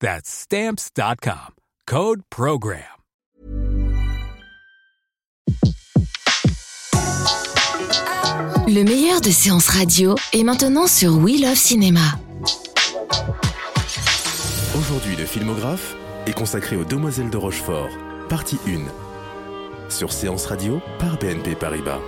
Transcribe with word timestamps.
That's 0.00 0.28
Stamps.com. 0.28 1.54
Code 1.86 2.20
Program. 2.28 2.82
Le 8.68 8.82
meilleur 8.82 9.20
de 9.20 9.30
séances 9.30 9.68
radio 9.68 10.16
est 10.32 10.42
maintenant 10.42 10.86
sur 10.86 11.16
We 11.16 11.40
Love 11.40 11.54
Cinéma. 11.54 12.00
Aujourd'hui, 14.76 15.16
le 15.16 15.24
filmographe 15.24 15.94
est 16.26 16.32
consacré 16.34 16.76
aux 16.76 16.84
Demoiselles 16.84 17.30
de 17.30 17.36
Rochefort, 17.36 17.88
partie 18.28 18.58
1. 18.66 19.88
Sur 19.88 20.12
Séance 20.12 20.46
Radio 20.46 20.80
par 20.98 21.16
BNP 21.18 21.54
Paribas. 21.54 22.00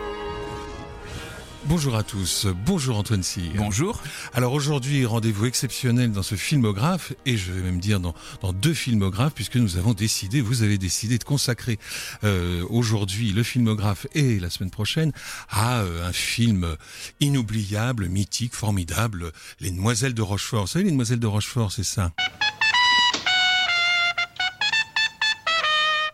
Bonjour 1.69 1.97
à 1.97 2.03
tous, 2.03 2.47
bonjour 2.65 2.97
Antoine 2.97 3.23
Cyr. 3.23 3.53
Bonjour. 3.57 4.01
Alors 4.33 4.55
aujourd'hui, 4.55 5.05
rendez-vous 5.05 5.45
exceptionnel 5.45 6.13
dans 6.13 6.23
ce 6.23 6.35
filmographe, 6.35 7.13
et 7.27 7.37
je 7.37 7.53
vais 7.53 7.61
même 7.61 7.79
dire 7.79 8.01
dans, 8.01 8.15
dans 8.41 8.55
deux 8.55 8.73
filmographes, 8.73 9.35
puisque 9.35 9.57
nous 9.57 9.77
avons 9.77 9.93
décidé, 9.93 10.41
vous 10.41 10.63
avez 10.63 10.79
décidé 10.79 11.19
de 11.19 11.25
consacrer 11.25 11.79
euh, 12.25 12.65
aujourd'hui 12.71 13.33
le 13.33 13.43
filmographe 13.43 14.07
et 14.15 14.41
la 14.41 14.49
semaine 14.49 14.71
prochaine 14.71 15.13
à 15.51 15.81
euh, 15.81 16.09
un 16.09 16.13
film 16.13 16.77
inoubliable, 17.21 18.09
mythique, 18.09 18.55
formidable, 18.55 19.31
Les 19.61 19.71
Demoiselles 19.71 20.15
de 20.15 20.23
Rochefort. 20.23 20.63
Vous 20.63 20.69
savez, 20.69 20.87
Les 20.87 20.91
Demoiselles 20.91 21.21
de 21.21 21.27
Rochefort, 21.27 21.71
c'est 21.71 21.85
ça? 21.85 22.13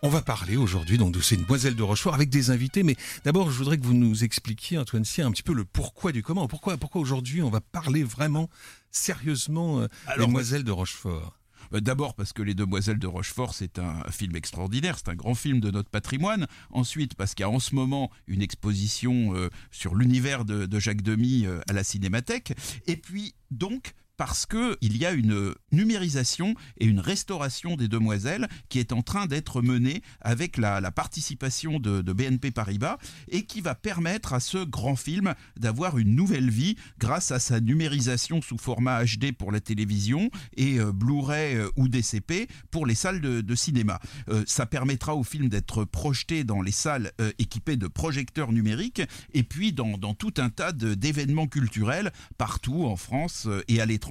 On 0.05 0.09
va 0.09 0.21
parler 0.21 0.55
aujourd'hui 0.55 0.99
donc 0.99 1.15
de 1.15 1.19
ces 1.19 1.35
demoiselles 1.35 1.75
de 1.75 1.81
Rochefort 1.81 2.13
avec 2.13 2.29
des 2.29 2.51
invités, 2.51 2.83
mais 2.83 2.95
d'abord 3.23 3.49
je 3.49 3.57
voudrais 3.57 3.79
que 3.79 3.83
vous 3.83 3.95
nous 3.95 4.23
expliquiez, 4.23 4.77
Antoine 4.77 5.03
Cyr, 5.03 5.25
un 5.25 5.31
petit 5.31 5.41
peu 5.41 5.55
le 5.55 5.65
pourquoi 5.65 6.11
du 6.11 6.21
comment. 6.21 6.47
Pourquoi, 6.47 6.77
pourquoi 6.77 7.01
aujourd'hui 7.01 7.41
on 7.41 7.49
va 7.49 7.59
parler 7.59 8.03
vraiment 8.03 8.47
sérieusement 8.91 9.79
euh, 9.79 9.87
des 10.15 10.27
demoiselles 10.27 10.63
de 10.63 10.71
Rochefort? 10.71 11.39
Bah, 11.71 11.81
D'abord 11.81 12.13
parce 12.13 12.33
que 12.33 12.43
Les 12.43 12.53
Demoiselles 12.53 12.99
de 12.99 13.07
Rochefort, 13.07 13.55
c'est 13.55 13.79
un 13.79 14.03
film 14.11 14.35
extraordinaire, 14.35 14.99
c'est 14.99 15.09
un 15.09 15.15
grand 15.15 15.33
film 15.33 15.59
de 15.59 15.71
notre 15.71 15.89
patrimoine. 15.89 16.45
Ensuite, 16.69 17.15
parce 17.15 17.33
qu'il 17.33 17.41
y 17.41 17.47
a 17.47 17.49
en 17.49 17.59
ce 17.59 17.73
moment 17.73 18.11
une 18.27 18.43
exposition 18.43 19.35
euh, 19.35 19.49
sur 19.71 19.95
l'univers 19.95 20.45
de, 20.45 20.67
de 20.67 20.79
Jacques 20.79 21.01
Demy 21.01 21.47
euh, 21.47 21.61
à 21.67 21.73
la 21.73 21.83
Cinémathèque. 21.83 22.53
Et 22.85 22.95
puis, 22.95 23.33
donc, 23.49 23.95
parce 24.17 24.45
que 24.45 24.77
il 24.81 24.97
y 24.97 25.05
a 25.05 25.11
une 25.11 25.53
numérisation 25.71 26.55
et 26.77 26.85
une 26.85 26.99
restauration 26.99 27.75
des 27.75 27.87
demoiselles 27.87 28.47
qui 28.69 28.79
est 28.79 28.91
en 28.91 29.01
train 29.01 29.25
d'être 29.25 29.61
menée 29.61 30.01
avec 30.21 30.57
la, 30.57 30.81
participation 30.91 31.79
de, 31.79 32.01
BNP 32.01 32.51
Paribas 32.51 32.97
et 33.29 33.45
qui 33.45 33.61
va 33.61 33.75
permettre 33.75 34.33
à 34.33 34.39
ce 34.39 34.63
grand 34.63 34.95
film 34.95 35.33
d'avoir 35.57 35.97
une 35.97 36.15
nouvelle 36.15 36.49
vie 36.49 36.75
grâce 36.97 37.31
à 37.31 37.39
sa 37.39 37.59
numérisation 37.59 38.41
sous 38.41 38.57
format 38.57 39.03
HD 39.03 39.31
pour 39.31 39.51
la 39.51 39.59
télévision 39.59 40.29
et 40.55 40.79
euh, 40.79 40.91
Blu-ray 40.91 41.55
euh, 41.55 41.69
ou 41.75 41.87
DCP 41.87 42.47
pour 42.71 42.85
les 42.85 42.95
salles 42.95 43.21
de, 43.21 43.55
cinéma. 43.55 43.99
Euh, 44.29 44.43
ça 44.47 44.65
permettra 44.65 45.15
au 45.15 45.23
film 45.23 45.49
d'être 45.49 45.85
projeté 45.85 46.43
dans 46.43 46.61
les 46.61 46.71
salles 46.71 47.11
équipées 47.39 47.77
de 47.77 47.87
projecteurs 47.87 48.51
numériques 48.51 49.01
et 49.33 49.43
puis 49.43 49.71
dans, 49.71 49.97
tout 50.13 50.33
un 50.37 50.49
tas 50.49 50.71
d'événements 50.71 51.47
culturels 51.47 52.11
partout 52.37 52.85
en 52.85 52.95
France 52.95 53.47
et 53.67 53.81
à 53.81 53.85
l'étranger, 53.85 54.04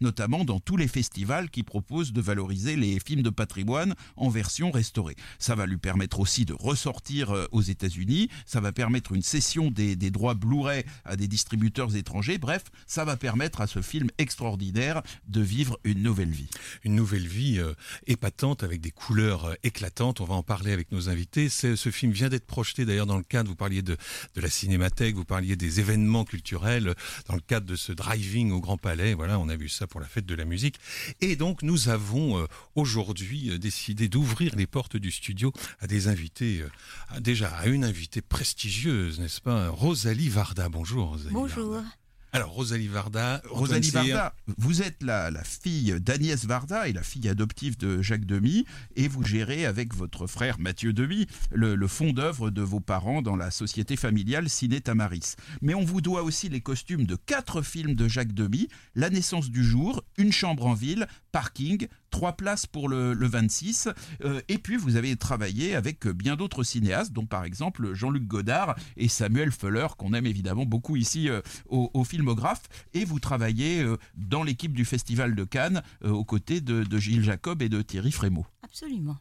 notamment 0.00 0.44
dans 0.44 0.60
tous 0.60 0.76
les 0.76 0.88
festivals 0.88 1.50
qui 1.50 1.62
proposent 1.62 2.12
de 2.12 2.20
valoriser 2.20 2.76
les 2.76 2.98
films 3.00 3.22
de 3.22 3.30
patrimoine 3.30 3.94
en 4.16 4.28
version 4.28 4.70
restaurée. 4.70 5.16
Ça 5.38 5.54
va 5.54 5.66
lui 5.66 5.78
permettre 5.78 6.20
aussi 6.20 6.44
de 6.44 6.54
ressortir 6.54 7.30
euh, 7.30 7.46
aux 7.52 7.62
États-Unis, 7.62 8.28
ça 8.46 8.60
va 8.60 8.72
permettre 8.72 9.12
une 9.12 9.22
cession 9.22 9.70
des, 9.70 9.96
droits 10.10 10.34
Blu-ray 10.34 10.84
à 11.04 11.16
des 11.16 11.28
distributeurs 11.28 11.94
étrangers, 11.96 12.38
bref, 12.38 12.64
ça 12.86 13.04
va 13.04 13.16
permettre 13.16 13.60
à 13.60 13.66
ce 13.66 13.82
film 13.82 14.08
extraordinaire 14.18 15.02
de 15.28 15.40
vivre 15.40 15.78
une 15.84 16.02
nouvelle 16.02 16.30
vie. 16.30 16.48
Une 16.84 16.94
nouvelle 16.94 17.26
vie 17.26 17.58
euh, 17.58 17.74
épatante 18.06 18.62
avec 18.62 18.80
des 18.80 18.90
couleurs 18.90 19.46
euh, 19.46 19.54
éclatantes. 19.62 20.20
On 20.20 20.24
va 20.24 20.34
en 20.34 20.42
parler 20.42 20.72
avec 20.72 20.92
nos 20.92 21.08
invités. 21.08 21.48
Ce 21.48 21.90
film 21.90 22.12
vient 22.12 22.28
d'être 22.28 22.46
projeté 22.46 22.84
d'ailleurs 22.84 23.06
dans 23.06 23.16
le 23.16 23.22
cadre, 23.22 23.48
vous 23.48 23.56
parliez 23.56 23.82
de, 23.82 23.96
de 24.34 24.40
la 24.40 24.50
cinémathèque, 24.50 25.14
vous 25.14 25.24
parliez 25.24 25.56
des 25.56 25.80
événements 25.80 26.24
culturels, 26.24 26.94
dans 27.28 27.34
le 27.34 27.40
cadre 27.40 27.66
de 27.66 27.76
ce 27.76 27.92
driving 27.92 28.50
au 28.50 28.60
Grand 28.60 28.76
Palais. 28.76 29.14
Voilà, 29.14 29.31
on 29.38 29.48
a 29.48 29.56
vu 29.56 29.68
ça 29.68 29.86
pour 29.86 30.00
la 30.00 30.06
fête 30.06 30.26
de 30.26 30.34
la 30.34 30.44
musique. 30.44 30.78
Et 31.20 31.36
donc 31.36 31.62
nous 31.62 31.88
avons 31.88 32.38
euh, 32.38 32.46
aujourd'hui 32.74 33.50
euh, 33.50 33.58
décidé 33.58 34.08
d'ouvrir 34.08 34.56
les 34.56 34.66
portes 34.66 34.96
du 34.96 35.10
studio 35.10 35.52
à 35.80 35.86
des 35.86 36.08
invités, 36.08 36.62
euh, 36.62 37.20
déjà 37.20 37.48
à 37.48 37.66
une 37.66 37.84
invitée 37.84 38.22
prestigieuse, 38.22 39.20
n'est-ce 39.20 39.40
pas 39.40 39.68
Rosalie 39.68 40.28
Varda. 40.28 40.68
Bonjour 40.68 41.08
Rosalie 41.08 41.34
Bonjour. 41.34 41.72
Varda. 41.72 41.88
Alors 42.34 42.52
Rosalie 42.52 42.88
Varda, 42.88 43.42
Rosalie 43.50 43.88
Antoine 43.88 44.06
Varda, 44.06 44.34
vous 44.56 44.80
êtes 44.80 45.02
la, 45.02 45.30
la 45.30 45.44
fille 45.44 46.00
d'Agnès 46.00 46.46
Varda 46.46 46.88
et 46.88 46.94
la 46.94 47.02
fille 47.02 47.28
adoptive 47.28 47.76
de 47.76 48.00
Jacques 48.00 48.24
Demy, 48.24 48.64
et 48.96 49.06
vous 49.06 49.22
gérez 49.22 49.66
avec 49.66 49.94
votre 49.94 50.26
frère 50.26 50.58
Mathieu 50.58 50.94
Demy 50.94 51.26
le, 51.50 51.74
le 51.74 51.86
fond 51.86 52.14
d'œuvre 52.14 52.48
de 52.48 52.62
vos 52.62 52.80
parents 52.80 53.20
dans 53.20 53.36
la 53.36 53.50
société 53.50 53.96
familiale 53.96 54.48
Ciné 54.48 54.80
Tamaris. 54.80 55.34
Mais 55.60 55.74
on 55.74 55.84
vous 55.84 56.00
doit 56.00 56.22
aussi 56.22 56.48
les 56.48 56.62
costumes 56.62 57.04
de 57.04 57.16
quatre 57.16 57.60
films 57.60 57.94
de 57.94 58.08
Jacques 58.08 58.32
Demy 58.32 58.68
La 58.94 59.10
naissance 59.10 59.50
du 59.50 59.62
jour, 59.62 60.02
Une 60.16 60.32
chambre 60.32 60.64
en 60.64 60.72
ville, 60.72 61.06
Parking, 61.32 61.86
Trois 62.12 62.34
places 62.34 62.66
pour 62.66 62.88
le, 62.90 63.14
le 63.14 63.26
26, 63.26 63.88
euh, 64.22 64.40
et 64.48 64.58
puis 64.58 64.76
vous 64.76 64.96
avez 64.96 65.16
travaillé 65.16 65.74
avec 65.74 66.06
bien 66.06 66.36
d'autres 66.36 66.62
cinéastes, 66.62 67.12
dont 67.12 67.24
par 67.24 67.44
exemple 67.44 67.94
Jean-Luc 67.94 68.26
Godard 68.26 68.76
et 68.98 69.08
Samuel 69.08 69.50
Fuller, 69.50 69.88
qu'on 69.96 70.12
aime 70.12 70.26
évidemment 70.26 70.66
beaucoup 70.66 70.96
ici 70.96 71.30
euh, 71.30 71.40
au, 71.68 72.04
filmographe, 72.04 72.68
et 72.92 73.06
vous 73.06 73.18
travaillez 73.18 73.82
euh, 73.82 73.96
dans 74.14 74.42
l'équipe 74.42 74.74
du 74.74 74.84
Festival 74.84 75.34
de 75.34 75.44
Cannes 75.44 75.82
aux 76.04 76.24
côtés 76.24 76.60
de, 76.60 76.84
de 76.84 76.98
Gilles 76.98 77.24
Jacob 77.24 77.62
et 77.62 77.70
de 77.70 77.80
Thierry 77.80 78.12
Frémaux. 78.12 78.46
Absolument. 78.62 79.16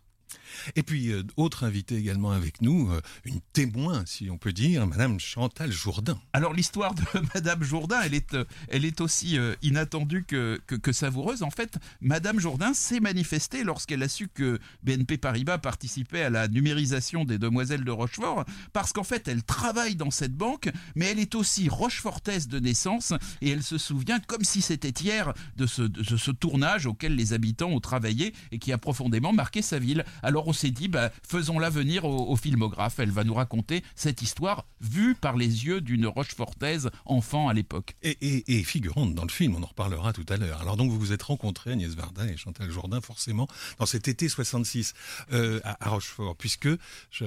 Et 0.76 0.84
puis, 0.84 1.12
euh, 1.12 1.24
autre 1.38 1.64
invité 1.64 1.96
également 1.96 2.32
avec 2.32 2.62
nous, 2.62 2.92
euh, 2.92 3.02
une 3.26 3.40
témoin, 3.54 4.04
si 4.06 4.30
on 4.30 4.38
peut 4.38 4.54
dire, 4.54 4.86
Madame 4.88 5.20
Chantal 5.20 5.72
Jourdain. 5.72 6.20
Alors 6.34 6.54
l'histoire 6.54 6.94
de 6.94 7.04
Madame 7.34 7.64
Jourdain, 7.64 8.02
elle 8.04 8.14
est, 8.14 8.34
euh, 8.34 8.46
elle 8.68 8.86
est 8.86 9.02
aussi 9.02 9.38
inattendue 9.62 10.24
que, 10.24 10.62
que, 10.66 10.92
savoureuse. 10.92 11.44
En 11.44 11.52
fait, 11.52 11.78
Madame 12.02 12.40
Jourdain 12.40 12.74
s'est 12.74 13.00
manifestée 13.00 13.64
lorsqu'elle 13.64 14.04
a 14.04 14.10
su 14.10 14.28
que 14.28 14.60
BNP 14.84 15.18
Paribas 15.18 15.58
participait 15.58 16.24
à 16.24 16.30
la 16.30 16.48
numérisation 16.48 17.26
des 17.26 17.38
Demoiselles 17.38 17.84
de 17.84 17.92
Rochefort, 17.92 18.46
parce 18.74 18.94
qu'en 18.94 19.04
fait, 19.04 19.28
elle 19.28 19.44
travaille 19.44 19.96
dans 19.96 20.12
cette 20.12 20.34
banque, 20.34 20.70
mais 20.96 21.06
elle 21.08 21.20
est 21.20 21.36
aussi 21.36 21.70
rochefortaise 21.70 22.48
de 22.48 22.60
naissance, 22.60 23.14
et 23.42 23.50
elle 23.50 23.64
se 23.64 23.78
souvient 23.78 24.20
comme 24.20 24.44
si 24.44 24.62
c'était 24.62 24.90
hier 24.90 25.34
de 25.56 25.66
ce, 25.66 25.82
de 25.82 26.18
ce 26.18 26.32
tournage 26.32 26.86
auquel 26.86 27.16
les 27.16 27.34
habitants 27.34 27.70
ont 27.70 27.80
travaillé 27.80 28.34
et 28.52 28.60
qui 28.60 28.72
a 28.72 28.78
profondément 28.78 29.34
marqué 29.34 29.62
sa 29.62 29.80
ville. 29.80 30.06
Alors 30.24 30.48
on 30.48 30.54
s'est 30.54 30.72
dit, 30.72 30.88
bah, 30.88 31.12
faisons-la 31.28 31.70
venir 31.70 32.06
au, 32.06 32.30
au 32.32 32.36
filmographe. 32.36 33.00
Elle 33.00 33.12
va 33.12 33.24
nous 33.24 33.34
raconter 33.34 33.84
cette 33.96 34.22
histoire 34.22 34.66
vue 34.80 35.16
par 35.16 35.38
les 35.38 35.66
yeux 35.66 35.82
d'une 35.82 36.08
rochefortaise 36.08 36.90
enfant 37.06 37.48
à 37.50 37.54
l'époque. 37.54 37.96
Et, 38.02 38.18
et, 38.22 38.60
et 38.60 38.64
figurante 38.64 39.14
dans 39.16 39.24
le 39.24 39.30
film, 39.30 39.56
on 39.56 39.64
en 39.64 39.68
reparlera 39.68 40.14
tout 40.14 40.26
à 40.30 40.38
l'heure. 40.38 40.62
Alors 40.62 40.78
donc 40.78 40.92
vous 40.92 41.00
vous 41.00 41.12
êtes 41.14 41.24
rencontrés, 41.24 41.72
Agnès 41.72 41.94
Varda 41.96 42.26
et 42.28 42.38
Chantal 42.38 42.70
Jourdain, 42.72 43.02
forcément, 43.02 43.48
dans 43.80 43.86
cet 43.86 44.08
été 44.08 44.30
66 44.30 44.94
euh, 45.34 45.60
à, 45.64 45.86
à 45.86 45.90
Rochefort, 45.90 46.36
puisque 46.36 46.70
je, 47.12 47.26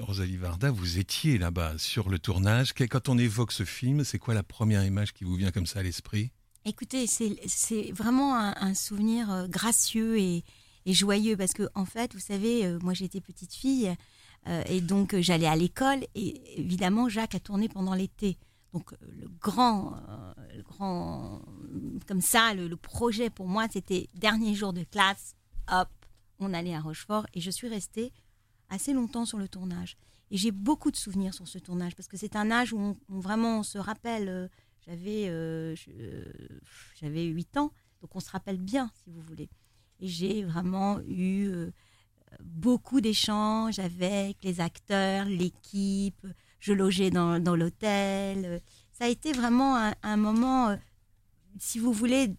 Rosalie 0.00 0.36
Varda, 0.36 0.70
vous 0.70 0.98
étiez 0.98 1.38
là-bas 1.38 1.74
sur 1.78 2.08
le 2.08 2.18
tournage. 2.18 2.72
Que- 2.74 2.84
Quand 2.84 3.08
on 3.08 3.18
évoque 3.18 3.52
ce 3.52 3.64
film, 3.64 4.04
c'est 4.04 4.18
quoi 4.18 4.34
la 4.34 4.42
première 4.42 4.84
image 4.84 5.12
qui 5.12 5.24
vous 5.24 5.34
vient 5.36 5.50
comme 5.52 5.66
ça 5.66 5.80
à 5.80 5.82
l'esprit? 5.82 6.30
Écoutez, 6.64 7.06
c'est 7.06 7.36
c'est 7.46 7.92
vraiment 7.92 8.36
un, 8.36 8.54
un 8.60 8.74
souvenir 8.74 9.30
euh, 9.30 9.46
gracieux 9.46 10.18
et, 10.18 10.42
et 10.86 10.94
joyeux 10.94 11.36
parce 11.36 11.52
que, 11.52 11.68
en 11.74 11.84
fait, 11.84 12.14
vous 12.14 12.20
savez, 12.20 12.64
euh, 12.64 12.78
moi 12.80 12.94
j'étais 12.94 13.20
petite 13.20 13.52
fille 13.52 13.94
Euh, 14.48 14.62
et 14.68 14.80
donc 14.80 15.12
euh, 15.12 15.20
j'allais 15.20 15.48
à 15.48 15.56
l'école 15.56 16.06
et 16.14 16.60
évidemment 16.60 17.08
Jacques 17.08 17.34
a 17.34 17.40
tourné 17.40 17.68
pendant 17.68 17.94
l'été. 17.94 18.38
Donc 18.72 18.94
le 19.00 19.26
grand, 19.40 19.94
grand, 20.70 21.42
comme 22.06 22.20
ça, 22.20 22.54
le, 22.54 22.76
projet 22.76 23.28
pour 23.28 23.48
moi 23.48 23.66
c'était 23.68 24.08
dernier 24.14 24.54
jour 24.54 24.72
de 24.72 24.84
classe, 24.84 25.34
hop, 25.68 25.88
on 26.38 26.54
allait 26.54 26.76
à 26.76 26.80
Rochefort 26.80 27.26
et 27.34 27.40
je 27.40 27.50
suis 27.50 27.66
restée 27.68 28.12
assez 28.68 28.92
longtemps 28.92 29.26
sur 29.26 29.38
le 29.38 29.48
tournage. 29.48 29.96
Et 30.30 30.36
j'ai 30.36 30.52
beaucoup 30.52 30.92
de 30.92 30.96
souvenirs 30.96 31.34
sur 31.34 31.48
ce 31.48 31.58
tournage 31.58 31.96
parce 31.96 32.06
que 32.06 32.16
c'est 32.16 32.36
un 32.36 32.48
âge 32.52 32.72
où, 32.72 32.96
vraiment 33.08 33.58
on 33.60 33.64
se 33.64 33.78
rappelle. 33.78 34.48
j'avais 34.86 35.24
j'avais 37.00 37.24
8 37.24 37.56
ans, 37.56 37.72
donc 38.00 38.14
on 38.14 38.20
se 38.20 38.30
rappelle 38.30 38.58
bien, 38.58 38.92
si 39.02 39.10
vous 39.10 39.22
voulez. 39.22 39.48
Et 40.00 40.08
j'ai 40.08 40.44
vraiment 40.44 41.00
eu 41.08 41.46
euh, 41.48 41.70
beaucoup 42.42 43.00
d'échanges 43.00 43.78
avec 43.78 44.36
les 44.42 44.60
acteurs, 44.60 45.24
l'équipe. 45.26 46.26
Je 46.60 46.72
logeais 46.72 47.10
dans, 47.10 47.38
dans 47.42 47.56
l'hôtel. 47.56 48.60
Ça 48.92 49.04
a 49.04 49.08
été 49.08 49.32
vraiment 49.32 49.76
un, 49.76 49.94
un 50.02 50.16
moment, 50.16 50.68
euh, 50.70 50.76
si 51.58 51.78
vous 51.78 51.92
voulez, 51.92 52.34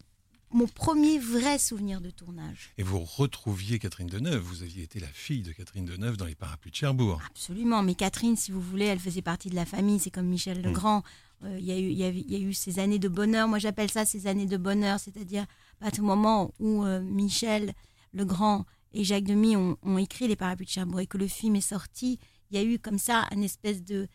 mon 0.51 0.68
premier 0.68 1.19
vrai 1.19 1.57
souvenir 1.59 2.00
de 2.01 2.09
tournage. 2.09 2.71
Et 2.77 2.83
vous 2.83 3.00
retrouviez 3.00 3.80
Catherine 3.80 4.07
Deneuve. 4.07 4.42
Vous 4.42 4.63
aviez 4.63 4.83
été 4.83 5.00
la 5.00 5.07
fille 5.07 5.42
de 5.44 5.51
Catherine 5.51 5.86
Deneuve 5.86 6.15
dans 6.18 6.25
les 6.25 6.36
parapluies 6.36 6.71
de 6.71 6.75
Cherbourg. 6.75 7.21
Absolument. 7.27 7.83
Mais 7.83 7.95
Catherine, 7.95 8.36
si 8.36 8.51
vous 8.51 8.62
voulez, 8.62 8.86
elle 8.86 9.00
faisait 9.00 9.21
partie 9.21 9.50
de 9.50 9.56
la 9.56 9.65
famille. 9.65 10.00
C'est 10.00 10.12
comme 10.12 10.27
Michel 10.27 10.62
Legrand. 10.62 11.04
Euh, 11.44 11.57
Il 11.59 11.65
y, 11.65 11.71
a 11.71 11.77
eu- 11.77 11.89
il 11.92 11.98
y, 11.98 12.04
a 12.04 12.09
eu- 12.09 12.24
il 12.27 12.31
y 12.31 12.36
a 12.36 12.39
eu 12.39 12.54
ces 12.54 12.80
années 12.80 12.98
de 12.98 13.09
bonheur. 13.09 13.48
Moi, 13.48 13.59
j'appelle 13.59 13.92
ça 13.92 14.06
ces 14.06 14.25
années 14.27 14.45
de 14.48 14.57
bonheur. 14.57 15.00
C'est-à-dire 15.00 15.45
à 15.80 15.86
partir 15.86 16.04
moment 16.04 16.54
où 16.60 16.84
euh, 16.84 17.02
Michel 17.02 17.74
Legrand 18.14 18.66
et 18.94 19.04
Jacques 19.04 19.26
Demy 19.26 19.56
ont, 19.56 19.98
écrit 19.98 20.28
Les 20.28 20.36
Parapluies 20.36 20.66
de 20.66 20.72
Cherbourg 20.72 21.00
et 21.00 21.08
que 21.08 21.18
le 21.18 21.28
film 21.28 21.56
est 21.56 21.62
sorti, 21.62 22.20
il 22.50 22.58
y 22.58 22.60
a 22.60 22.64
eu 22.64 22.80
comme 22.80 22.98
ça 22.98 23.28
une 23.32 23.44
espèce 23.44 23.84
de 23.84 24.08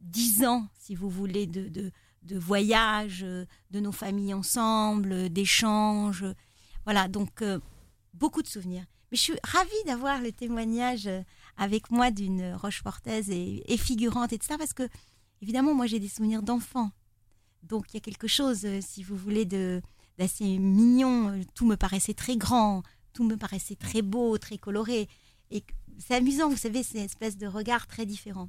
dix 0.00 0.44
ans, 0.44 0.68
si 0.78 0.94
vous 0.94 1.10
voulez, 1.10 1.46
de, 1.46 1.68
de, 1.68 1.90
de 2.22 2.38
voyage, 2.38 3.20
de 3.20 3.80
nos 3.80 3.92
familles 3.92 4.32
ensemble, 4.34 5.28
d'échanges. 5.28 6.24
Voilà, 6.84 7.08
donc 7.08 7.42
euh, 7.42 7.58
beaucoup 8.14 8.42
de 8.42 8.46
souvenirs. 8.46 8.84
Mais 9.10 9.16
je 9.16 9.22
suis 9.22 9.34
ravie 9.44 9.84
d'avoir 9.86 10.20
le 10.20 10.32
témoignage 10.32 11.06
euh, 11.06 11.22
avec 11.56 11.90
moi 11.90 12.10
d'une 12.10 12.54
Rochefortaise 12.54 13.30
et, 13.30 13.62
et 13.72 13.76
figurante 13.76 14.32
et 14.32 14.38
tout 14.38 14.46
ça, 14.46 14.56
parce 14.56 14.72
que, 14.72 14.88
évidemment, 15.42 15.74
moi, 15.74 15.86
j'ai 15.86 15.98
des 15.98 16.08
souvenirs 16.08 16.42
d'enfant. 16.42 16.90
Donc, 17.62 17.86
il 17.90 17.94
y 17.94 17.96
a 17.98 18.00
quelque 18.00 18.28
chose, 18.28 18.64
euh, 18.64 18.80
si 18.80 19.02
vous 19.02 19.16
voulez, 19.16 19.44
de 19.44 19.82
d'assez 20.20 20.58
mignon. 20.58 21.40
Tout 21.54 21.66
me 21.66 21.76
paraissait 21.76 22.14
très 22.14 22.36
grand, 22.36 22.82
tout 23.12 23.24
me 23.24 23.36
paraissait 23.36 23.74
très 23.74 24.02
beau, 24.02 24.38
très 24.38 24.58
coloré. 24.58 25.08
Et 25.50 25.64
c'est 25.98 26.14
amusant, 26.14 26.48
vous 26.48 26.56
savez, 26.56 26.82
c'est 26.82 26.98
une 26.98 27.04
espèce 27.04 27.36
de 27.36 27.46
regard 27.46 27.86
très 27.86 28.06
différent. 28.06 28.48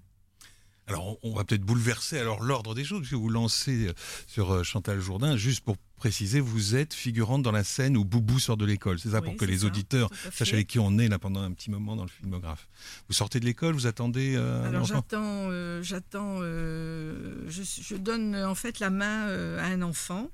Alors, 0.87 1.17
on, 1.23 1.33
va 1.33 1.43
peut-être 1.43 1.63
bouleverser 1.63 2.19
alors 2.19 2.43
l'ordre 2.43 2.75
des 2.75 2.83
choses, 2.83 2.99
puisque 2.99 3.13
vous 3.13 3.29
lancez 3.29 3.87
euh, 3.87 3.93
sur 4.27 4.51
euh, 4.51 4.63
Chantal 4.63 4.99
Jourdain, 4.99 5.37
juste 5.37 5.61
pour 5.61 5.77
préciser, 6.01 6.39
vous 6.39 6.75
êtes 6.75 6.95
figurante 6.95 7.43
dans 7.43 7.51
la 7.51 7.63
scène 7.63 7.95
où 7.95 8.03
Boubou 8.03 8.39
sort 8.39 8.57
de 8.57 8.65
l'école. 8.65 8.99
C'est 8.99 9.11
ça 9.11 9.19
Oui, 9.19 9.25
pour 9.27 9.37
que 9.37 9.45
les 9.45 9.59
ça, 9.59 9.67
auditeurs 9.67 10.09
sachent 10.33 10.53
avec 10.53 10.65
qui 10.65 10.79
on 10.79 10.97
est 10.97 11.07
là 11.07 11.19
pendant 11.19 11.41
un 11.41 11.51
petit 11.51 11.69
moment 11.69 11.95
dans 11.95 12.03
le 12.03 12.09
filmographe. 12.09 12.67
Vous 13.07 13.13
sortez 13.13 13.39
de 13.39 13.45
l'école, 13.45 13.75
vous 13.75 13.85
attendez 13.85 14.33
euh, 14.35 14.67
Alors 14.67 14.83
j'attends, 14.83 15.21
euh, 15.51 15.83
j'attends, 15.83 16.37
euh, 16.39 17.45
je, 17.47 17.61
je 17.61 17.95
donne 17.95 18.35
en 18.35 18.55
fait 18.55 18.79
la 18.79 18.89
main 18.89 19.27
euh, 19.27 19.59
à 19.59 19.65
un 19.67 19.83
enfant. 19.83 20.31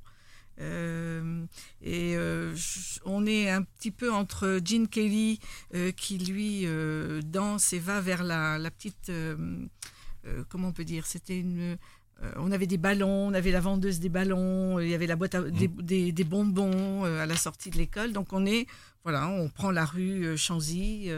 Euh, 0.59 1.45
et 1.83 2.15
euh, 2.15 2.55
on 3.05 3.27
est 3.27 3.49
un 3.49 3.61
petit 3.61 3.91
peu 3.91 4.11
entre 4.11 4.59
Gene 4.65 4.87
Kelly 4.87 5.39
euh, 5.75 5.91
qui 5.91 6.17
lui 6.17 6.65
danse 7.23 7.73
et 7.73 7.79
va 7.79 8.01
vers 8.01 8.23
la, 8.23 8.57
la 8.57 8.71
petite, 8.71 9.11
comment 10.49 10.69
on 10.69 10.73
peut 10.73 10.85
dire, 10.85 11.05
c'était 11.05 11.39
une, 11.39 11.77
on 12.37 12.51
avait 12.51 12.65
des 12.67 12.77
ballons, 12.79 13.27
on 13.27 13.33
avait 13.33 13.51
la 13.51 13.59
vendeuse 13.61 13.99
des 13.99 14.09
ballons, 14.09 14.79
il 14.79 14.89
y 14.89 14.95
avait 14.95 15.05
la 15.07 15.15
boîte 15.15 15.35
à, 15.35 15.41
des, 15.43 15.67
des- 15.67 16.11
des 16.11 16.23
bonbons 16.23 17.03
à 17.03 17.25
la 17.27 17.35
sortie 17.35 17.69
de 17.69 17.77
l'école. 17.77 18.11
Donc 18.11 18.33
on 18.33 18.45
est, 18.45 18.65
voilà, 19.03 19.27
on 19.27 19.49
prend 19.49 19.69
la 19.71 19.85
rue 19.85 20.35
Chanzy 20.37 21.09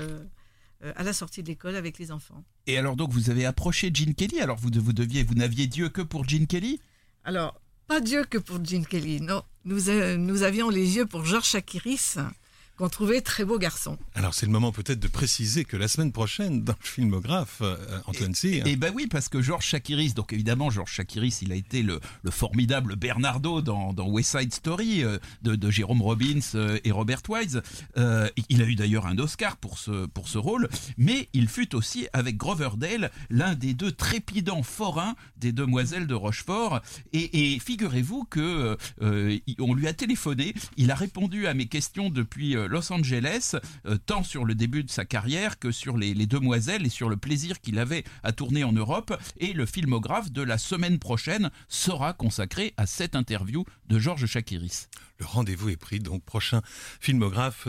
à 0.96 1.04
la 1.04 1.14
sortie 1.14 1.44
de 1.44 1.48
l'école 1.48 1.76
avec 1.76 1.98
les 1.98 2.12
enfants. 2.12 2.44
Et 2.68 2.78
alors 2.78 2.96
donc 2.98 3.12
vous 3.12 3.30
avez 3.30 3.46
approché 3.46 3.90
Gene 3.94 4.14
Kelly, 4.14 4.42
alors 4.42 4.58
vous, 4.58 4.70
vous 4.76 4.94
deviez, 4.94 5.24
vous 5.24 5.36
n'aviez 5.36 5.68
Dieu 5.68 5.88
que 5.90 6.02
pour 6.02 6.28
Gene 6.28 6.46
Kelly? 6.46 6.80
Alors, 7.24 7.60
pas 7.90 8.02
Dieu 8.02 8.24
que 8.24 8.38
pour 8.38 8.64
Gene 8.64 8.86
Kelly, 8.86 9.20
non. 9.20 9.42
Nous, 9.66 9.90
euh, 9.90 10.16
nous 10.16 10.44
avions 10.44 10.70
les 10.70 10.96
yeux 10.96 11.08
pour 11.08 11.26
Georges 11.26 11.50
Chakiris, 11.50 12.18
qu'on 12.80 12.88
trouvait 12.88 13.20
très 13.20 13.44
beau 13.44 13.60
garçon. 13.60 13.98
Alors, 14.16 14.34
c'est 14.34 14.46
le 14.46 14.54
moment 14.54 14.72
peut-être 14.72 15.02
de 15.02 15.10
préciser 15.10 15.66
que 15.66 15.76
la 15.76 15.90
semaine 15.90 16.14
prochaine, 16.14 16.64
dans 16.64 16.76
le 16.82 16.88
filmographe, 16.88 17.58
euh, 17.62 17.76
Antoine 18.06 18.34
Cyr, 18.34 18.66
Et 18.66 18.78
ben 18.78 18.94
oui, 18.96 19.06
parce 19.06 19.28
que 19.28 19.42
Georges 19.42 19.66
Chakiris, 19.66 20.14
donc 20.14 20.32
évidemment 20.32 20.70
Georges 20.70 20.94
Chakiris, 20.94 21.42
il 21.42 21.52
a 21.52 21.56
été 21.56 21.84
le, 21.84 22.00
le 22.24 22.32
formidable 22.32 22.96
Bernardo 22.96 23.62
dans, 23.62 23.92
dans 23.92 24.08
West 24.08 24.38
Side 24.40 24.54
Story 24.54 25.04
euh, 25.04 25.18
de, 25.42 25.56
de 25.56 25.70
Jérôme 25.70 26.02
Robbins 26.02 26.40
euh, 26.56 26.80
et 26.86 26.92
Robert 26.92 27.22
Wise. 27.28 27.62
Euh, 27.98 28.30
il 28.48 28.62
a 28.62 28.66
eu 28.66 28.76
d'ailleurs 28.76 29.08
un 29.08 29.18
Oscar 29.18 29.58
pour 29.58 29.78
ce, 29.78 30.06
pour 30.06 30.30
ce 30.30 30.38
rôle, 30.38 30.70
mais 30.98 31.28
il 31.34 31.50
fut 31.50 31.76
aussi 31.76 32.08
avec 32.14 32.38
Grover 32.38 32.70
Dale 32.78 33.12
l'un 33.30 33.56
des 33.56 33.74
deux 33.74 33.92
trépidants 33.92 34.64
forains 34.64 35.16
des 35.36 35.52
demoiselles 35.52 36.08
de 36.08 36.16
Rochefort. 36.16 36.80
Et, 37.12 37.56
et 37.56 37.60
figurez-vous 37.60 38.24
que 38.24 38.78
euh, 39.02 39.38
on 39.60 39.74
lui 39.74 39.88
a 39.88 39.94
téléphoné, 39.94 40.54
il 40.78 40.92
a 40.92 40.96
répondu 40.96 41.46
à 41.46 41.54
mes 41.54 41.66
questions 41.66 42.10
depuis 42.10 42.56
euh, 42.56 42.69
Los 42.70 42.94
Angeles, 42.94 43.56
euh, 43.86 43.98
tant 44.06 44.24
sur 44.24 44.46
le 44.46 44.56
début 44.56 44.84
de 44.84 44.90
sa 44.90 45.06
carrière 45.06 45.60
que 45.60 45.72
sur 45.72 45.98
les, 45.98 46.14
les 46.14 46.28
demoiselles 46.28 46.86
et 46.86 46.90
sur 46.90 47.10
le 47.10 47.18
plaisir 47.18 47.60
qu'il 47.60 47.80
avait 47.80 48.04
à 48.24 48.32
tourner 48.32 48.64
en 48.64 48.72
Europe. 48.72 49.20
Et 49.38 49.54
le 49.54 49.66
filmographe 49.66 50.32
de 50.32 50.42
la 50.42 50.58
semaine 50.58 51.00
prochaine 51.00 51.50
sera 51.68 52.14
consacré 52.14 52.74
à 52.78 52.86
cette 52.86 53.16
interview 53.16 53.66
de 53.88 54.00
Georges 54.00 54.28
Chakiris. 54.28 54.88
le 55.20 55.26
rendez-vous 55.26 55.70
est 55.70 55.78
pris. 55.78 56.00
Donc, 56.00 56.24
prochain 56.24 56.62
filmographe. 57.00 57.68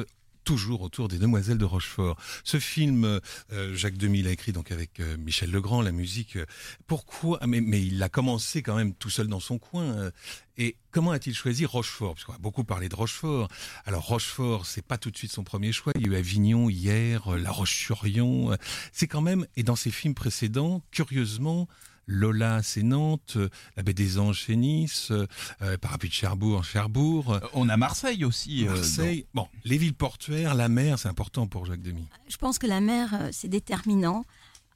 Toujours 0.50 0.82
autour 0.82 1.06
des 1.06 1.18
Demoiselles 1.18 1.58
de 1.58 1.64
Rochefort. 1.64 2.16
Ce 2.42 2.58
film, 2.58 3.20
euh, 3.52 3.76
Jacques 3.76 3.96
Demy 3.96 4.22
l'a 4.22 4.32
écrit 4.32 4.50
donc 4.50 4.72
avec 4.72 4.98
euh, 4.98 5.16
Michel 5.16 5.52
Legrand, 5.52 5.80
la 5.80 5.92
musique. 5.92 6.34
euh, 6.34 6.44
pourquoi 6.88 7.38
ah, 7.40 7.46
mais, 7.46 7.80
il 7.80 8.02
a 8.02 8.08
commencé 8.08 8.60
quand 8.60 8.74
même 8.74 8.92
tout 8.92 9.10
seul 9.10 9.28
dans 9.28 9.38
son 9.38 9.60
coin. 9.60 10.10
et 10.58 10.74
comment 10.90 11.12
a-t-il 11.12 11.36
choisi 11.36 11.66
Rochefort? 11.66 12.14
Parce 12.14 12.24
qu'on 12.24 12.32
a 12.32 12.38
beaucoup 12.38 12.64
parlé 12.64 12.88
de 12.88 12.96
Rochefort. 12.96 13.46
Alors 13.86 14.04
Rochefort, 14.04 14.66
c'est 14.66 14.84
pas 14.84 14.98
tout 14.98 15.12
de 15.12 15.16
suite 15.16 15.30
son 15.30 15.44
premier 15.44 15.70
choix. 15.70 15.92
Il 15.94 16.00
y 16.00 16.04
a 16.06 16.08
eu 16.08 16.16
Avignon 16.16 16.68
hier, 16.68 17.30
La 17.36 17.52
Roche-sur-Yon. 17.52 18.56
C'est 18.90 19.06
quand 19.06 19.22
même 19.22 19.46
et 19.54 19.62
dans 19.62 19.76
ses 19.76 19.92
films 19.92 20.14
précédents, 20.14 20.82
curieusement. 20.90 21.68
Lola, 22.12 22.60
c'est 22.64 22.82
Nantes, 22.82 23.38
La 23.76 23.82
Baie 23.84 23.94
des 23.94 24.18
Anges, 24.18 24.42
c'est 24.46 24.56
Nice, 24.56 25.12
euh, 25.12 25.76
Parapluie 25.78 26.08
de 26.08 26.14
Cherbourg, 26.14 26.64
Cherbourg. 26.64 27.32
Euh, 27.34 27.40
On 27.54 27.68
a 27.68 27.76
Marseille 27.76 28.24
aussi. 28.24 28.66
euh, 28.66 28.74
Marseille. 28.74 29.26
Bon, 29.32 29.46
les 29.64 29.78
villes 29.78 29.94
portuaires, 29.94 30.54
la 30.56 30.68
mer, 30.68 30.98
c'est 30.98 31.08
important 31.08 31.46
pour 31.46 31.66
Jacques 31.66 31.82
Demy. 31.82 32.04
Je 32.28 32.36
pense 32.36 32.58
que 32.58 32.66
la 32.66 32.80
mer, 32.80 33.14
euh, 33.14 33.28
c'est 33.32 33.48
déterminant. 33.48 34.24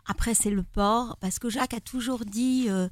Après, 0.06 0.34
c'est 0.34 0.50
le 0.50 0.62
port, 0.62 1.16
parce 1.20 1.38
que 1.40 1.50
Jacques 1.50 1.74
a 1.74 1.80
toujours 1.80 2.24
dit 2.24 2.66
euh, 2.68 2.88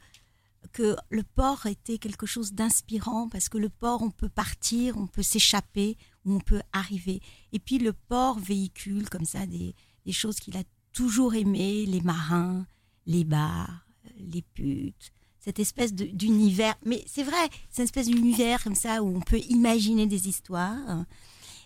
que 0.72 0.96
le 1.10 1.22
port 1.22 1.66
était 1.66 1.98
quelque 1.98 2.26
chose 2.26 2.52
d'inspirant, 2.52 3.28
parce 3.28 3.48
que 3.48 3.58
le 3.58 3.68
port, 3.68 4.02
on 4.02 4.10
peut 4.10 4.28
partir, 4.28 4.96
on 4.96 5.06
peut 5.06 5.22
s'échapper, 5.22 5.96
ou 6.24 6.34
on 6.34 6.40
peut 6.40 6.62
arriver. 6.72 7.20
Et 7.52 7.60
puis 7.60 7.78
le 7.78 7.92
port 7.92 8.40
véhicule 8.40 9.08
comme 9.08 9.24
ça 9.24 9.46
des, 9.46 9.74
des 10.04 10.12
choses 10.12 10.36
qu'il 10.40 10.56
a 10.56 10.62
toujours 10.92 11.34
aimées, 11.36 11.86
les 11.86 12.00
marins, 12.00 12.66
les 13.06 13.24
bars, 13.24 13.86
les 14.32 14.42
putes, 14.42 15.12
cette 15.38 15.58
espèce 15.58 15.92
d'univers. 15.92 16.74
Mais 16.84 17.02
c'est 17.06 17.22
vrai, 17.22 17.48
c'est 17.70 17.82
une 17.82 17.86
espèce 17.86 18.06
d'univers 18.06 18.62
comme 18.62 18.74
ça 18.74 19.02
où 19.02 19.16
on 19.16 19.20
peut 19.20 19.40
imaginer 19.48 20.06
des 20.06 20.28
histoires. 20.28 21.04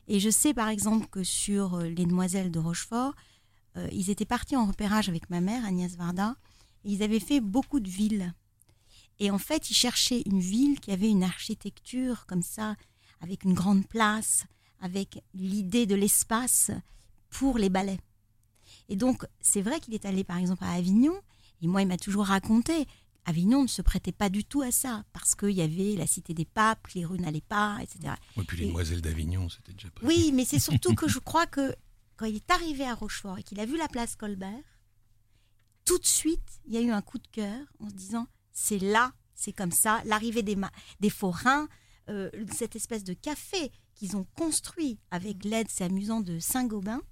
Et 0.09 0.21
je 0.21 0.31
sais 0.31 0.55
par 0.55 0.69
exemple 0.69 1.07
que 1.09 1.25
sur 1.25 1.75
euh, 1.75 1.89
Les 1.89 2.07
Demoiselles 2.07 2.51
de 2.51 2.59
Rochefort, 2.59 3.15
euh, 3.77 3.89
ils 3.93 4.11
étaient 4.11 4.25
partis 4.25 4.57
en 4.57 4.67
repérage 4.67 5.09
avec 5.09 5.31
ma 5.31 5.41
mère, 5.41 5.65
Agnès 5.65 5.97
Varda, 5.97 6.37
et 6.85 6.93
ils 6.93 7.03
avaient 7.03 7.21
fait 7.21 7.41
beaucoup 7.41 7.81
de 7.81 7.89
villes. 7.89 8.33
Et 9.19 9.31
en 9.31 9.39
fait, 9.39 9.71
ils 9.71 9.75
cherchaient 9.75 10.23
une 10.27 10.41
ville 10.41 10.79
qui 10.79 10.93
avait 10.93 11.11
une 11.11 11.25
architecture 11.25 12.27
comme 12.27 12.43
ça, 12.43 12.77
avec 13.21 13.45
une 13.45 13.55
grande 13.55 13.87
place, 13.87 14.45
avec 14.81 15.23
l'idée 15.35 15.87
de 15.87 15.95
l'espace 15.95 16.71
pour 17.31 17.59
les 17.59 17.71
ballets. 17.71 18.01
Et 18.89 18.97
donc, 18.97 19.27
c'est 19.41 19.63
vrai 19.63 19.81
qu'il 19.81 19.95
est 19.95 20.05
allé 20.05 20.23
par 20.23 20.37
exemple 20.37 20.65
à 20.65 20.73
Avignon, 20.73 21.19
et 21.63 21.67
moi, 21.67 21.83
il 21.83 21.89
m'a 21.89 21.97
toujours 21.97 22.27
raconté, 22.27 22.87
Avignon 23.25 23.63
ne 23.63 23.69
se 23.69 23.83
prêtait 23.83 24.13
pas 24.13 24.29
du 24.29 24.45
tout 24.45 24.63
à 24.63 24.71
ça, 24.71 25.05
parce 25.13 25.35
qu'il 25.35 25.51
y 25.51 25.63
avait 25.63 25.97
la 25.97 26.07
cité 26.07 26.33
des 26.33 26.45
papes, 26.45 26.87
les 26.95 27.05
rues 27.05 27.19
n'allaient 27.19 27.41
pas, 27.41 27.79
etc. 27.83 28.15
Et 28.37 28.43
puis 28.43 28.59
les 28.59 28.67
Demoiselles 28.67 29.03
d'Avignon, 29.03 29.49
c'était 29.49 29.73
déjà 29.73 29.91
prévu. 29.91 30.07
Oui, 30.07 30.33
mais 30.33 30.45
c'est 30.45 30.61
surtout 30.61 30.95
que 30.95 31.09
je 31.09 31.19
crois 31.25 31.47
que 31.47 31.75
quand 32.17 32.27
il 32.27 32.37
est 32.37 32.51
arrivé 32.51 32.85
à 32.85 32.95
Rochefort 32.95 33.39
et 33.39 33.43
qu'il 33.43 33.59
a 33.59 33.67
vu 33.67 33.77
la 33.77 33.89
place 33.89 34.15
Colbert, 34.15 34.63
tout 35.85 35.99
de 35.99 36.07
suite, 36.07 36.61
il 36.67 36.75
y 36.75 36.77
a 36.77 36.81
eu 36.81 36.91
un 36.91 37.03
coup 37.03 37.19
de 37.19 37.27
cœur 37.29 37.67
en 37.81 37.89
se 37.89 37.95
disant 37.95 38.27
c'est 38.53 38.79
là, 38.79 39.13
c'est 39.35 39.53
comme 39.53 39.73
ça, 39.73 40.03
l'arrivée 40.05 40.43
des, 40.43 40.57
des 41.01 41.11
forains, 41.11 41.69
euh, 42.09 42.31
cette 42.53 42.77
espèce 42.77 43.05
de 43.05 43.13
café 43.13 43.71
qu'ils 43.95 44.17
ont 44.17 44.27
construit 44.37 44.99
avec 45.11 45.45
l'aide, 45.45 45.69
c'est 45.69 45.85
amusant, 45.85 46.21
de 46.21 46.39
Saint-Gobain, 46.39 47.03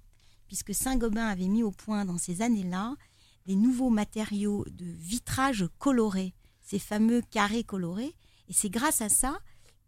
puisque 0.47 0.73
Saint-Gobain 0.73 1.27
avait 1.27 1.47
mis 1.47 1.63
au 1.63 1.71
point 1.71 2.05
dans 2.05 2.17
ces 2.17 2.41
années-là 2.41 2.95
des 3.45 3.55
nouveaux 3.55 3.89
matériaux 3.89 4.65
de 4.71 4.85
vitrage 4.85 5.65
coloré, 5.77 6.33
ces 6.61 6.79
fameux 6.79 7.21
carrés 7.31 7.63
colorés. 7.63 8.15
Et 8.47 8.53
c'est 8.53 8.69
grâce 8.69 9.01
à 9.01 9.09
ça 9.09 9.37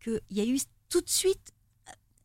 qu'il 0.04 0.22
y 0.32 0.40
a 0.42 0.46
eu 0.46 0.60
tout 0.90 1.02
de 1.02 1.10
suite 1.10 1.54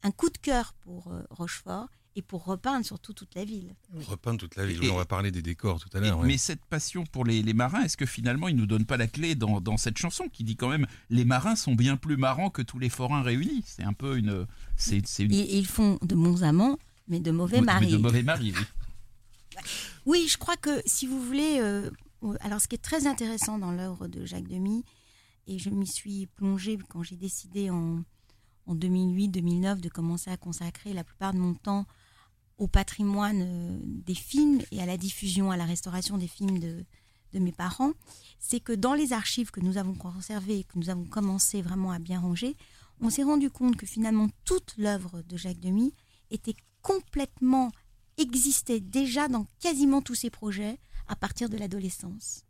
un 0.02 0.10
coup 0.10 0.30
de 0.30 0.38
cœur 0.38 0.74
pour 0.80 1.08
euh, 1.12 1.22
Rochefort 1.30 1.88
et 2.14 2.20
pour 2.22 2.44
repeindre 2.44 2.84
surtout 2.84 3.14
toute 3.14 3.34
la 3.34 3.44
ville. 3.44 3.74
Repeindre 4.06 4.38
toute 4.40 4.56
la 4.56 4.66
ville. 4.66 4.84
Et- 4.84 4.90
on 4.90 4.96
va 4.96 5.06
parler 5.06 5.30
des 5.30 5.40
décors 5.40 5.80
tout 5.80 5.88
à 5.96 6.00
l'heure. 6.00 6.18
ouais. 6.18 6.26
Mais 6.26 6.36
cette 6.36 6.62
passion 6.66 7.04
pour 7.06 7.24
les, 7.24 7.40
les 7.42 7.54
marins, 7.54 7.82
est-ce 7.84 7.96
que 7.96 8.04
finalement 8.04 8.48
il 8.48 8.56
nous 8.56 8.66
donne 8.66 8.84
pas 8.84 8.98
la 8.98 9.06
clé 9.06 9.34
dans, 9.34 9.60
dans 9.62 9.78
cette 9.78 9.96
chanson 9.96 10.28
qui 10.28 10.44
dit 10.44 10.56
quand 10.56 10.68
même 10.68 10.86
les 11.08 11.24
marins 11.24 11.56
sont 11.56 11.74
bien 11.74 11.96
plus 11.96 12.18
marrants 12.18 12.50
que 12.50 12.60
tous 12.60 12.78
les 12.78 12.90
forains 12.90 13.22
réunis 13.22 13.62
C'est 13.66 13.84
un 13.84 13.94
peu 13.94 14.18
une. 14.18 14.46
C'est 14.76 14.98
une. 15.20 15.32
Ils, 15.32 15.54
ils 15.54 15.66
font 15.66 15.98
de 16.02 16.14
bons 16.14 16.42
amants, 16.42 16.78
mais 17.08 17.20
de 17.20 17.30
mauvais 17.30 17.60
mais 17.60 17.66
maris. 17.66 17.92
De 17.92 17.96
mauvais 17.96 18.22
maris, 18.22 18.52
oui. 18.54 18.64
Oui, 20.06 20.26
je 20.28 20.38
crois 20.38 20.56
que 20.56 20.82
si 20.86 21.06
vous 21.06 21.20
voulez, 21.22 21.58
euh, 21.60 21.90
euh, 22.22 22.34
alors 22.40 22.60
ce 22.60 22.68
qui 22.68 22.74
est 22.74 22.82
très 22.82 23.06
intéressant 23.06 23.58
dans 23.58 23.72
l'œuvre 23.72 24.08
de 24.08 24.24
Jacques 24.24 24.48
Demy, 24.48 24.84
et 25.46 25.58
je 25.58 25.70
m'y 25.70 25.86
suis 25.86 26.26
plongée 26.26 26.78
quand 26.88 27.02
j'ai 27.02 27.16
décidé 27.16 27.70
en, 27.70 28.02
en 28.66 28.74
2008-2009 28.74 29.80
de 29.80 29.88
commencer 29.88 30.30
à 30.30 30.36
consacrer 30.36 30.92
la 30.92 31.04
plupart 31.04 31.32
de 31.32 31.38
mon 31.38 31.54
temps 31.54 31.86
au 32.58 32.68
patrimoine 32.68 33.42
euh, 33.42 33.78
des 33.82 34.14
films 34.14 34.62
et 34.70 34.80
à 34.80 34.86
la 34.86 34.96
diffusion, 34.96 35.50
à 35.50 35.56
la 35.56 35.64
restauration 35.64 36.18
des 36.18 36.28
films 36.28 36.58
de, 36.58 36.84
de 37.32 37.38
mes 37.38 37.52
parents, 37.52 37.92
c'est 38.38 38.60
que 38.60 38.72
dans 38.72 38.94
les 38.94 39.12
archives 39.12 39.50
que 39.50 39.60
nous 39.60 39.78
avons 39.78 39.94
conservées 39.94 40.60
et 40.60 40.64
que 40.64 40.78
nous 40.78 40.90
avons 40.90 41.04
commencé 41.04 41.62
vraiment 41.62 41.90
à 41.90 41.98
bien 41.98 42.20
ranger, 42.20 42.56
on 43.00 43.10
s'est 43.10 43.24
rendu 43.24 43.50
compte 43.50 43.76
que 43.76 43.86
finalement 43.86 44.28
toute 44.44 44.74
l'œuvre 44.76 45.22
de 45.22 45.36
Jacques 45.36 45.58
Demy 45.58 45.92
était 46.30 46.54
complètement 46.82 47.72
existait 48.18 48.80
déjà 48.80 49.28
dans 49.28 49.46
quasiment 49.60 50.02
tous 50.02 50.14
ses 50.14 50.30
projets 50.30 50.78
à 51.08 51.16
partir 51.16 51.48
de 51.48 51.56
l'adolescence. 51.56 52.44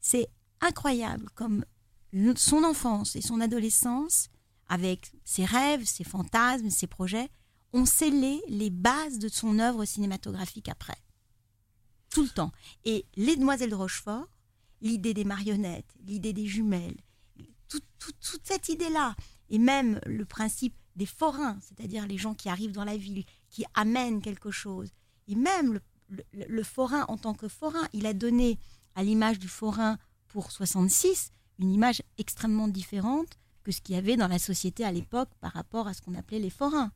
C'est 0.00 0.28
incroyable 0.60 1.28
comme 1.34 1.64
son 2.36 2.64
enfance 2.64 3.16
et 3.16 3.20
son 3.20 3.40
adolescence, 3.40 4.28
avec 4.68 5.12
ses 5.24 5.44
rêves, 5.44 5.84
ses 5.84 6.04
fantasmes, 6.04 6.70
ses 6.70 6.86
projets, 6.86 7.28
ont 7.72 7.84
scellé 7.84 8.40
les 8.48 8.70
bases 8.70 9.18
de 9.18 9.28
son 9.28 9.58
œuvre 9.58 9.84
cinématographique 9.84 10.68
après. 10.68 10.96
Tout 12.10 12.22
le 12.22 12.28
temps. 12.30 12.52
Et 12.84 13.04
Les 13.16 13.36
Demoiselles 13.36 13.70
de 13.70 13.74
Rochefort, 13.74 14.26
l'idée 14.80 15.12
des 15.14 15.24
marionnettes, 15.24 15.92
l'idée 16.04 16.32
des 16.32 16.46
jumelles, 16.46 16.96
tout- 17.68 17.80
tout- 17.98 18.12
toute 18.20 18.46
cette 18.46 18.68
idée-là, 18.68 19.14
et 19.50 19.58
même 19.58 20.00
le 20.06 20.24
principe 20.24 20.74
des 20.94 21.06
forains, 21.06 21.58
c'est-à-dire 21.60 22.06
les 22.06 22.16
gens 22.16 22.34
qui 22.34 22.48
arrivent 22.48 22.72
dans 22.72 22.84
la 22.84 22.96
ville, 22.96 23.24
qui 23.56 23.64
amènent 23.72 24.20
quelque 24.20 24.50
chose, 24.50 24.90
et 25.28 25.34
même 25.34 25.72
le, 25.72 25.80
le- 26.34 26.44
le 26.46 26.62
forain 26.62 27.06
en 27.08 27.16
tant 27.16 27.32
que 27.32 27.48
forain, 27.48 27.88
il 27.94 28.04
a 28.04 28.12
donné 28.12 28.58
à 28.94 29.02
l'image 29.02 29.38
du 29.38 29.48
forain 29.48 29.96
pour 30.28 30.50
66 30.52 31.30
une 31.58 31.72
image 31.72 32.02
extrêmement 32.18 32.68
différente 32.68 33.38
que 33.64 33.72
ce 33.72 33.80
qu'il 33.80 33.94
y 33.94 33.98
avait 33.98 34.18
dans 34.18 34.28
la 34.28 34.38
société 34.38 34.84
à 34.84 34.92
l'époque 34.92 35.30
par 35.40 35.52
rapport 35.52 35.88
à 35.88 35.94
ce 35.94 36.02
qu'on 36.02 36.14
appelait 36.14 36.38
les 36.38 36.50
forains. 36.50 36.92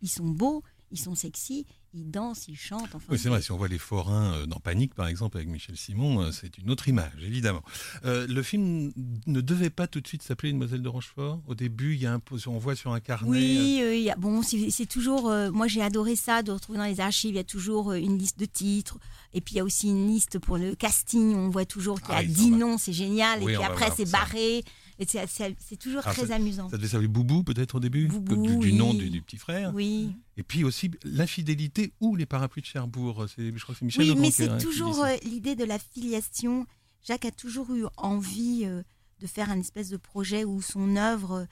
Ils 0.00 0.08
sont 0.08 0.28
beaux, 0.28 0.62
ils 0.94 0.98
sont 0.98 1.14
sexy, 1.14 1.66
ils 1.92 2.10
dansent, 2.10 2.46
ils 2.48 2.56
chantent. 2.56 2.94
Enfin, 2.94 3.04
Oui, 3.10 3.18
c'est 3.18 3.28
vrai, 3.28 3.42
si 3.42 3.50
on 3.52 3.56
voit 3.56 3.68
les 3.68 3.78
forains 3.78 4.32
euh, 4.34 4.46
dans 4.46 4.58
Panique, 4.60 4.94
par 4.94 5.06
exemple, 5.08 5.36
avec 5.36 5.48
Michel 5.48 5.76
Simon, 5.76 6.22
euh, 6.22 6.30
c'est 6.32 6.56
une 6.58 6.70
autre 6.70 6.88
image, 6.88 7.12
évidemment. 7.22 7.62
Euh, 8.04 8.26
le 8.28 8.42
film 8.42 8.92
ne 9.26 9.40
devait 9.40 9.70
pas 9.70 9.86
tout 9.86 10.00
de 10.00 10.06
suite 10.06 10.22
s'appeler 10.22 10.52
Mademoiselle 10.52 10.82
de 10.82 10.88
Rochefort. 10.88 11.40
Au 11.46 11.54
début, 11.54 11.94
il 11.94 12.00
y 12.02 12.06
a 12.06 12.14
un, 12.14 12.20
on 12.46 12.58
voit 12.58 12.76
sur 12.76 12.92
un 12.92 13.00
carnet. 13.00 13.28
Oui, 13.30 13.78
euh, 13.82 13.94
il 13.96 14.02
y 14.02 14.10
a- 14.10 14.16
bon, 14.16 14.42
c'est 14.42 14.86
toujours. 14.86 15.28
euh, 15.28 15.50
moi, 15.50 15.66
j'ai 15.66 15.82
adoré 15.82 16.16
ça, 16.16 16.42
de 16.42 16.52
retrouver 16.52 16.78
dans 16.78 16.84
les 16.86 17.00
archives. 17.00 17.30
Il 17.34 17.36
y 17.36 17.40
a 17.40 17.44
toujours 17.44 17.92
une 17.92 18.16
liste 18.18 18.38
de 18.38 18.46
titres. 18.46 18.98
Et 19.32 19.40
puis, 19.40 19.54
il 19.54 19.58
y 19.58 19.60
a 19.60 19.64
aussi 19.64 19.88
une 19.88 20.06
liste 20.06 20.38
pour 20.38 20.58
le 20.58 20.74
casting. 20.76 21.34
On 21.34 21.48
voit 21.50 21.64
toujours 21.64 22.00
qu'il 22.00 22.10
y 22.10 22.12
a 22.12 22.18
Ah 22.18 22.22
oui, 22.22 22.28
10 22.28 22.46
on 22.46 22.50
va- 22.52 22.56
noms, 22.58 22.78
c'est 22.78 22.92
génial. 22.92 23.42
Oui, 23.42 23.52
et 23.52 23.56
puis 23.56 23.64
après, 23.64 23.90
c'est 23.96 24.08
barré. 24.10 24.64
Et 24.98 25.06
c'est- 25.06 25.76
toujours 25.78 26.02
très 26.02 26.30
amusant. 26.30 26.68
Ça 26.68 26.76
devait 26.76 26.88
s'appeler 26.88 27.08
Boubou, 27.08 27.42
peut-être 27.42 27.74
au 27.76 27.80
début 27.80 28.06
Boubou, 28.06 28.36
du, 28.36 28.56
du 28.58 28.70
oui. 28.70 28.72
nom 28.74 28.94
du, 28.94 29.10
du 29.10 29.22
petit 29.22 29.36
frère. 29.38 29.72
Oui, 29.74 30.12
Et 30.36 30.42
puis 30.44 30.62
aussi 30.64 30.90
l'infidélité 31.04 31.92
ou 32.00 32.14
les 32.16 32.26
parapluies 32.26 32.62
de 32.62 32.66
Cherbourg. 32.66 33.26
C'est- 33.34 33.52
Je 33.56 33.62
crois 33.62 33.74
que 33.74 33.80
c'est 33.80 33.84
Michel 33.84 34.02
oui 34.02 34.08
Legrand 34.10 34.22
mais 34.22 34.30
c'est 34.30 34.58
toujours 34.58 34.94
ça. 34.96 35.08
euh, 35.12 35.16
l'idée 35.24 35.56
de 35.56 35.64
la 35.64 35.78
filiation. 35.78 36.66
Jacques 37.02 37.24
a 37.24 37.30
toujours 37.32 37.74
eu 37.74 37.84
envie 37.96 38.62
euh, 38.64 38.82
de 39.20 39.26
faire 39.26 39.50
un 39.50 39.58
espèce 39.58 39.88
de 39.88 39.96
projet 39.96 40.44
où 40.44 40.62
son 40.62 40.96
œuvre 40.96 41.46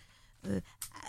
euh, 0.46 0.60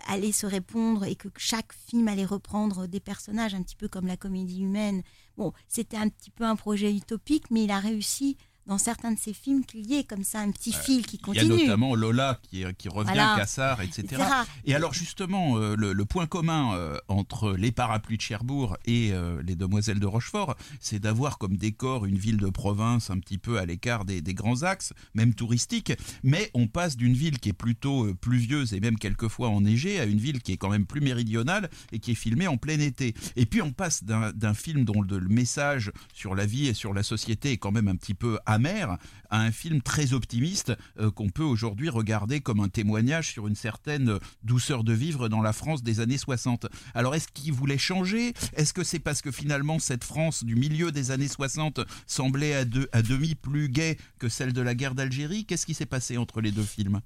allait 0.07 0.31
se 0.31 0.45
répondre 0.45 1.05
et 1.05 1.15
que 1.15 1.27
chaque 1.37 1.73
film 1.73 2.07
allait 2.07 2.25
reprendre 2.25 2.87
des 2.87 2.99
personnages, 2.99 3.53
un 3.55 3.63
petit 3.63 3.75
peu 3.75 3.87
comme 3.87 4.05
la 4.07 4.17
comédie 4.17 4.61
humaine. 4.61 5.01
Bon, 5.37 5.53
c'était 5.67 5.97
un 5.97 6.09
petit 6.09 6.29
peu 6.29 6.43
un 6.45 6.55
projet 6.55 6.93
utopique, 6.93 7.49
mais 7.51 7.63
il 7.63 7.71
a 7.71 7.79
réussi 7.79 8.37
dans 8.65 8.77
certains 8.77 9.11
de 9.11 9.19
ses 9.19 9.33
films 9.33 9.65
qu'il 9.65 9.85
y 9.85 9.95
ait 9.95 10.03
comme 10.03 10.23
ça 10.23 10.39
un 10.39 10.51
petit 10.51 10.71
fil 10.73 11.05
qui 11.05 11.17
Il 11.17 11.35
y 11.35 11.39
a 11.39 11.41
continue. 11.43 11.63
notamment 11.65 11.95
Lola 11.95 12.39
qui, 12.43 12.63
qui 12.77 12.89
revient, 12.89 13.07
Voilà. 13.13 13.35
Cassard, 13.37 13.81
etc. 13.81 14.03
etc. 14.03 14.23
Et 14.65 14.73
alors 14.75 14.93
justement, 14.93 15.57
euh, 15.57 15.75
le, 15.77 15.93
le 15.93 16.05
point 16.05 16.25
commun 16.27 16.73
euh, 16.75 16.97
entre 17.07 17.53
les 17.53 17.71
parapluies 17.71 18.17
de 18.17 18.21
Cherbourg 18.21 18.77
et 18.85 19.11
euh, 19.13 19.41
les 19.45 19.55
demoiselles 19.55 19.99
de 19.99 20.05
Rochefort, 20.05 20.55
c'est 20.79 20.99
d'avoir 20.99 21.37
comme 21.37 21.57
décor 21.57 22.05
une 22.05 22.17
ville 22.17 22.37
de 22.37 22.49
province 22.49 23.09
un 23.09 23.19
petit 23.19 23.37
peu 23.37 23.57
à 23.59 23.65
l'écart 23.65 24.05
des, 24.05 24.21
des 24.21 24.33
grands 24.33 24.63
axes, 24.63 24.93
même 25.13 25.33
touristiques, 25.33 25.93
mais 26.23 26.49
on 26.53 26.67
passe 26.67 26.95
d'une 26.95 27.13
ville 27.13 27.39
qui 27.39 27.49
est 27.49 27.53
plutôt 27.53 28.05
euh, 28.05 28.13
pluvieuse 28.13 28.73
et 28.73 28.79
même 28.79 28.97
quelquefois 28.97 29.49
enneigée 29.49 29.99
à 29.99 30.05
une 30.05 30.19
ville 30.19 30.41
qui 30.41 30.53
est 30.53 30.57
quand 30.57 30.69
même 30.69 30.85
plus 30.85 31.01
méridionale 31.01 31.69
et 31.91 31.99
qui 31.99 32.11
est 32.11 32.15
filmée 32.15 32.47
en 32.47 32.57
plein 32.57 32.79
été. 32.79 33.13
Et 33.35 33.45
puis 33.45 33.61
on 33.61 33.71
passe 33.71 34.03
d'un 34.03 34.31
d'un 34.33 34.53
film 34.53 34.85
dont 34.85 35.01
le, 35.01 35.19
le 35.19 35.29
message 35.29 35.91
sur 36.13 36.33
la 36.35 36.45
vie 36.45 36.67
et 36.67 36.73
sur 36.73 36.93
la 36.93 37.03
société 37.03 37.51
est 37.51 37.57
quand 37.57 37.71
même 37.71 37.87
un 37.87 37.95
petit 37.95 38.13
peu 38.13 38.39
amer 38.53 38.97
à 39.29 39.41
un 39.41 39.51
film 39.51 39.81
très 39.81 40.13
optimiste 40.13 40.73
euh, 40.99 41.09
qu'on 41.11 41.29
peut 41.29 41.43
aujourd'hui 41.43 41.89
regarder 41.89 42.39
comme 42.39 42.59
un 42.59 42.69
témoignage 42.69 43.31
sur 43.31 43.47
une 43.47 43.55
certaine 43.55 44.19
douceur 44.43 44.83
de 44.83 44.93
vivre 44.93 45.27
dans 45.27 45.41
la 45.41 45.53
France 45.53 45.83
des 45.83 45.99
années 45.99 46.17
60. 46.19 46.67
Alors 46.93 47.15
est-ce 47.15 47.27
qu'il 47.27 47.51
voulait 47.51 47.77
changer? 47.77 48.33
Est-ce 48.55 48.73
que 48.73 48.83
c'est 48.83 48.99
parce 48.99 49.21
que 49.21 49.31
finalement 49.31 49.79
cette 49.79 50.03
France 50.03 50.43
du 50.43 50.55
milieu 50.55 50.91
des 50.91 51.11
années 51.11 51.27
60 51.27 51.81
semblait 52.05 52.53
à, 52.55 52.65
demi 53.01 53.35
plus 53.35 53.69
gaie 53.69 53.97
que 54.19 54.29
celle 54.29 54.53
de 54.53 54.61
la 54.61 54.75
guerre 54.75 54.95
d'Algérie? 54.95 55.45
Qu'est-ce 55.45 55.65
qui 55.65 55.73
s'est 55.73 55.85
passé 55.85 56.17
entre 56.17 56.39
les 56.39 56.51
deux 56.51 56.63
films? 56.63 57.01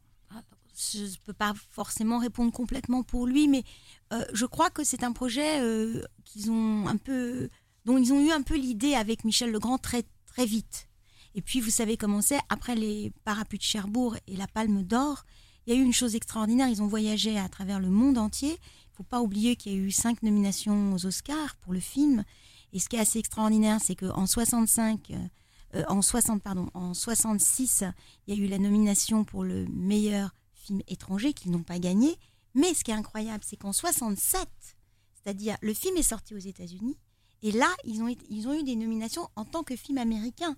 Je 0.77 0.99
ne 0.99 1.15
peux 1.25 1.33
pas 1.33 1.53
forcément 1.71 2.19
répondre 2.19 2.51
complètement 2.51 3.01
pour 3.01 3.25
lui, 3.25 3.47
mais 3.47 3.63
euh, 4.13 4.23
je 4.33 4.45
crois 4.45 4.69
que 4.69 4.83
c'est 4.83 5.03
un 5.03 5.11
projet 5.11 5.59
euh, 5.61 6.03
qu'ils 6.23 6.51
ont 6.51 6.87
un 6.87 6.97
peu, 6.97 7.49
dont 7.85 7.97
ils 7.97 8.13
ont 8.13 8.23
eu 8.23 8.31
un 8.31 8.43
peu 8.43 8.55
l'idée 8.55 8.93
avec 8.93 9.23
Michel 9.23 9.51
Legrand 9.51 9.79
très 9.79 10.03
très 10.27 10.45
vite. 10.45 10.86
Et 11.37 11.41
puis 11.43 11.61
vous 11.61 11.69
savez 11.69 11.97
comment 11.97 12.23
c'est 12.23 12.39
après 12.49 12.73
les 12.73 13.11
parapluies 13.23 13.59
de 13.59 13.63
Cherbourg 13.63 14.17
et 14.25 14.35
la 14.35 14.47
Palme 14.47 14.81
d'Or, 14.81 15.23
il 15.65 15.73
y 15.73 15.77
a 15.77 15.79
eu 15.79 15.83
une 15.83 15.93
chose 15.93 16.15
extraordinaire. 16.15 16.67
Ils 16.67 16.81
ont 16.81 16.87
voyagé 16.87 17.37
à 17.37 17.47
travers 17.47 17.79
le 17.79 17.91
monde 17.91 18.17
entier. 18.17 18.53
Il 18.53 18.95
faut 18.95 19.03
pas 19.03 19.21
oublier 19.21 19.55
qu'il 19.55 19.71
y 19.71 19.75
a 19.75 19.77
eu 19.77 19.91
cinq 19.91 20.23
nominations 20.23 20.95
aux 20.95 21.05
Oscars 21.05 21.55
pour 21.57 21.73
le 21.73 21.79
film. 21.79 22.23
Et 22.73 22.79
ce 22.79 22.89
qui 22.89 22.95
est 22.95 22.99
assez 22.99 23.19
extraordinaire, 23.19 23.77
c'est 23.83 23.93
qu'en 23.93 24.25
65, 24.25 25.11
euh, 25.11 25.17
euh, 25.75 25.83
en 25.89 26.01
60 26.01 26.41
pardon, 26.41 26.71
en 26.73 26.95
66, 26.95 27.83
il 28.25 28.33
y 28.33 28.41
a 28.41 28.43
eu 28.43 28.47
la 28.47 28.57
nomination 28.57 29.23
pour 29.23 29.43
le 29.43 29.67
meilleur 29.67 30.33
film 30.55 30.81
étranger 30.87 31.33
qu'ils 31.33 31.51
n'ont 31.51 31.61
pas 31.61 31.77
gagné. 31.77 32.17
Mais 32.55 32.73
ce 32.73 32.83
qui 32.83 32.89
est 32.89 32.95
incroyable, 32.95 33.43
c'est 33.45 33.57
qu'en 33.57 33.73
67, 33.73 34.49
c'est-à-dire 35.13 35.55
le 35.61 35.75
film 35.75 35.97
est 35.97 36.01
sorti 36.03 36.33
aux 36.33 36.39
États-Unis, 36.39 36.97
et 37.43 37.51
là, 37.51 37.69
ils 37.83 38.01
ont, 38.01 38.07
ils 38.27 38.47
ont 38.47 38.59
eu 38.59 38.63
des 38.63 38.75
nominations 38.75 39.29
en 39.35 39.45
tant 39.45 39.61
que 39.61 39.75
film 39.75 39.99
américain. 39.99 40.57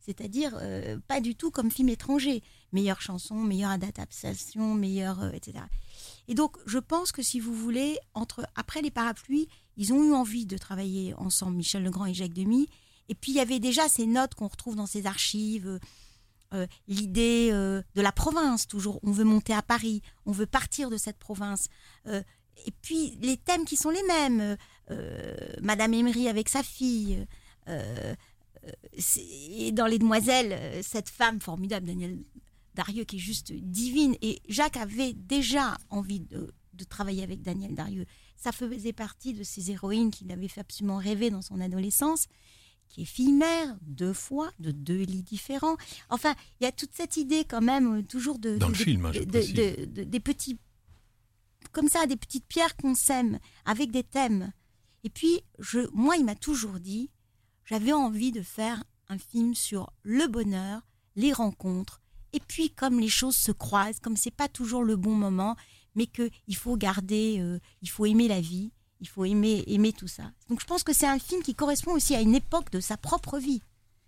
C'est-à-dire 0.00 0.56
euh, 0.60 0.98
pas 1.06 1.20
du 1.20 1.34
tout 1.34 1.50
comme 1.50 1.70
film 1.70 1.88
étranger. 1.90 2.42
Meilleure 2.72 3.00
chanson, 3.02 3.34
meilleure 3.34 3.70
adaptation, 3.70 4.74
meilleure, 4.74 5.22
euh, 5.22 5.30
etc. 5.32 5.64
Et 6.26 6.34
donc, 6.34 6.56
je 6.66 6.78
pense 6.78 7.12
que 7.12 7.22
si 7.22 7.38
vous 7.38 7.54
voulez, 7.54 7.98
entre 8.14 8.46
après 8.56 8.80
les 8.80 8.90
parapluies, 8.90 9.48
ils 9.76 9.92
ont 9.92 10.02
eu 10.02 10.12
envie 10.12 10.46
de 10.46 10.56
travailler 10.56 11.14
ensemble, 11.14 11.56
Michel 11.56 11.82
Legrand 11.82 12.06
et 12.06 12.14
Jacques 12.14 12.32
Demy. 12.32 12.68
Et 13.08 13.14
puis, 13.14 13.32
il 13.32 13.36
y 13.36 13.40
avait 13.40 13.60
déjà 13.60 13.88
ces 13.88 14.06
notes 14.06 14.34
qu'on 14.34 14.48
retrouve 14.48 14.76
dans 14.76 14.86
ces 14.86 15.06
archives. 15.06 15.78
euh, 16.52 16.66
l'idée 16.88 17.50
de 17.52 18.02
la 18.02 18.10
province, 18.12 18.66
toujours. 18.66 18.98
On 19.02 19.12
veut 19.12 19.24
monter 19.24 19.52
à 19.52 19.62
Paris, 19.62 20.02
on 20.26 20.32
veut 20.32 20.46
partir 20.46 20.90
de 20.90 20.96
cette 20.96 21.18
province. 21.18 21.68
Et 22.06 22.72
puis 22.82 23.16
les 23.22 23.36
thèmes 23.36 23.64
qui 23.64 23.76
sont 23.76 23.90
les 23.90 24.02
mêmes. 24.02 24.56
Madame 25.62 25.94
Emery 25.94 26.28
avec 26.28 26.48
sa 26.48 26.64
fille. 26.64 27.24
Et 29.16 29.72
dans 29.72 29.86
Les 29.86 29.98
Demoiselles, 29.98 30.52
euh, 30.52 30.80
cette 30.82 31.08
femme 31.08 31.40
formidable, 31.40 31.86
Danielle 31.86 32.22
Darieux, 32.74 33.04
qui 33.04 33.16
est 33.16 33.20
juste 33.20 33.52
divine. 33.52 34.16
Et 34.22 34.40
Jacques 34.48 34.76
avait 34.76 35.12
déjà 35.12 35.76
envie 35.88 36.20
de, 36.20 36.52
de 36.74 36.84
travailler 36.84 37.22
avec 37.22 37.42
Danielle 37.42 37.74
Darieux. 37.74 38.06
Ça 38.36 38.52
faisait 38.52 38.92
partie 38.92 39.34
de 39.34 39.42
ces 39.42 39.70
héroïnes 39.70 40.10
qu'il 40.10 40.30
avait 40.32 40.48
fait 40.48 40.60
absolument 40.60 40.98
rêver 40.98 41.30
dans 41.30 41.42
son 41.42 41.60
adolescence 41.60 42.26
qui 42.88 43.02
est 43.02 43.06
fille-mère, 43.06 43.76
deux 43.82 44.12
fois, 44.12 44.50
de 44.58 44.72
deux 44.72 45.02
lits 45.04 45.22
différents. 45.22 45.76
Enfin, 46.08 46.34
il 46.60 46.64
y 46.64 46.66
a 46.66 46.72
toute 46.72 46.92
cette 46.92 47.16
idée 47.16 47.44
quand 47.44 47.60
même, 47.60 47.98
euh, 47.98 48.02
toujours 48.02 48.40
de... 48.40 48.56
Dans 48.58 48.66
de- 48.66 48.72
le 48.72 48.78
de- 48.78 48.84
film, 48.84 49.06
hein, 49.06 49.12
des 49.12 50.20
petits... 50.20 50.58
Comme 51.70 51.88
ça, 51.88 52.06
des 52.06 52.16
petites 52.16 52.46
pierres 52.46 52.76
qu'on 52.76 52.96
sème, 52.96 53.38
avec 53.64 53.92
des 53.92 54.02
thèmes. 54.02 54.52
Et 55.04 55.10
puis, 55.10 55.40
je, 55.60 55.88
moi, 55.92 56.16
il 56.16 56.24
m'a 56.24 56.34
toujours 56.34 56.80
dit, 56.80 57.10
j'avais 57.70 57.92
envie 57.92 58.32
de 58.32 58.42
faire 58.42 58.82
un 59.08 59.18
film 59.18 59.54
sur 59.54 59.92
le 60.02 60.26
bonheur, 60.26 60.82
les 61.14 61.32
rencontres, 61.32 62.00
et 62.32 62.40
puis 62.40 62.70
comme 62.70 62.98
les 62.98 63.08
choses 63.08 63.36
se 63.36 63.52
croisent, 63.52 64.00
comme 64.00 64.16
c'est 64.16 64.32
pas 64.32 64.48
toujours 64.48 64.82
le 64.82 64.96
bon 64.96 65.14
moment, 65.14 65.54
mais 65.94 66.06
que 66.06 66.28
il 66.48 66.56
faut 66.56 66.76
garder, 66.76 67.36
euh, 67.38 67.60
il 67.80 67.88
faut 67.88 68.06
aimer 68.06 68.26
la 68.26 68.40
vie, 68.40 68.72
il 68.98 69.06
faut 69.06 69.24
aimer 69.24 69.62
aimer 69.68 69.92
tout 69.92 70.08
ça. 70.08 70.32
Donc 70.48 70.60
je 70.60 70.66
pense 70.66 70.82
que 70.82 70.92
c'est 70.92 71.06
un 71.06 71.20
film 71.20 71.44
qui 71.44 71.54
correspond 71.54 71.92
aussi 71.92 72.16
à 72.16 72.20
une 72.20 72.34
époque 72.34 72.72
de 72.72 72.80
sa 72.80 72.96
propre 72.96 73.38
vie. 73.38 73.62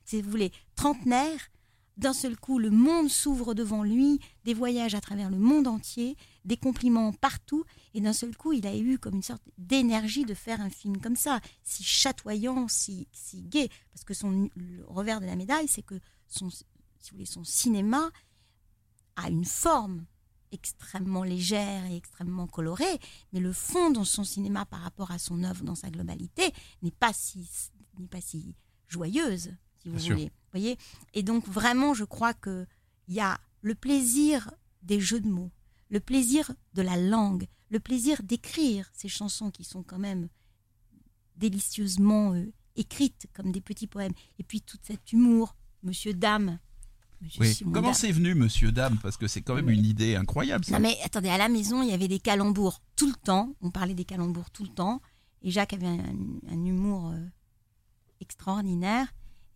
Si 0.04 0.20
vous 0.20 0.30
voulez, 0.30 0.50
trentenaire, 0.74 1.38
d'un 1.96 2.14
seul 2.14 2.36
coup, 2.36 2.58
le 2.58 2.70
monde 2.70 3.10
s'ouvre 3.10 3.54
devant 3.54 3.84
lui, 3.84 4.18
des 4.44 4.54
voyages 4.54 4.96
à 4.96 5.00
travers 5.00 5.30
le 5.30 5.38
monde 5.38 5.68
entier, 5.68 6.16
des 6.44 6.56
compliments 6.56 7.12
partout, 7.12 7.64
et 7.94 8.00
d'un 8.00 8.12
seul 8.12 8.36
coup, 8.36 8.52
il 8.52 8.66
a 8.66 8.76
eu 8.76 8.98
comme 8.98 9.14
une 9.14 9.22
sorte 9.22 9.42
d'énergie 9.58 10.24
de 10.24 10.34
faire 10.34 10.60
un 10.60 10.70
film 10.70 11.00
comme 11.00 11.16
ça, 11.16 11.40
si 11.62 11.84
chatoyant, 11.84 12.66
si, 12.68 13.06
si 13.12 13.42
gai. 13.42 13.68
Parce 13.92 14.04
que 14.04 14.14
son 14.14 14.48
le 14.56 14.84
revers 14.86 15.20
de 15.20 15.26
la 15.26 15.36
médaille, 15.36 15.68
c'est 15.68 15.82
que 15.82 15.98
son, 16.26 16.50
si 16.50 16.64
vous 17.10 17.16
voulez, 17.16 17.26
son 17.26 17.44
cinéma 17.44 18.10
a 19.16 19.28
une 19.28 19.44
forme 19.44 20.04
extrêmement 20.50 21.22
légère 21.24 21.84
et 21.86 21.96
extrêmement 21.96 22.46
colorée, 22.46 22.98
mais 23.32 23.40
le 23.40 23.52
fond 23.52 23.90
dans 23.90 24.04
son 24.04 24.24
cinéma 24.24 24.66
par 24.66 24.80
rapport 24.80 25.10
à 25.10 25.18
son 25.18 25.44
œuvre 25.44 25.64
dans 25.64 25.74
sa 25.74 25.90
globalité 25.90 26.52
n'est 26.82 26.90
pas 26.90 27.12
si, 27.12 27.48
n'est 27.98 28.06
pas 28.06 28.20
si 28.20 28.54
joyeuse, 28.88 29.54
si 29.78 29.88
vous 29.88 29.94
Bien 29.96 30.04
sûr. 30.04 30.14
voulez. 30.16 30.30
voyez? 30.50 30.76
Et 31.14 31.22
donc 31.22 31.46
vraiment, 31.48 31.94
je 31.94 32.04
crois 32.04 32.34
que 32.34 32.66
il 33.08 33.14
y 33.14 33.20
a 33.20 33.40
le 33.62 33.74
plaisir 33.74 34.50
des 34.82 35.00
jeux 35.00 35.20
de 35.20 35.28
mots, 35.28 35.50
le 35.92 36.00
plaisir 36.00 36.50
de 36.72 36.80
la 36.82 36.96
langue, 36.96 37.46
le 37.68 37.78
plaisir 37.78 38.22
d'écrire 38.22 38.90
ces 38.94 39.08
chansons 39.08 39.50
qui 39.50 39.62
sont 39.62 39.82
quand 39.82 39.98
même 39.98 40.28
délicieusement 41.36 42.32
euh, 42.32 42.50
écrites 42.76 43.26
comme 43.34 43.52
des 43.52 43.60
petits 43.60 43.86
poèmes, 43.86 44.14
et 44.38 44.42
puis 44.42 44.62
tout 44.62 44.78
cet 44.82 45.12
humour, 45.12 45.54
Monsieur 45.82 46.14
Dame. 46.14 46.58
Monsieur 47.20 47.40
Oui. 47.42 47.54
Simon 47.54 47.72
Comment 47.72 47.92
c'est 47.94 48.10
venu, 48.10 48.34
monsieur, 48.34 48.72
dame? 48.72 48.98
Parce 49.02 49.16
que 49.16 49.28
c'est 49.28 49.42
quand 49.42 49.54
même 49.54 49.68
une 49.68 49.84
idée 49.84 50.16
incroyable, 50.16 50.64
ça. 50.64 50.72
Non 50.72 50.80
mais 50.80 50.96
attendez, 51.04 51.28
à 51.28 51.38
la 51.38 51.48
maison, 51.48 51.82
il 51.82 51.90
y 51.90 51.92
avait 51.92 52.08
des 52.08 52.18
calembours 52.18 52.80
tout 52.96 53.06
le 53.06 53.14
temps. 53.14 53.54
On 53.60 53.70
parlait 53.70 53.94
des 53.94 54.04
calembours 54.04 54.50
tout 54.50 54.64
le 54.64 54.70
temps. 54.70 55.00
Et 55.42 55.50
Jacques 55.50 55.72
avait 55.74 55.86
un, 55.86 56.14
un 56.50 56.64
humour 56.64 57.10
euh, 57.10 57.18
extraordinaire. 58.20 59.06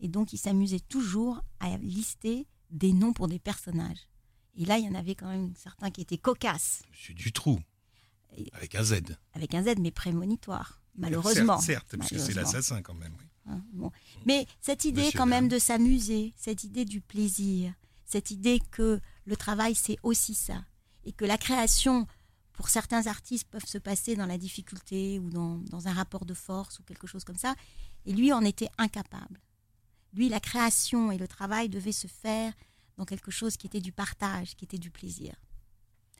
Et 0.00 0.08
donc, 0.08 0.32
il 0.32 0.38
s'amusait 0.38 0.80
toujours 0.80 1.42
à 1.60 1.76
lister 1.78 2.46
des 2.70 2.92
noms 2.92 3.12
pour 3.12 3.26
des 3.28 3.38
personnages. 3.38 4.06
Et 4.56 4.64
là, 4.64 4.78
il 4.78 4.86
y 4.86 4.88
en 4.88 4.94
avait 4.94 5.14
quand 5.14 5.28
même 5.28 5.52
certains 5.56 5.90
qui 5.90 6.00
étaient 6.00 6.18
cocasses, 6.18 6.82
Monsieur 6.90 7.14
Dutroux, 7.14 7.60
avec 8.52 8.74
un 8.74 8.82
Z. 8.82 9.02
avec 9.34 9.54
un 9.54 9.62
Z, 9.62 9.78
mais 9.78 9.90
prémonitoire, 9.90 10.80
malheureusement. 10.96 11.58
Certes, 11.60 11.86
certes, 11.90 11.96
parce 11.98 12.10
que 12.10 12.18
c'est 12.18 12.34
l'assassin 12.34 12.82
quand 12.82 12.94
même. 12.94 13.14
oui. 13.18 13.24
Hein, 13.48 13.62
bon. 13.72 13.92
Mais 14.24 14.46
cette 14.60 14.84
idée 14.84 15.02
Monsieur 15.02 15.18
quand 15.18 15.26
même 15.26 15.48
Dame. 15.48 15.58
de 15.58 15.62
s'amuser, 15.62 16.34
cette 16.36 16.64
idée 16.64 16.84
du 16.84 17.00
plaisir, 17.00 17.72
cette 18.04 18.30
idée 18.32 18.60
que 18.72 19.00
le 19.24 19.36
travail 19.36 19.74
c'est 19.74 19.98
aussi 20.02 20.34
ça, 20.34 20.64
et 21.04 21.12
que 21.12 21.24
la 21.24 21.38
création, 21.38 22.06
pour 22.52 22.68
certains 22.68 23.06
artistes, 23.06 23.48
peuvent 23.48 23.64
se 23.66 23.78
passer 23.78 24.16
dans 24.16 24.26
la 24.26 24.38
difficulté 24.38 25.20
ou 25.20 25.30
dans, 25.30 25.58
dans 25.58 25.86
un 25.86 25.92
rapport 25.92 26.24
de 26.24 26.34
force 26.34 26.80
ou 26.80 26.82
quelque 26.82 27.06
chose 27.06 27.22
comme 27.24 27.36
ça, 27.36 27.54
et 28.04 28.12
lui 28.12 28.32
en 28.32 28.42
était 28.42 28.70
incapable. 28.78 29.40
Lui, 30.12 30.28
la 30.28 30.40
création 30.40 31.12
et 31.12 31.18
le 31.18 31.28
travail 31.28 31.68
devaient 31.68 31.92
se 31.92 32.06
faire 32.06 32.52
dans 32.96 33.04
quelque 33.04 33.30
chose 33.30 33.56
qui 33.56 33.66
était 33.66 33.80
du 33.80 33.92
partage, 33.92 34.54
qui 34.56 34.64
était 34.64 34.78
du 34.78 34.90
plaisir. 34.90 35.34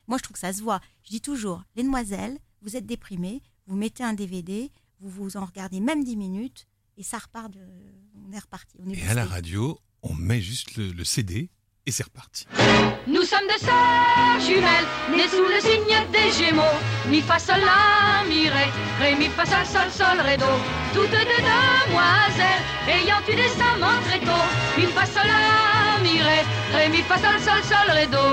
Moi, 0.07 0.17
je 0.17 0.23
trouve 0.23 0.33
que 0.33 0.39
ça 0.39 0.53
se 0.53 0.61
voit. 0.61 0.79
Je 1.03 1.09
dis 1.09 1.21
toujours, 1.21 1.63
les 1.75 1.83
demoiselles, 1.83 2.37
vous 2.61 2.75
êtes 2.75 2.85
déprimées, 2.85 3.41
vous 3.65 3.75
mettez 3.75 4.03
un 4.03 4.13
DVD, 4.13 4.71
vous 4.99 5.09
vous 5.09 5.37
en 5.37 5.45
regardez 5.45 5.79
même 5.79 6.03
10 6.03 6.15
minutes, 6.15 6.67
et 6.97 7.03
ça 7.03 7.17
repart, 7.17 7.51
de... 7.51 7.59
on 8.27 8.31
est 8.31 8.39
reparti. 8.39 8.77
On 8.83 8.89
est 8.89 8.97
Et 8.97 9.07
à 9.07 9.13
la 9.13 9.25
radio, 9.25 9.79
on 10.01 10.13
met 10.13 10.41
juste 10.41 10.75
le, 10.77 10.91
le 10.91 11.03
CD 11.03 11.49
et 11.87 11.91
c'est 11.91 12.03
reparti. 12.03 12.45
Nous 13.07 13.21
sommes 13.23 13.47
deux 13.49 13.65
sœurs 13.65 14.39
jumelles, 14.41 14.85
nées 15.15 15.27
sous 15.29 15.47
le 15.47 15.59
signe 15.61 16.11
des 16.11 16.31
Gémeaux. 16.31 16.77
Mi 17.09 17.21
fa 17.21 17.39
sol 17.39 17.61
la 17.61 18.27
mi 18.27 18.49
ré, 18.49 18.65
ré 18.99 19.15
mi 19.15 19.27
fa 19.29 19.45
sol 19.45 19.65
sol 19.65 19.89
sol 19.91 20.19
ré 20.19 20.35
do. 20.37 20.45
Toutes 20.93 21.09
deux 21.09 21.17
demoiselles, 21.17 22.63
ayant 22.89 23.21
eu 23.29 23.35
des 23.35 23.61
amants 23.61 24.01
très 24.03 24.19
tôt. 24.19 24.47
Mi 24.77 24.85
fa 24.87 25.05
sol 25.05 25.27
la 25.27 25.86
mi 26.07 26.21
ré, 26.27 26.39
ré 26.73 26.89
mi 26.89 27.01
fa 27.09 27.17
sol 27.23 27.37
sol 27.45 27.61
sol 27.71 27.87
ré 27.97 28.05
do. 28.15 28.25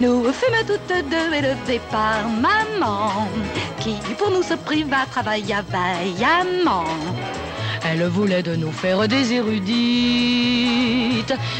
Nous 0.00 0.32
fûmes 0.32 0.64
toutes 0.66 0.96
deux 1.12 1.28
élevées 1.38 1.80
par 1.90 2.20
maman, 2.46 3.28
qui 3.80 3.94
pour 4.18 4.30
nous 4.30 4.42
se 4.42 4.54
priva 4.54 5.06
travailla 5.10 5.62
vaillamment. 5.72 6.84
Elle 7.88 8.04
voulait 8.08 8.42
de 8.42 8.56
nous 8.56 8.72
faire 8.72 9.06
des 9.06 9.32
érudites, 9.34 9.74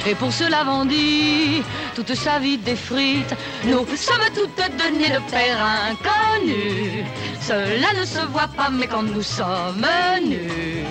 et 0.08 0.14
pour 0.16 0.32
cela 0.32 0.64
vendit 0.64 1.62
toute 1.94 2.14
sa 2.14 2.38
vie 2.38 2.58
des 2.58 2.76
frites. 2.76 3.34
Nous 3.64 3.86
sommes 3.96 4.28
toutes 4.34 4.62
données 4.80 5.12
de 5.16 5.20
père 5.30 5.60
inconnu. 5.90 7.04
Cela 7.40 7.90
ne 7.98 8.04
se 8.04 8.20
voit 8.32 8.50
pas, 8.56 8.68
mais 8.70 8.88
quand 8.88 9.04
nous 9.04 9.22
sommes 9.22 9.86
nus, 10.24 10.84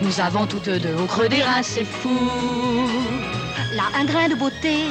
nous 0.00 0.20
avons 0.20 0.46
toutes 0.46 0.70
deux 0.70 0.96
au 1.02 1.06
creux 1.06 1.28
des 1.28 1.42
reins, 1.42 1.62
c'est 1.62 1.84
fou. 1.84 2.18
Un 3.80 4.04
grain 4.04 4.28
de 4.28 4.34
beauté, 4.34 4.86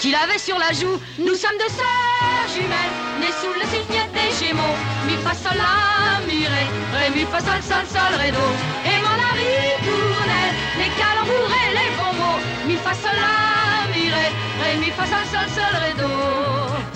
qu'il 0.00 0.14
avait 0.14 0.38
sur 0.38 0.58
la 0.58 0.72
joue. 0.72 0.98
Nous 1.18 1.34
sommes 1.34 1.56
deux 1.58 1.72
sœurs 1.72 2.48
jumelles, 2.52 2.94
nées 3.20 3.34
sous 3.40 3.54
le 3.54 3.64
signe 3.70 4.06
des 4.12 4.46
Gémeaux. 4.46 4.76
Mi 5.06 5.14
fa 5.22 5.32
sol 5.34 5.56
la 5.56 6.20
mi 6.26 6.44
ré, 6.46 6.66
ré 6.98 7.10
mi 7.14 7.24
fa 7.24 7.38
sol 7.38 7.62
sol 7.62 7.86
sol 7.86 8.14
ré. 8.18 8.28
Et 8.28 8.98
mon 9.04 9.16
ritournelle, 9.38 10.54
les 10.78 10.90
calembours 11.00 11.52
et 11.62 11.70
les 11.78 11.90
bons 11.96 12.14
mots. 12.20 12.40
Mi 12.66 12.76
fa 12.76 12.92
sol 12.92 13.16
la 13.24 13.86
mi 13.94 14.10
ré, 14.10 14.26
ré 14.62 14.76
mi 14.78 14.90
fa 14.90 15.04
sol 15.06 15.24
sol 15.30 15.48
sol 15.54 15.74
ré 15.80 15.92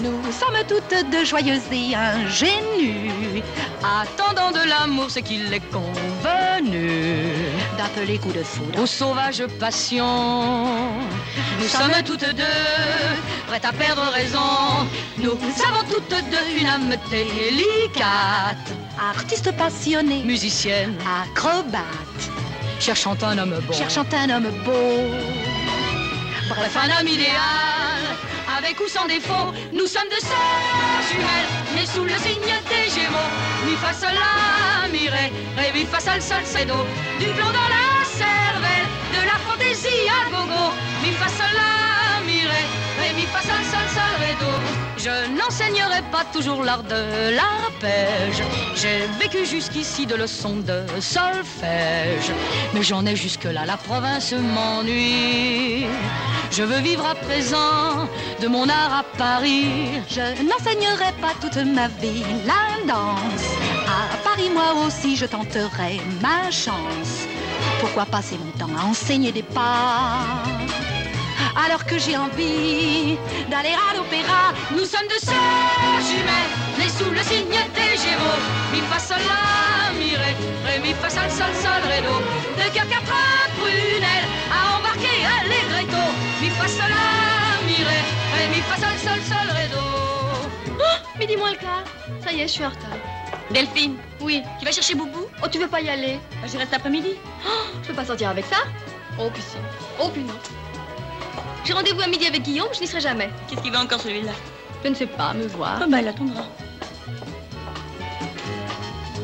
nous 0.01 0.33
sommes 0.33 0.59
toutes 0.69 1.11
deux 1.11 1.25
joyeuses 1.25 1.71
et 1.73 1.95
ingénues, 1.95 3.43
Attendant 3.83 4.51
de 4.51 4.69
l'amour 4.69 5.11
ce 5.11 5.21
qu'il 5.21 5.53
est 5.53 5.63
convenu. 5.71 7.56
D'appeler 7.77 8.19
coup 8.19 8.33
de 8.33 8.43
foudre. 8.43 8.81
Aux 8.81 8.87
sauvages 8.87 9.45
passions. 9.59 10.57
Nous 11.61 11.69
sommes 11.69 12.03
toutes 12.05 12.35
deux 12.35 13.17
prêtes 13.47 13.65
à 13.65 13.73
perdre 13.73 14.03
raison. 14.13 14.87
Nous 15.19 15.33
avons 15.33 15.85
toutes 15.89 16.09
deux 16.09 16.61
une 16.61 16.67
âme 16.67 16.95
délicate, 17.11 18.67
Artiste 18.99 19.53
passionné, 19.57 20.23
musicienne, 20.25 20.97
acrobate, 21.23 22.23
cherchant 22.81 23.17
un 23.23 23.39
homme 23.39 23.59
bon. 23.67 23.73
cherchant 23.73 24.07
un 24.13 24.31
homme 24.31 24.51
beau. 24.65 25.56
Bref, 26.49 26.77
un 26.77 27.01
homme 27.01 27.09
idéal, 27.09 28.03
avec 28.57 28.79
ou 28.81 28.87
sans 28.89 29.07
défaut. 29.07 29.53
Nous 29.73 29.87
sommes 29.87 30.09
deux 30.09 30.21
sœurs 30.21 31.03
jumelles, 31.11 31.75
nées 31.75 31.87
sous 31.87 32.05
le 32.05 32.17
signe 32.23 32.55
des 32.71 32.89
Gémeaux. 32.89 33.31
Mi 33.67 33.75
fa 33.77 33.93
sol 33.93 34.15
la 34.15 34.87
mi 34.89 35.09
ré, 35.09 35.33
ré 35.57 35.73
mi 35.75 35.85
fa 35.85 35.99
sol 35.99 36.23
sol 36.23 36.43
c'est 36.45 36.67
do. 36.67 36.79
Du 37.19 37.27
plomb 37.27 37.51
dans 37.51 37.71
la 37.77 38.05
cervelle, 38.05 38.89
de 39.13 39.27
la 39.27 39.39
fantaisie 39.47 40.09
à 40.09 40.31
gogo. 40.31 40.73
Mi 41.03 41.11
fa 41.13 41.29
sol 41.29 41.53
la 41.55 42.25
mi 42.25 42.47
ré, 42.47 42.63
ré 43.01 43.13
mi 43.15 43.27
fa 43.27 43.41
Je 45.07 45.39
n'enseignerai 45.39 46.03
pas 46.11 46.25
toujours 46.33 46.65
l'art 46.65 46.83
de 46.83 47.31
l'arpège. 47.31 48.43
J'ai 48.75 49.07
vécu 49.21 49.47
jusqu'ici 49.47 50.05
de 50.05 50.17
leçons 50.17 50.57
de 50.57 50.83
solfège. 51.01 52.33
Mais 52.75 52.83
j'en 52.83 53.07
ai 53.07 53.15
jusque-là, 53.15 53.65
la 53.67 53.77
province 53.77 54.33
m'ennuie. 54.33 55.87
Je 56.51 56.65
veux 56.65 56.81
vivre 56.81 57.07
à 57.07 57.15
présent 57.15 58.09
de 58.43 58.49
mon 58.49 58.69
art 58.69 58.95
à 58.95 59.05
Paris. 59.17 59.91
Je 60.11 60.43
n'enseignerai 60.43 61.13
pas 61.21 61.35
toute 61.41 61.65
ma 61.65 61.87
vie 61.87 62.25
la 62.45 62.65
danse. 62.93 63.47
À 63.87 64.17
Paris, 64.25 64.51
moi 64.53 64.75
aussi, 64.85 65.15
je 65.15 65.27
tenterai 65.27 66.01
ma 66.21 66.51
chance. 66.51 67.29
Pourquoi 67.79 68.07
passer 68.07 68.37
mon 68.45 68.51
temps 68.59 68.75
à 68.77 68.87
enseigner 68.87 69.31
des 69.31 69.45
pas? 69.45 70.43
Alors 71.65 71.85
que 71.85 71.99
j'ai 71.99 72.17
envie 72.17 73.17
d'aller 73.51 73.75
à 73.91 73.97
l'opéra 73.97 74.53
Nous 74.73 74.85
sommes 74.85 75.09
deux 75.09 75.19
sœurs 75.25 76.01
jumelles, 76.09 76.55
nées 76.79 76.89
sous 76.91 77.11
le 77.11 77.23
signe 77.23 77.49
des 77.75 77.97
Gémeaux. 77.97 78.41
Mi 78.73 78.81
fa 78.91 78.99
sol 78.99 79.19
la 79.27 79.93
mi 79.99 80.15
ré, 80.17 80.35
ré 80.67 80.79
mi 80.81 80.93
fa 80.95 81.09
sol 81.09 81.31
sol 81.31 81.53
sol 81.63 81.83
ré 81.91 82.01
do. 82.03 82.15
De 82.59 82.69
cœur 82.75 82.87
quatre 82.89 83.51
prunelles 83.59 84.29
à 84.53 84.77
embarquer 84.79 85.19
allegretto. 85.41 86.03
Mi 86.43 86.51
fa 86.51 86.69
sol 86.69 86.91
la 86.91 87.67
mi 87.67 87.77
ré, 87.85 88.01
ré 88.37 88.49
mi 88.55 88.61
fa 88.69 88.77
sol 88.77 88.97
sol 89.05 89.21
sol 89.31 89.49
ré 89.57 89.67
do. 89.73 89.83
Midi 91.19 91.37
moins 91.37 91.53
le 91.53 91.57
quart. 91.57 91.85
Ça 92.23 92.33
y 92.33 92.41
est, 92.41 92.49
je 92.49 92.53
suis 92.53 92.65
en 92.65 92.69
retard. 92.71 92.99
Delphine, 93.51 93.97
Oui. 94.21 94.43
tu 94.59 94.65
vas 94.65 94.73
chercher 94.73 94.95
Boubou 94.95 95.27
Oh, 95.43 95.47
tu 95.49 95.59
veux 95.59 95.69
pas 95.69 95.81
y 95.81 95.89
aller? 95.89 96.19
Bah, 96.43 96.49
J'y 96.49 96.59
reste 96.59 96.75
après-midi. 96.75 97.15
Je 97.83 97.89
peux 97.89 97.95
pas 97.95 98.05
sortir 98.05 98.29
avec 98.31 98.45
ça? 98.47 98.57
Oh, 99.19 99.31
puis 99.33 99.43
si. 99.43 99.57
Oh, 100.01 100.11
puis 100.13 100.23
non. 100.25 100.35
J'ai 101.67 101.73
rendez-vous 101.73 102.01
à 102.01 102.07
midi 102.07 102.25
avec 102.27 102.43
Guillaume, 102.43 102.69
je 102.73 102.81
n'y 102.81 102.87
serai 102.87 103.01
jamais. 103.01 103.29
Qu'est-ce 103.49 103.61
qu'il 103.61 103.73
veut 103.73 103.79
encore 103.79 104.01
celui-là? 104.01 104.31
Je 104.85 104.89
ne 104.89 104.95
sais 104.95 105.07
pas, 105.07 105.35
me 105.35 105.49
voir. 105.49 105.81
bah, 105.89 106.01
il 106.01 106.07
attendra. 106.07 106.45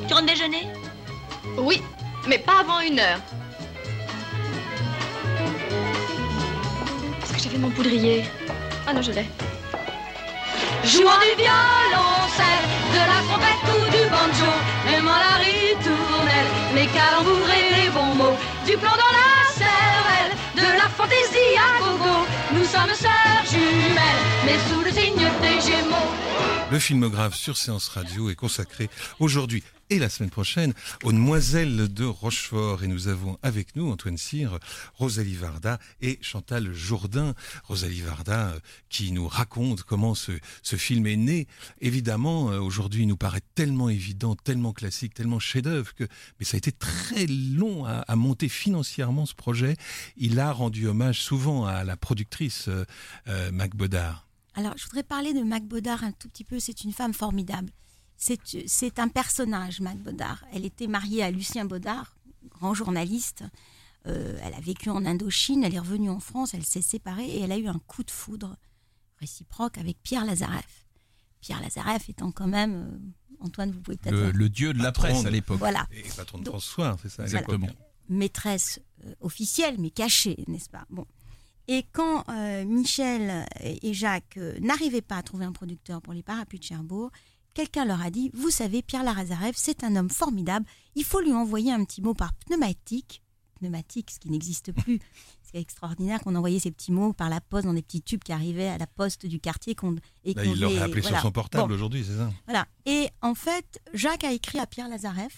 Tu 0.09 0.13
rentres 0.13 0.27
déjeuner? 0.27 0.67
Oui, 1.57 1.81
mais 2.27 2.39
pas 2.39 2.59
avant 2.61 2.81
une 2.81 2.99
heure. 2.99 3.21
j'ai 7.41 7.49
fait 7.49 7.59
mon 7.59 7.71
poudrier? 7.71 8.25
Ah 8.89 8.93
non, 8.93 9.03
je 9.03 9.13
l'ai. 9.13 9.27
Jouant 10.83 11.19
du 11.21 11.35
violoncelle, 11.43 12.65
de 12.93 13.03
la 13.13 13.19
trompette 13.29 13.67
ou 13.71 13.85
du 13.91 14.03
banjo, 14.11 14.53
aimant 14.97 15.19
la 15.27 15.37
ritournelle, 15.45 16.51
les 16.75 16.87
calembours 16.89 17.51
et 17.51 17.83
les 17.85 17.91
bons 17.91 18.15
mots, 18.17 18.37
du 18.67 18.77
plomb 18.77 18.91
dans 18.91 19.15
la 19.21 19.33
cervelle, 19.55 20.33
de 20.57 20.63
la 20.79 20.89
fantaisie 20.89 21.57
à 21.57 21.79
gogo. 21.81 22.32
Nous 22.53 22.65
sommes 22.65 22.95
sœurs 22.95 23.45
jumelles, 23.51 24.23
mais 24.45 24.59
sous 24.59 24.83
le 24.85 24.91
signe 24.91 25.31
des 25.41 25.61
Gémeaux. 25.61 26.62
Le 26.73 26.79
filmographe 26.79 27.35
sur 27.35 27.59
Séance 27.59 27.89
Radio 27.89 28.31
est 28.31 28.35
consacré 28.35 28.89
aujourd'hui 29.21 29.63
et 29.91 29.99
la 29.99 30.09
semaine 30.09 30.31
prochaine 30.31 30.73
aux 31.05 31.13
Demoiselles 31.13 31.93
de 31.93 32.07
Rochefort. 32.07 32.83
Et 32.83 32.87
nous 32.87 33.09
avons 33.09 33.39
avec 33.43 33.77
nous 33.77 33.91
Antoine 33.91 34.17
Cyr, 34.17 34.59
Rosalie 34.95 35.35
Varda 35.35 35.79
et 36.01 36.19
Chantal 36.23 36.73
Jourdain. 36.73 37.35
Rosalie 37.65 38.01
Varda 38.01 38.53
euh, 38.53 38.61
qui 38.89 39.13
nous 39.13 39.29
raconte 39.29 39.83
comment 39.83 40.15
ce, 40.15 40.33
film 40.63 41.07
est 41.07 41.17
né. 41.17 41.47
Évidemment, 41.83 42.51
euh, 42.51 42.59
aujourd'hui, 42.59 43.03
il 43.03 43.09
nous 43.09 43.19
paraît 43.19 43.43
tellement 43.55 43.91
évident, 43.91 44.35
tellement 44.35 44.73
classique, 44.73 45.13
tellement 45.13 45.41
chef-d'œuvre 45.41 45.95
que, 45.95 46.05
mais 46.41 46.47
ça 46.47 46.55
a 46.55 46.57
été 46.57 46.73
très 46.73 47.27
long 47.27 47.85
à, 47.85 48.17
monter 48.17 48.49
financièrement 48.49 49.27
ce 49.27 49.35
projet. 49.35 49.77
Il 50.17 50.41
a 50.41 50.51
rendu 50.51 50.87
hommage 50.87 51.21
souvent 51.21 51.67
à 51.67 51.85
la 51.85 51.99
productrice 51.99 52.71
euh 53.29 53.53
Mac 53.53 53.77
Bodard. 53.77 54.27
Alors, 54.55 54.77
je 54.77 54.85
voudrais 54.85 55.03
parler 55.03 55.33
de 55.35 55.43
Mac 55.43 55.65
Bodard 55.65 56.05
un 56.05 56.13
tout 56.13 56.29
petit 56.29 56.45
peu. 56.45 56.61
C'est 56.61 56.85
une 56.85 56.93
femme 56.93 57.15
formidable. 57.15 57.71
C'est 58.17 58.99
un 58.99 59.09
personnage, 59.09 59.81
Mac 59.81 59.99
Bodard. 59.99 60.45
Elle 60.53 60.65
était 60.65 60.87
mariée 60.87 61.23
à 61.23 61.31
Lucien 61.31 61.65
Bodard, 61.65 62.17
grand 62.49 62.73
journaliste. 62.75 63.45
Euh, 64.07 64.39
elle 64.43 64.55
a 64.55 64.61
vécu 64.61 64.91
en 64.91 65.05
Indochine, 65.07 65.65
elle 65.65 65.75
est 65.75 65.81
revenue 65.81 66.11
en 66.11 66.21
France, 66.21 66.55
elle 66.55 66.65
s'est 66.65 66.83
séparée 66.83 67.27
et 67.27 67.41
elle 67.41 67.53
a 67.53 67.59
eu 67.59 67.69
un 67.69 67.79
coup 67.87 68.03
de 68.03 68.11
foudre 68.11 68.57
réciproque 69.19 69.79
avec 69.79 69.97
Pierre 70.03 70.25
Lazareff. 70.25 70.87
Pierre 71.41 71.61
Lazareff 71.61 72.09
étant 72.09 72.33
quand 72.33 72.49
même, 72.49 72.75
euh, 72.75 73.45
Antoine, 73.45 73.71
vous 73.71 73.81
pouvez 73.81 73.97
peut-être... 73.97 74.15
Le, 74.15 74.31
le, 74.33 74.49
dieu 74.49 74.73
de 74.73 74.83
la 74.83 74.91
presse 74.93 75.25
à 75.25 75.31
l'époque. 75.31 75.59
Voilà. 75.59 75.87
Et 75.93 76.03
patron 76.17 76.39
de 76.39 76.49
François, 76.49 76.97
c'est 77.03 77.09
ça, 77.09 77.25
exactement. 77.25 77.67
Voilà. 77.67 77.75
Maîtresse 78.09 78.81
euh, 79.05 79.15
officielle, 79.21 79.77
mais 79.79 79.91
cachée, 79.91 80.45
n'est-ce 80.49 80.69
pas? 80.69 80.85
Bon. 80.91 81.07
Et 81.69 81.85
quand 81.93 82.25
euh, 82.29 82.65
Michel 82.65 83.47
et 83.61 83.95
Jacques 83.95 84.37
euh, 84.37 84.59
n'arrivaient 84.61 85.01
pas 85.01 85.17
à 85.17 85.23
trouver 85.23 85.45
un 85.45 85.53
producteur 85.53 86.03
pour 86.03 86.13
les 86.13 86.23
parapluies 86.23 86.59
de 86.59 86.65
Cherbourg, 86.65 87.11
quelqu'un 87.55 87.85
leur 87.85 88.03
a 88.03 88.11
dit 88.11 88.31
Vous 88.35 88.51
savez, 88.51 88.83
Pierre 88.83 89.05
Larazarev, 89.05 89.53
c'est 89.57 89.85
un 89.85 89.95
homme 89.97 90.11
formidable, 90.11 90.67
il 90.95 91.05
faut 91.05 91.21
lui 91.21 91.33
envoyer 91.33 91.73
un 91.73 91.85
petit 91.85 92.03
mot 92.03 92.15
par 92.15 92.33
pneumatique. 92.35 93.23
Pneumatique, 93.61 94.11
ce 94.11 94.19
qui 94.19 94.29
n'existe 94.29 94.73
plus. 94.73 94.99
C'est 95.43 95.61
extraordinaire 95.61 96.21
qu'on 96.21 96.35
envoyait 96.35 96.59
ces 96.59 96.73
petits 96.73 96.91
mots 96.91 97.13
par 97.13 97.29
la 97.29 97.41
poste 97.41 97.67
dans 97.67 97.75
des 97.75 97.83
petits 97.83 98.03
tubes 98.03 98.25
qui 98.25 98.33
arrivaient 98.33 98.69
à 98.69 98.79
la 98.79 98.87
poste 98.87 99.27
du 99.27 99.39
quartier. 99.39 99.75
Qu 99.75 99.87
et 100.25 100.35
Là, 100.35 100.45
il 100.45 100.59
l'aurait 100.59 100.79
appelé 100.79 101.03
voilà. 101.03 101.19
sur 101.19 101.29
son 101.29 101.31
portable 101.31 101.69
bon. 101.69 101.75
aujourd'hui, 101.75 102.05
c'est 102.05 102.17
ça 102.17 102.33
Voilà. 102.47 102.67
Et 102.87 103.09
en 103.21 103.35
fait, 103.35 103.81
Jacques 103.93 104.25
a 104.25 104.33
écrit 104.33 104.59
à 104.59 104.67
Pierre 104.67 104.89
Lazarev 104.89 105.33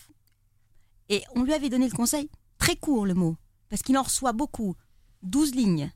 et 1.08 1.22
on 1.34 1.42
lui 1.42 1.52
avait 1.52 1.68
donné 1.68 1.86
le 1.88 1.94
conseil 1.94 2.30
très 2.58 2.76
court, 2.76 3.04
le 3.06 3.14
mot, 3.14 3.36
parce 3.68 3.82
qu'il 3.82 3.98
en 3.98 4.02
reçoit 4.02 4.32
beaucoup 4.32 4.74
12 5.22 5.54
lignes. 5.54 5.92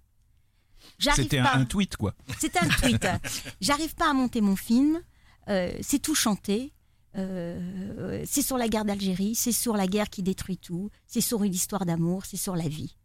C'était 0.98 1.38
un, 1.38 1.64
tweet, 1.64 1.96
quoi. 1.96 2.14
C'était 2.38 2.58
un 2.58 2.68
tweet. 2.68 3.06
J'arrive 3.60 3.94
pas 3.94 4.10
à 4.10 4.12
monter 4.12 4.40
mon 4.40 4.56
film. 4.56 5.00
Euh, 5.48 5.72
c'est 5.80 5.98
tout 5.98 6.14
chanté. 6.14 6.72
Euh, 7.16 8.24
c'est 8.26 8.42
sur 8.42 8.58
la 8.58 8.68
guerre 8.68 8.84
d'Algérie. 8.84 9.34
C'est 9.34 9.52
sur 9.52 9.76
la 9.76 9.86
guerre 9.86 10.10
qui 10.10 10.22
détruit 10.22 10.58
tout. 10.58 10.90
C'est 11.06 11.20
sur 11.20 11.42
une 11.44 11.54
histoire 11.54 11.86
d'amour. 11.86 12.26
C'est 12.26 12.36
sur 12.36 12.56
la 12.56 12.68
vie. 12.68 12.96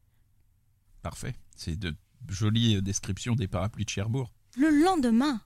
Parfait. 1.02 1.36
C'est 1.56 1.78
de 1.78 1.96
jolies 2.30 2.82
descriptions 2.82 3.36
des 3.36 3.48
parapluies 3.48 3.86
de 3.86 3.90
Cherbourg. 3.90 4.32
Le 4.58 4.70
lendemain, 4.70 5.42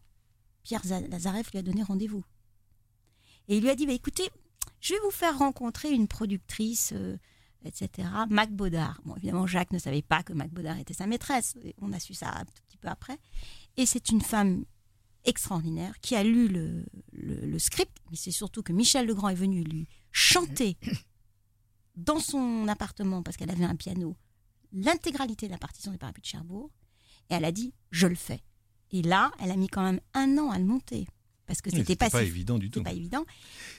Pierre 0.64 0.82
Lazareff 1.10 1.52
lui 1.52 1.60
a 1.60 1.62
donné 1.62 1.84
rendez-vous. 1.84 2.24
Et 3.48 3.58
il 3.58 3.64
lui 3.64 3.70
a 3.70 3.76
dit 3.76 3.86
bah, 3.86 3.94
écoutez, 3.94 4.30
je 4.82 4.94
vais 4.94 5.00
vous 5.04 5.12
faire 5.12 5.38
rencontrer 5.38 5.92
une 5.92 6.08
productrice. 6.08 6.94
Euh, 6.94 7.18
etc. 7.66 8.08
Mac 8.30 8.52
Baudard. 8.52 9.02
Bon, 9.06 9.16
évidemment, 9.16 9.48
Jacques 9.48 9.72
ne 9.72 9.80
savait 9.80 10.02
pas 10.02 10.24
que 10.24 10.34
Mac 10.34 10.52
Baudard 10.52 10.78
était 10.78 10.94
sa 10.94 11.08
maîtresse. 11.08 11.56
On 11.82 11.92
a 11.94 12.00
su 12.00 12.14
ça 12.14 12.30
un 12.30 12.46
tout 12.46 12.64
petit 12.68 12.78
peu 12.78 12.88
après. 12.88 13.18
Et 13.76 13.86
c'est 13.86 14.10
une 14.10 14.22
femme 14.22 14.66
extraordinaire 15.26 16.00
qui 16.02 16.16
a 16.16 16.24
lu 16.24 16.48
le, 16.48 17.60
script, 17.60 17.98
mais 18.10 18.18
c'est 18.18 18.32
surtout 18.32 18.64
que 18.64 18.72
Michel 18.72 19.06
Legrand 19.06 19.30
est 19.30 19.36
venu 19.36 19.64
lui 19.64 19.88
chanter 20.12 20.78
dans 21.96 22.20
son 22.20 22.68
appartement, 22.68 23.24
parce 23.24 23.38
qu'elle 23.38 23.50
avait 23.52 23.66
un 23.66 23.76
piano, 23.76 24.16
l'intégralité 24.72 25.48
de 25.48 25.52
la 25.52 25.58
partition 25.58 25.92
des 25.92 25.98
parapluies 25.98 26.22
de 26.22 26.28
Cherbourg. 26.28 26.72
Et 27.30 27.34
elle 27.34 27.46
a 27.46 27.52
dit 27.52 27.74
Je 27.92 28.08
le 28.08 28.16
fais. 28.16 28.42
Et 28.92 29.02
là, 29.02 29.32
elle 29.42 29.52
a 29.52 29.58
mis 29.58 29.68
quand 29.68 29.84
même 29.84 30.00
un 30.14 30.38
an 30.38 30.50
à 30.50 30.60
le 30.60 30.66
monter 30.66 31.08
parce 31.48 31.62
que 31.62 31.72
c'était 31.72 31.96
pas, 31.96 32.10
pas 32.10 32.22
si, 32.22 32.28
évident 32.28 32.58
du 32.60 32.70
tout. 32.70 32.84
pas 32.84 32.92
évident. 32.94 33.26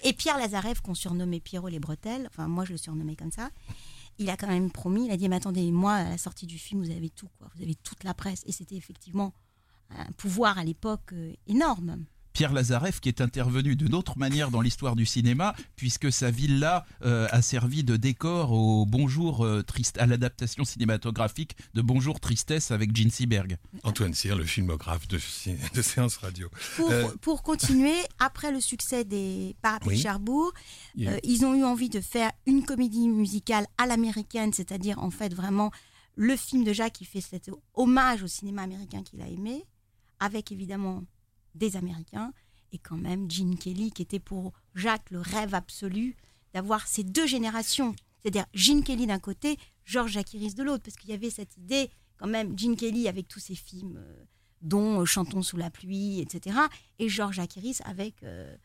Et 0.02 0.12
Pierre 0.12 0.38
Lazareff, 0.38 0.80
qu'on 0.80 0.94
surnommait 0.94 1.40
Pierrot 1.40 1.68
les 1.68 1.78
bretelles, 1.78 2.26
enfin 2.30 2.48
moi 2.48 2.64
je 2.64 2.72
le 2.72 2.78
surnommais 2.78 3.14
comme 3.14 3.30
ça, 3.30 3.50
il 4.18 4.30
a 4.30 4.36
quand 4.36 4.48
même 4.48 4.70
promis, 4.70 5.06
il 5.06 5.10
a 5.12 5.16
dit 5.16 5.28
mais 5.28 5.36
attendez, 5.36 5.70
moi 5.70 5.92
à 5.92 6.10
la 6.10 6.18
sortie 6.18 6.46
du 6.46 6.58
film 6.58 6.82
vous 6.82 6.90
avez 6.90 7.10
tout 7.10 7.28
quoi, 7.38 7.48
vous 7.54 7.62
avez 7.62 7.74
toute 7.76 8.02
la 8.04 8.14
presse 8.14 8.42
et 8.46 8.52
c'était 8.52 8.76
effectivement 8.76 9.32
un 9.90 10.10
pouvoir 10.12 10.58
à 10.58 10.64
l'époque 10.64 11.12
euh, 11.12 11.32
énorme. 11.46 12.04
Pierre 12.38 12.52
Lazareff 12.52 13.00
qui 13.00 13.08
est 13.08 13.20
intervenu 13.20 13.74
d'une 13.74 13.96
autre 13.96 14.16
manière 14.16 14.52
dans 14.52 14.60
l'histoire 14.60 14.94
du 14.94 15.04
cinéma, 15.06 15.56
puisque 15.74 16.12
sa 16.12 16.30
villa 16.30 16.86
euh, 17.04 17.26
a 17.32 17.42
servi 17.42 17.82
de 17.82 17.96
décor 17.96 18.52
au 18.52 18.86
Bonjour 18.86 19.44
euh, 19.44 19.64
triste, 19.64 19.98
à 19.98 20.06
l'adaptation 20.06 20.62
cinématographique 20.62 21.56
de 21.74 21.82
Bonjour 21.82 22.20
Tristesse 22.20 22.70
avec 22.70 22.96
Gene 22.96 23.10
Seberg. 23.10 23.56
Antoine 23.82 24.14
Cyr, 24.14 24.36
le 24.36 24.44
filmographe 24.44 25.08
de, 25.08 25.18
de 25.74 25.82
séance 25.82 26.18
radio. 26.18 26.48
Pour, 26.76 26.92
euh... 26.92 27.08
pour, 27.20 27.42
continuer, 27.42 27.96
après 28.20 28.52
le 28.52 28.60
succès 28.60 29.04
des 29.04 29.56
Parapluies 29.60 29.96
oui. 29.96 30.00
Cherbourg, 30.00 30.52
yeah. 30.94 31.14
euh, 31.14 31.18
ils 31.24 31.44
ont 31.44 31.54
eu 31.54 31.64
envie 31.64 31.88
de 31.88 32.00
faire 32.00 32.30
une 32.46 32.64
comédie 32.64 33.08
musicale 33.08 33.66
à 33.78 33.86
l'américaine, 33.86 34.52
c'est-à-dire 34.52 35.00
en 35.00 35.10
fait 35.10 35.34
vraiment 35.34 35.72
le 36.14 36.36
film 36.36 36.62
de 36.62 36.72
Jacques 36.72 36.92
qui 36.92 37.04
fait 37.04 37.20
cet 37.20 37.50
hommage 37.74 38.22
au 38.22 38.28
cinéma 38.28 38.62
américain 38.62 39.02
qu'il 39.02 39.22
a 39.22 39.26
aimé, 39.26 39.66
avec 40.20 40.52
évidemment 40.52 41.02
des 41.58 41.76
Américains, 41.76 42.32
et 42.72 42.78
quand 42.78 42.96
même 42.96 43.30
Gene 43.30 43.56
Kelly, 43.56 43.90
qui 43.90 44.02
était 44.02 44.18
pour 44.18 44.52
Jacques 44.74 45.10
le 45.10 45.20
rêve 45.20 45.54
absolu 45.54 46.16
d'avoir 46.54 46.86
ces 46.86 47.04
deux 47.04 47.26
générations. 47.26 47.94
C'est-à-dire 48.20 48.46
Gene 48.54 48.82
Kelly 48.82 49.06
d'un 49.06 49.18
côté, 49.18 49.58
Georges 49.84 50.12
Jacquiris 50.12 50.54
de 50.54 50.62
l'autre, 50.62 50.84
parce 50.84 50.96
qu'il 50.96 51.10
y 51.10 51.14
avait 51.14 51.30
cette 51.30 51.56
idée, 51.56 51.90
quand 52.16 52.26
même, 52.26 52.58
Gene 52.58 52.76
Kelly 52.76 53.08
avec 53.08 53.28
tous 53.28 53.40
ses 53.40 53.54
films, 53.54 53.96
euh, 53.96 54.24
dont 54.60 55.00
euh, 55.00 55.04
Chantons 55.04 55.42
sous 55.42 55.56
la 55.56 55.70
pluie, 55.70 56.20
etc., 56.20 56.56
et 56.98 57.08
Georges 57.08 57.36
Jacquiris 57.36 57.78
avec... 57.84 58.22
Euh, 58.22 58.56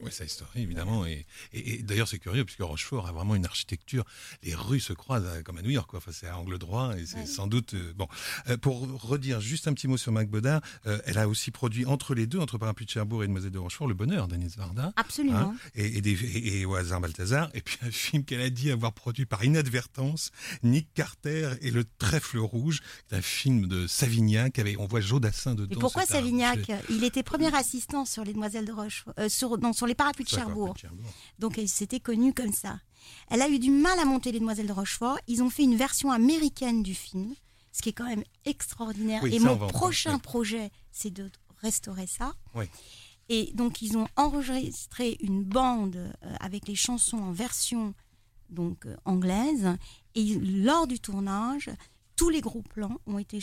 oui, 0.00 0.10
sa 0.12 0.24
histoire, 0.24 0.50
évidemment. 0.56 1.06
Et, 1.06 1.26
et, 1.52 1.74
et 1.74 1.82
d'ailleurs, 1.82 2.08
c'est 2.08 2.18
curieux, 2.18 2.44
puisque 2.44 2.62
Rochefort 2.62 3.06
a 3.06 3.12
vraiment 3.12 3.34
une 3.34 3.44
architecture. 3.44 4.04
Les 4.42 4.54
rues 4.54 4.80
se 4.80 4.92
croisent 4.92 5.26
à, 5.26 5.42
comme 5.42 5.58
à 5.58 5.62
New 5.62 5.70
York, 5.70 5.88
quoi. 5.88 5.98
Enfin, 5.98 6.12
c'est 6.12 6.26
à 6.26 6.38
angle 6.38 6.58
droit, 6.58 6.96
et 6.96 7.06
c'est 7.06 7.26
sans 7.26 7.46
doute. 7.46 7.74
Euh, 7.74 7.92
bon, 7.94 8.08
euh, 8.48 8.56
pour 8.56 8.80
redire 9.02 9.40
juste 9.40 9.68
un 9.68 9.74
petit 9.74 9.88
mot 9.88 9.96
sur 9.96 10.12
Mac 10.12 10.28
Baudard, 10.28 10.60
elle 10.84 11.18
a 11.18 11.28
aussi 11.28 11.50
produit 11.50 11.86
entre 11.86 12.14
les 12.14 12.26
deux, 12.26 12.38
entre 12.38 12.58
Parapluie 12.58 12.86
de 12.86 12.90
Cherbourg 12.90 13.24
et 13.24 13.26
Demoiselle 13.26 13.50
de 13.50 13.58
Rochefort, 13.58 13.86
Le 13.86 13.94
Bonheur 13.94 14.28
d'Agnès 14.28 14.56
Varda. 14.56 14.92
Absolument. 14.96 15.38
Hein, 15.38 15.56
et, 15.74 15.98
et, 15.98 16.00
des, 16.00 16.60
et, 16.60 16.64
au 16.64 16.74
hasard 16.74 17.00
Balthazar. 17.00 17.50
Et 17.54 17.60
puis 17.60 17.78
un 17.82 17.90
film 17.90 18.24
qu'elle 18.24 18.40
a 18.40 18.50
dit 18.50 18.70
avoir 18.70 18.92
produit 18.92 19.26
par 19.26 19.44
inadvertance, 19.44 20.30
Nick 20.62 20.88
Carter 20.94 21.50
et 21.60 21.70
Le 21.70 21.84
Trèfle 21.98 22.38
Rouge, 22.38 22.80
un 23.10 23.22
film 23.22 23.66
de 23.66 23.86
Savignac. 23.86 24.58
Avec, 24.58 24.78
on 24.80 24.86
voit 24.86 25.00
Jodassin 25.00 25.54
dedans. 25.54 25.74
Et 25.76 25.78
pourquoi 25.78 26.06
Savignac? 26.06 26.70
Il 26.88 27.04
était 27.04 27.22
premier 27.22 27.54
assistant 27.54 28.04
sur 28.04 28.24
Les 28.24 28.32
Demoiselles 28.32 28.64
de 28.66 28.72
Rochefort. 28.72 29.14
sur 29.28 29.50
non, 29.60 29.72
sur 29.72 29.86
les 29.86 29.94
parapluies 29.94 30.24
de 30.24 30.30
Cherbourg. 30.30 30.74
Donc 31.38 31.58
elle 31.58 31.68
s'était 31.68 32.00
connue 32.00 32.32
comme 32.32 32.52
ça. 32.52 32.80
Elle 33.28 33.42
a 33.42 33.48
eu 33.48 33.58
du 33.58 33.70
mal 33.70 33.98
à 33.98 34.04
monter 34.04 34.32
les 34.32 34.40
Demoiselles 34.40 34.66
de 34.66 34.72
Rochefort. 34.72 35.18
Ils 35.26 35.42
ont 35.42 35.50
fait 35.50 35.62
une 35.62 35.76
version 35.76 36.10
américaine 36.10 36.82
du 36.82 36.94
film, 36.94 37.34
ce 37.72 37.82
qui 37.82 37.90
est 37.90 37.92
quand 37.92 38.06
même 38.06 38.24
extraordinaire. 38.44 39.22
Oui, 39.22 39.34
Et 39.34 39.38
mon 39.38 39.56
prochain 39.56 40.18
projet, 40.18 40.70
c'est 40.90 41.10
de 41.10 41.30
restaurer 41.58 42.06
ça. 42.06 42.34
Oui. 42.54 42.66
Et 43.28 43.52
donc 43.54 43.80
ils 43.80 43.96
ont 43.96 44.08
enregistré 44.16 45.16
une 45.20 45.44
bande 45.44 45.96
euh, 45.96 46.34
avec 46.40 46.66
les 46.66 46.74
chansons 46.74 47.18
en 47.18 47.32
version 47.32 47.94
donc 48.48 48.86
euh, 48.86 48.96
anglaise. 49.04 49.68
Et 50.14 50.34
lors 50.40 50.86
du 50.86 50.98
tournage, 50.98 51.70
tous 52.16 52.28
les 52.28 52.40
gros 52.40 52.62
plans 52.62 53.00
ont 53.06 53.18
été 53.18 53.40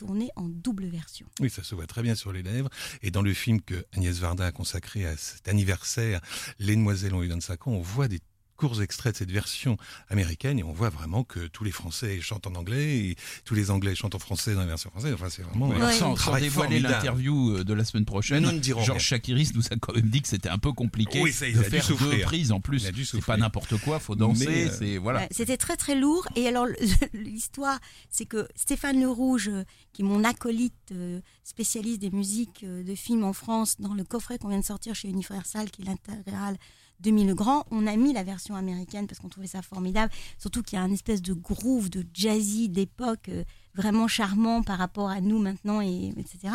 tourné 0.00 0.30
en 0.34 0.48
double 0.48 0.86
version. 0.86 1.26
Oui, 1.40 1.50
ça 1.50 1.62
se 1.62 1.74
voit 1.74 1.86
très 1.86 2.02
bien 2.02 2.14
sur 2.14 2.32
les 2.32 2.42
lèvres. 2.42 2.70
Et 3.02 3.10
dans 3.10 3.20
le 3.20 3.34
film 3.34 3.60
que 3.60 3.84
Agnès 3.92 4.18
Varda 4.18 4.46
a 4.46 4.52
consacré 4.52 5.04
à 5.04 5.14
cet 5.14 5.46
anniversaire, 5.46 6.22
Les 6.58 6.74
Demoiselles 6.74 7.14
ont 7.14 7.22
eu 7.22 7.28
25 7.28 7.66
ans, 7.66 7.72
on 7.72 7.82
voit 7.82 8.08
des 8.08 8.20
courts 8.60 8.82
extraits 8.82 9.14
de 9.14 9.18
cette 9.18 9.30
version 9.30 9.78
américaine 10.10 10.58
et 10.58 10.62
on 10.62 10.72
voit 10.72 10.90
vraiment 10.90 11.24
que 11.24 11.46
tous 11.46 11.64
les 11.64 11.70
Français 11.70 12.20
chantent 12.20 12.46
en 12.46 12.54
anglais 12.54 12.98
et 12.98 13.16
tous 13.46 13.54
les 13.54 13.70
Anglais 13.70 13.94
chantent 13.94 14.14
en 14.14 14.18
français 14.18 14.54
dans 14.54 14.60
la 14.60 14.66
version 14.66 14.90
française. 14.90 15.14
Enfin, 15.14 15.30
c'est 15.30 15.42
vraiment 15.42 15.68
Ouais, 15.68 15.80
un 15.80 15.92
sans, 15.92 15.98
sans 15.98 16.14
travail 16.14 16.42
dévoiler 16.42 16.78
l'interview 16.80 17.56
euh, 17.56 17.64
de 17.64 17.72
la 17.72 17.84
semaine 17.84 18.04
prochaine, 18.04 18.42
Mais 18.42 18.48
nous 18.50 18.56
ne 18.56 18.60
dirons 18.60 18.82
Georges 18.84 19.02
Chakiris 19.02 19.52
nous 19.54 19.64
a 19.70 19.76
quand 19.80 19.94
même 19.94 20.10
dit 20.10 20.20
que 20.20 20.28
c'était 20.28 20.50
un 20.50 20.58
peu 20.58 20.72
compliqué 20.72 21.20
Oui, 21.22 21.32
ça, 21.32 21.48
il 21.48 21.56
de 21.56 21.62
faire 21.62 21.86
deux 21.96 22.20
prises 22.20 22.52
en 22.52 22.60
plus. 22.60 22.80
C'est 23.04 23.24
pas 23.24 23.36
n'importe 23.36 23.78
quoi, 23.78 23.98
faut 23.98 24.14
danser, 24.14 24.66
euh, 24.68 24.76
c'est 24.78 24.96
voilà. 24.98 25.20
Ouais, 25.20 25.28
C'était 25.30 25.56
très 25.56 25.76
très 25.76 25.94
lourd. 25.94 26.26
Et 26.36 26.46
alors 26.46 26.66
l'histoire, 27.14 27.78
c'est 28.10 28.26
que 28.26 28.46
Stéphane 28.56 29.00
Le 29.00 29.08
Rouge, 29.08 29.48
euh, 29.48 29.64
qui 29.92 30.02
est 30.02 30.04
mon 30.04 30.24
acolyte 30.24 30.74
euh, 30.92 31.20
spécialiste 31.44 32.00
des 32.00 32.10
musiques 32.10 32.64
euh, 32.64 32.82
de 32.82 32.94
films 32.94 33.24
en 33.24 33.32
France, 33.32 33.76
dans 33.80 33.94
le 33.94 34.04
coffret 34.04 34.38
qu'on 34.38 34.48
vient 34.48 34.60
de 34.60 34.64
sortir 34.64 34.94
chez 34.94 35.08
Universal, 35.08 35.70
qui 35.70 35.82
est 35.82 35.84
l'intégrale 35.86 36.56
2000 37.00 37.26
le 37.26 37.34
grand, 37.34 37.64
on 37.70 37.86
a 37.86 37.96
mis 37.96 38.12
la 38.12 38.22
version 38.22 38.56
américaine 38.56 39.06
parce 39.06 39.20
qu'on 39.20 39.28
trouvait 39.28 39.46
ça 39.46 39.62
formidable. 39.62 40.12
Surtout 40.38 40.62
qu'il 40.62 40.78
y 40.78 40.80
a 40.80 40.84
un 40.84 40.92
espèce 40.92 41.22
de 41.22 41.32
groove 41.32 41.90
de 41.90 42.04
jazzy 42.12 42.68
d'époque 42.68 43.28
euh, 43.28 43.44
vraiment 43.74 44.08
charmant 44.08 44.62
par 44.62 44.78
rapport 44.78 45.08
à 45.08 45.20
nous 45.20 45.38
maintenant, 45.38 45.80
et, 45.80 46.12
etc. 46.16 46.54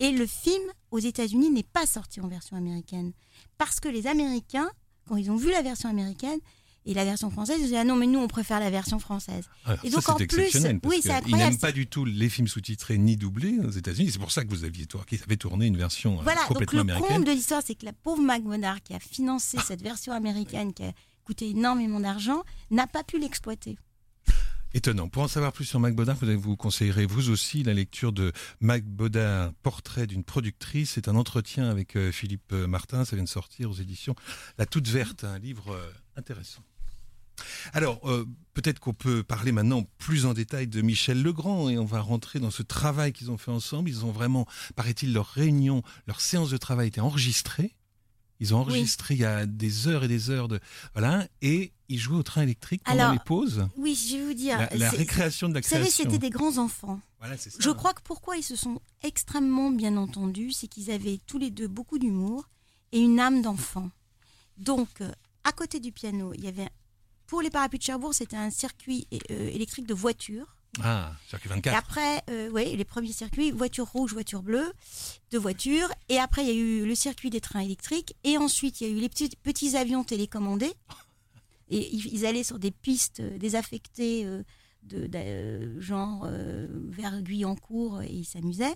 Et 0.00 0.10
le 0.10 0.26
film 0.26 0.62
aux 0.90 0.98
États-Unis 0.98 1.50
n'est 1.50 1.62
pas 1.62 1.86
sorti 1.86 2.20
en 2.20 2.28
version 2.28 2.56
américaine 2.56 3.12
parce 3.58 3.80
que 3.80 3.88
les 3.88 4.06
Américains, 4.06 4.70
quand 5.08 5.16
ils 5.16 5.30
ont 5.30 5.36
vu 5.36 5.50
la 5.50 5.62
version 5.62 5.88
américaine 5.88 6.40
et 6.84 6.94
la 6.94 7.04
version 7.04 7.30
française, 7.30 7.58
ils 7.60 7.68
dit 7.68 7.76
ah 7.76 7.84
non 7.84 7.96
mais 7.96 8.06
nous 8.06 8.18
on 8.18 8.28
préfère 8.28 8.58
la 8.58 8.70
version 8.70 8.98
française. 8.98 9.44
Alors, 9.64 9.84
Et 9.84 9.90
ça, 9.90 9.96
donc, 9.96 10.08
en 10.08 10.18
c'est 10.18 10.26
plus, 10.26 10.38
exceptionnel. 10.40 10.80
parce 10.80 10.94
oui, 10.94 11.02
Ils 11.28 11.36
n'aiment 11.36 11.58
pas 11.58 11.72
du 11.72 11.86
tout 11.86 12.04
les 12.04 12.28
films 12.28 12.48
sous-titrés 12.48 12.98
ni 12.98 13.16
doublés 13.16 13.58
aux 13.64 13.70
États-Unis. 13.70 14.10
C'est 14.12 14.18
pour 14.18 14.32
ça 14.32 14.44
que 14.44 14.50
vous 14.50 14.64
aviez 14.64 14.86
toi, 14.86 15.04
qui 15.06 15.20
avait 15.22 15.36
tourné 15.36 15.66
une 15.66 15.76
version 15.76 16.18
euh, 16.18 16.22
Voilà, 16.22 16.40
donc 16.40 16.48
complètement 16.48 16.78
le 16.78 16.90
américaine. 16.92 17.16
comble 17.16 17.26
de 17.26 17.32
l'histoire, 17.32 17.62
c'est 17.64 17.74
que 17.74 17.84
la 17.84 17.92
pauvre 17.92 18.22
Mac 18.22 18.42
qui 18.84 18.94
a 18.94 18.98
financé 18.98 19.58
cette 19.64 19.82
version 19.82 20.12
américaine 20.12 20.74
qui 20.74 20.82
a 20.84 20.92
coûté 21.24 21.50
énormément 21.50 22.00
d'argent 22.00 22.42
n'a 22.70 22.86
pas 22.86 23.04
pu 23.04 23.18
l'exploiter. 23.18 23.78
Étonnant. 24.74 25.08
Pour 25.08 25.22
en 25.22 25.28
savoir 25.28 25.52
plus 25.52 25.66
sur 25.66 25.78
Mac 25.80 25.94
Bodard, 25.94 26.16
vous, 26.16 26.40
vous 26.40 26.56
conseillerez 26.56 27.04
vous 27.04 27.28
aussi 27.28 27.62
la 27.62 27.74
lecture 27.74 28.10
de 28.10 28.32
Mac 28.60 28.84
Bodard, 28.84 29.52
Portrait 29.62 30.06
d'une 30.06 30.24
productrice. 30.24 30.92
C'est 30.92 31.08
un 31.08 31.14
entretien 31.14 31.68
avec 31.68 31.94
euh, 31.94 32.10
Philippe 32.10 32.52
euh, 32.52 32.66
Martin. 32.66 33.04
Ça 33.04 33.14
vient 33.14 33.24
de 33.24 33.28
sortir 33.28 33.70
aux 33.70 33.74
éditions 33.74 34.14
La 34.56 34.64
Toute 34.64 34.88
Verte, 34.88 35.24
un 35.24 35.38
livre 35.38 35.78
intéressant. 36.16 36.62
Alors, 37.72 38.00
euh, 38.08 38.26
peut-être 38.54 38.78
qu'on 38.80 38.92
peut 38.94 39.22
parler 39.22 39.52
maintenant 39.52 39.84
plus 39.98 40.26
en 40.26 40.34
détail 40.34 40.66
de 40.66 40.82
Michel 40.82 41.22
Legrand 41.22 41.68
et 41.68 41.78
on 41.78 41.84
va 41.84 42.00
rentrer 42.00 42.38
dans 42.40 42.50
ce 42.50 42.62
travail 42.62 43.12
qu'ils 43.12 43.30
ont 43.30 43.38
fait 43.38 43.50
ensemble. 43.50 43.88
Ils 43.90 44.04
ont 44.04 44.12
vraiment, 44.12 44.46
paraît-il, 44.76 45.12
leur 45.12 45.26
réunion, 45.26 45.82
leur 46.06 46.20
séance 46.20 46.50
de 46.50 46.56
travail 46.56 46.88
était 46.88 47.00
enregistrée. 47.00 47.74
Ils 48.40 48.54
ont 48.54 48.58
enregistré 48.58 49.14
il 49.14 49.20
y 49.20 49.24
a 49.24 49.46
des 49.46 49.86
heures 49.86 50.02
et 50.02 50.08
des 50.08 50.28
heures 50.30 50.48
de 50.48 50.58
voilà 50.94 51.28
et 51.42 51.72
ils 51.88 51.98
jouaient 51.98 52.16
au 52.16 52.24
train 52.24 52.42
électrique 52.42 52.82
pendant 52.82 52.98
Alors, 52.98 53.12
les 53.12 53.20
pauses. 53.20 53.68
Oui, 53.76 53.94
je 53.94 54.16
vais 54.16 54.26
vous 54.26 54.34
dire. 54.34 54.58
La, 54.58 54.68
la 54.76 54.90
récréation 54.90 55.48
de 55.48 55.54
la 55.54 55.60
Vous 55.60 55.68
savez, 55.68 55.82
création. 55.82 56.04
c'était 56.04 56.18
des 56.18 56.30
grands 56.30 56.58
enfants. 56.58 57.00
Voilà, 57.20 57.36
c'est 57.36 57.50
ça. 57.50 57.58
Je 57.60 57.70
crois 57.70 57.94
que 57.94 58.00
pourquoi 58.02 58.36
ils 58.36 58.42
se 58.42 58.56
sont 58.56 58.80
extrêmement 59.04 59.70
bien 59.70 59.96
entendus, 59.96 60.50
c'est 60.50 60.66
qu'ils 60.66 60.90
avaient 60.90 61.20
tous 61.26 61.38
les 61.38 61.50
deux 61.50 61.68
beaucoup 61.68 62.00
d'humour 62.00 62.48
et 62.90 62.98
une 62.98 63.20
âme 63.20 63.42
d'enfant. 63.42 63.90
Donc, 64.58 64.88
euh, 65.02 65.12
à 65.44 65.52
côté 65.52 65.78
du 65.78 65.92
piano, 65.92 66.32
il 66.34 66.44
y 66.44 66.48
avait, 66.48 66.68
pour 67.32 67.40
les 67.40 67.48
parapluies 67.48 67.78
de 67.78 67.84
Cherbourg, 67.84 68.12
c'était 68.12 68.36
un 68.36 68.50
circuit 68.50 69.08
euh, 69.30 69.48
électrique 69.48 69.86
de 69.86 69.94
voitures. 69.94 70.54
Ah, 70.82 71.14
circuit 71.30 71.48
Et 71.48 71.54
24. 71.54 71.78
après, 71.78 72.22
euh, 72.28 72.50
ouais, 72.50 72.76
les 72.76 72.84
premiers 72.84 73.10
circuits, 73.10 73.50
voiture 73.50 73.86
rouge, 73.86 74.12
voiture 74.12 74.42
bleue, 74.42 74.70
deux 75.30 75.38
voitures. 75.38 75.88
Et 76.10 76.18
après, 76.18 76.42
il 76.44 76.48
y 76.48 76.50
a 76.50 76.54
eu 76.54 76.84
le 76.84 76.94
circuit 76.94 77.30
des 77.30 77.40
trains 77.40 77.60
électriques. 77.60 78.14
Et 78.22 78.36
ensuite, 78.36 78.82
il 78.82 78.86
y 78.86 78.90
a 78.90 78.92
eu 78.94 79.00
les 79.00 79.08
petits, 79.08 79.30
petits 79.42 79.78
avions 79.78 80.04
télécommandés. 80.04 80.74
Et 81.70 81.94
ils, 81.94 82.26
allaient 82.26 82.44
sur 82.44 82.58
des 82.58 82.70
pistes 82.70 83.20
euh, 83.20 83.38
désaffectées, 83.38 84.26
euh, 84.26 84.42
de, 84.82 85.06
de- 85.06 85.16
euh, 85.16 85.80
genre 85.80 86.28
vers 86.28 87.22
Guyancourt, 87.22 88.02
et 88.02 88.12
ils 88.12 88.26
s'amusaient. 88.26 88.74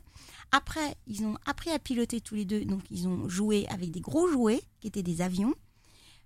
Après, 0.50 0.96
ils 1.06 1.24
ont 1.24 1.36
appris 1.44 1.68
à 1.72 1.78
piloter 1.78 2.22
tous 2.22 2.36
les 2.36 2.46
deux. 2.46 2.64
Donc, 2.64 2.84
ils 2.90 3.06
ont 3.06 3.28
joué 3.28 3.66
avec 3.68 3.90
des 3.90 4.00
gros 4.00 4.28
jouets, 4.28 4.62
qui 4.80 4.86
étaient 4.88 5.02
des 5.02 5.20
avions. 5.20 5.54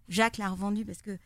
Jacques 0.08 0.38
l'a 0.38 0.50
revendu 0.50 0.84
parce 0.84 1.02
que 1.02 1.18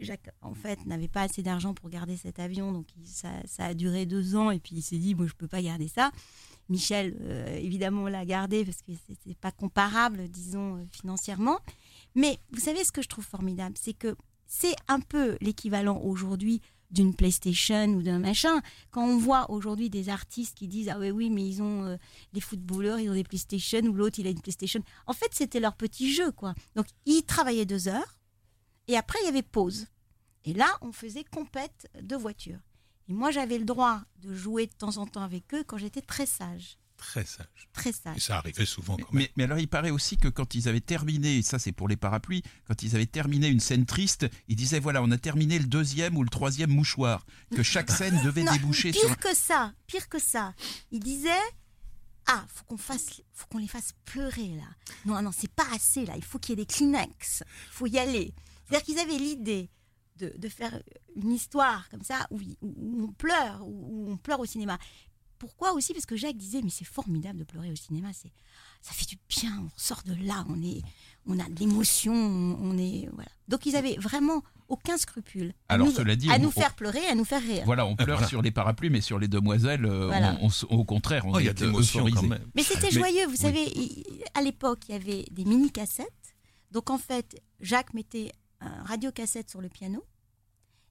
Jacques, 0.00 0.30
en 0.42 0.54
fait, 0.54 0.84
n'avait 0.86 1.08
pas 1.08 1.22
assez 1.22 1.42
d'argent 1.42 1.74
pour 1.74 1.90
garder 1.90 2.16
cet 2.16 2.38
avion, 2.38 2.72
donc 2.72 2.86
ça, 3.04 3.30
ça 3.46 3.66
a 3.66 3.74
duré 3.74 4.06
deux 4.06 4.36
ans, 4.36 4.50
et 4.50 4.58
puis 4.58 4.76
il 4.76 4.82
s'est 4.82 4.98
dit, 4.98 5.14
moi, 5.14 5.26
je 5.26 5.34
peux 5.34 5.48
pas 5.48 5.62
garder 5.62 5.88
ça. 5.88 6.10
Michel, 6.68 7.16
euh, 7.22 7.56
évidemment, 7.56 8.08
l'a 8.08 8.24
gardé 8.24 8.64
parce 8.64 8.82
que 8.82 8.92
c'était 9.06 9.34
pas 9.34 9.50
comparable, 9.50 10.28
disons, 10.28 10.76
euh, 10.76 10.84
financièrement. 10.92 11.58
Mais 12.14 12.38
vous 12.52 12.60
savez 12.60 12.84
ce 12.84 12.92
que 12.92 13.02
je 13.02 13.08
trouve 13.08 13.24
formidable, 13.24 13.76
c'est 13.78 13.92
que 13.92 14.16
c'est 14.46 14.74
un 14.88 15.00
peu 15.00 15.36
l'équivalent 15.40 16.00
aujourd'hui 16.02 16.60
d'une 16.90 17.14
PlayStation 17.14 17.86
ou 17.94 18.02
d'un 18.02 18.18
machin. 18.18 18.60
Quand 18.90 19.04
on 19.04 19.18
voit 19.18 19.50
aujourd'hui 19.50 19.90
des 19.90 20.08
artistes 20.08 20.56
qui 20.56 20.66
disent 20.66 20.88
ah 20.88 20.98
oui 20.98 21.10
oui 21.10 21.30
mais 21.30 21.46
ils 21.46 21.62
ont 21.62 21.84
euh, 21.84 21.96
les 22.32 22.40
footballeurs 22.40 22.98
ils 22.98 23.08
ont 23.08 23.14
des 23.14 23.22
PlayStation 23.22 23.80
ou 23.82 23.92
l'autre 23.92 24.18
il 24.18 24.26
a 24.26 24.30
une 24.30 24.40
PlayStation. 24.40 24.82
En 25.06 25.12
fait 25.12 25.28
c'était 25.30 25.60
leur 25.60 25.74
petit 25.76 26.12
jeu 26.12 26.32
quoi. 26.32 26.54
Donc 26.74 26.86
ils 27.06 27.22
travaillaient 27.22 27.66
deux 27.66 27.86
heures 27.88 28.18
et 28.92 28.96
après 28.96 29.18
il 29.22 29.26
y 29.26 29.28
avait 29.28 29.42
pause. 29.42 29.86
Et 30.44 30.52
là 30.54 30.68
on 30.80 30.92
faisait 30.92 31.24
compète 31.24 31.88
de 32.00 32.16
voitures. 32.16 32.60
Et 33.08 33.12
moi 33.12 33.30
j'avais 33.30 33.58
le 33.58 33.64
droit 33.64 34.02
de 34.22 34.34
jouer 34.34 34.66
de 34.66 34.72
temps 34.72 34.96
en 34.98 35.06
temps 35.06 35.22
avec 35.22 35.52
eux 35.54 35.64
quand 35.66 35.78
j'étais 35.78 36.00
très 36.02 36.26
sage, 36.26 36.78
Très 36.96 37.24
sage. 37.24 37.46
très 37.72 37.92
sage. 37.92 38.16
Et 38.16 38.20
ça 38.20 38.36
arrivait 38.36 38.66
souvent 38.66 38.96
quand 38.96 39.10
même. 39.12 39.22
Mais, 39.22 39.32
mais 39.36 39.44
alors 39.44 39.58
il 39.58 39.68
paraît 39.68 39.90
aussi 39.90 40.16
que 40.18 40.28
quand 40.28 40.54
ils 40.54 40.68
avaient 40.68 40.80
terminé, 40.82 41.38
et 41.38 41.42
ça 41.42 41.58
c'est 41.58 41.72
pour 41.72 41.88
les 41.88 41.96
parapluies, 41.96 42.42
quand 42.68 42.82
ils 42.82 42.94
avaient 42.94 43.06
terminé 43.06 43.48
une 43.48 43.60
scène 43.60 43.86
triste, 43.86 44.26
ils 44.48 44.56
disaient 44.56 44.80
voilà 44.80 45.02
on 45.02 45.10
a 45.10 45.16
terminé 45.18 45.58
le 45.58 45.64
deuxième 45.66 46.16
ou 46.18 46.22
le 46.22 46.28
troisième 46.28 46.70
mouchoir, 46.70 47.24
que 47.54 47.62
chaque 47.62 47.90
scène 47.90 48.20
devait 48.24 48.42
Non, 48.44 48.52
déboucher 48.52 48.90
pire 48.92 49.00
sur... 49.00 49.16
que 49.18 49.34
ça, 49.34 49.72
pire 49.86 50.08
que 50.08 50.18
ça. 50.18 50.54
Il 50.90 51.00
disait 51.00 51.30
ah 52.26 52.44
faut 52.48 52.64
qu'on 52.64 52.76
fasse, 52.76 53.22
faut 53.32 53.46
qu'on 53.48 53.58
les 53.58 53.66
fasse 53.66 53.92
pleurer 54.04 54.48
là. 54.56 54.68
Non 55.06 55.22
non 55.22 55.30
c'est 55.36 55.50
pas 55.50 55.66
assez 55.74 56.04
là. 56.06 56.14
Il 56.16 56.24
faut 56.24 56.38
qu'il 56.38 56.50
y 56.50 56.60
ait 56.60 56.64
des 56.64 56.72
Kleenex. 56.72 57.42
Il 57.46 57.72
faut 57.72 57.86
y 57.86 57.98
aller. 57.98 58.34
C'est-à-dire 58.70 58.84
qu'ils 58.86 58.98
avaient 58.98 59.18
l'idée 59.18 59.68
de, 60.16 60.32
de 60.38 60.48
faire 60.48 60.80
une 61.16 61.32
histoire 61.32 61.88
comme 61.88 62.02
ça 62.02 62.26
où, 62.30 62.38
on 62.62 63.08
pleure, 63.12 63.62
où, 63.66 64.06
où 64.08 64.12
on 64.12 64.16
pleure 64.16 64.40
au 64.40 64.46
cinéma. 64.46 64.78
Pourquoi 65.38 65.72
aussi? 65.72 65.94
Parce 65.94 66.04
que 66.04 66.16
Jacques 66.16 66.36
disait 66.36 66.60
mais 66.62 66.68
c'est 66.70 66.84
formidable 66.84 67.38
de 67.38 67.44
pleurer 67.44 67.70
au 67.72 67.76
cinéma. 67.76 68.08
C'est 68.12 68.30
ça 68.82 68.92
fait 68.92 69.06
du 69.06 69.16
bien. 69.28 69.50
On 69.64 69.70
sort 69.78 70.02
de 70.04 70.12
là. 70.26 70.44
On 70.50 70.62
est, 70.62 70.82
on 71.26 71.38
a 71.40 71.48
de 71.48 71.58
l'émotion. 71.58 72.12
On, 72.12 72.76
est 72.76 73.08
voilà. 73.14 73.30
Donc 73.48 73.64
ils 73.64 73.74
avaient 73.74 73.96
vraiment 73.96 74.42
aucun 74.68 74.98
scrupule. 74.98 75.54
à 75.68 75.74
Alors, 75.74 75.86
nous- 75.86 75.94
cela 75.94 76.14
dit, 76.14 76.30
à 76.30 76.34
on- 76.34 76.40
nous 76.40 76.48
on- 76.48 76.50
faire 76.52 76.74
pleurer, 76.74 77.04
à 77.06 77.14
nous 77.14 77.24
faire 77.24 77.40
rire. 77.42 77.62
Voilà, 77.64 77.86
on 77.86 77.96
pleure 77.96 78.18
Voilà. 78.18 78.26
sur 78.28 78.42
les 78.42 78.50
parapluies, 78.50 78.90
mais 78.90 79.00
sur 79.00 79.18
les 79.18 79.28
demoiselles, 79.28 79.86
euh, 79.86 80.06
Voilà. 80.08 80.36
on- 80.42 80.44
on 80.44 80.48
s- 80.48 80.66
au 80.68 80.84
contraire, 80.84 81.24
on 81.26 81.32
Oh, 81.34 81.38
il 81.40 81.46
y 81.46 81.48
a 81.48 81.52
est 81.52 81.54
de 81.54 81.64
l'émotion 81.64 82.00
euphorisé. 82.06 82.20
quand 82.20 82.26
même. 82.28 82.46
Mais 82.54 82.62
c'était 82.62 82.90
joyeux, 82.90 83.24
vous 83.24 83.30
oui. 83.32 83.36
savez, 83.38 84.04
à 84.34 84.42
l'époque, 84.42 84.80
il 84.88 84.92
y 84.92 84.94
avait 84.94 85.24
des 85.30 85.44
mini-cassettes. 85.46 86.34
Donc 86.70 86.90
en 86.90 86.98
fait, 86.98 87.40
Jacques 87.60 87.94
mettait 87.94 88.30
un 88.60 88.82
radiocassette 88.84 89.50
sur 89.50 89.60
le 89.60 89.68
piano 89.68 90.04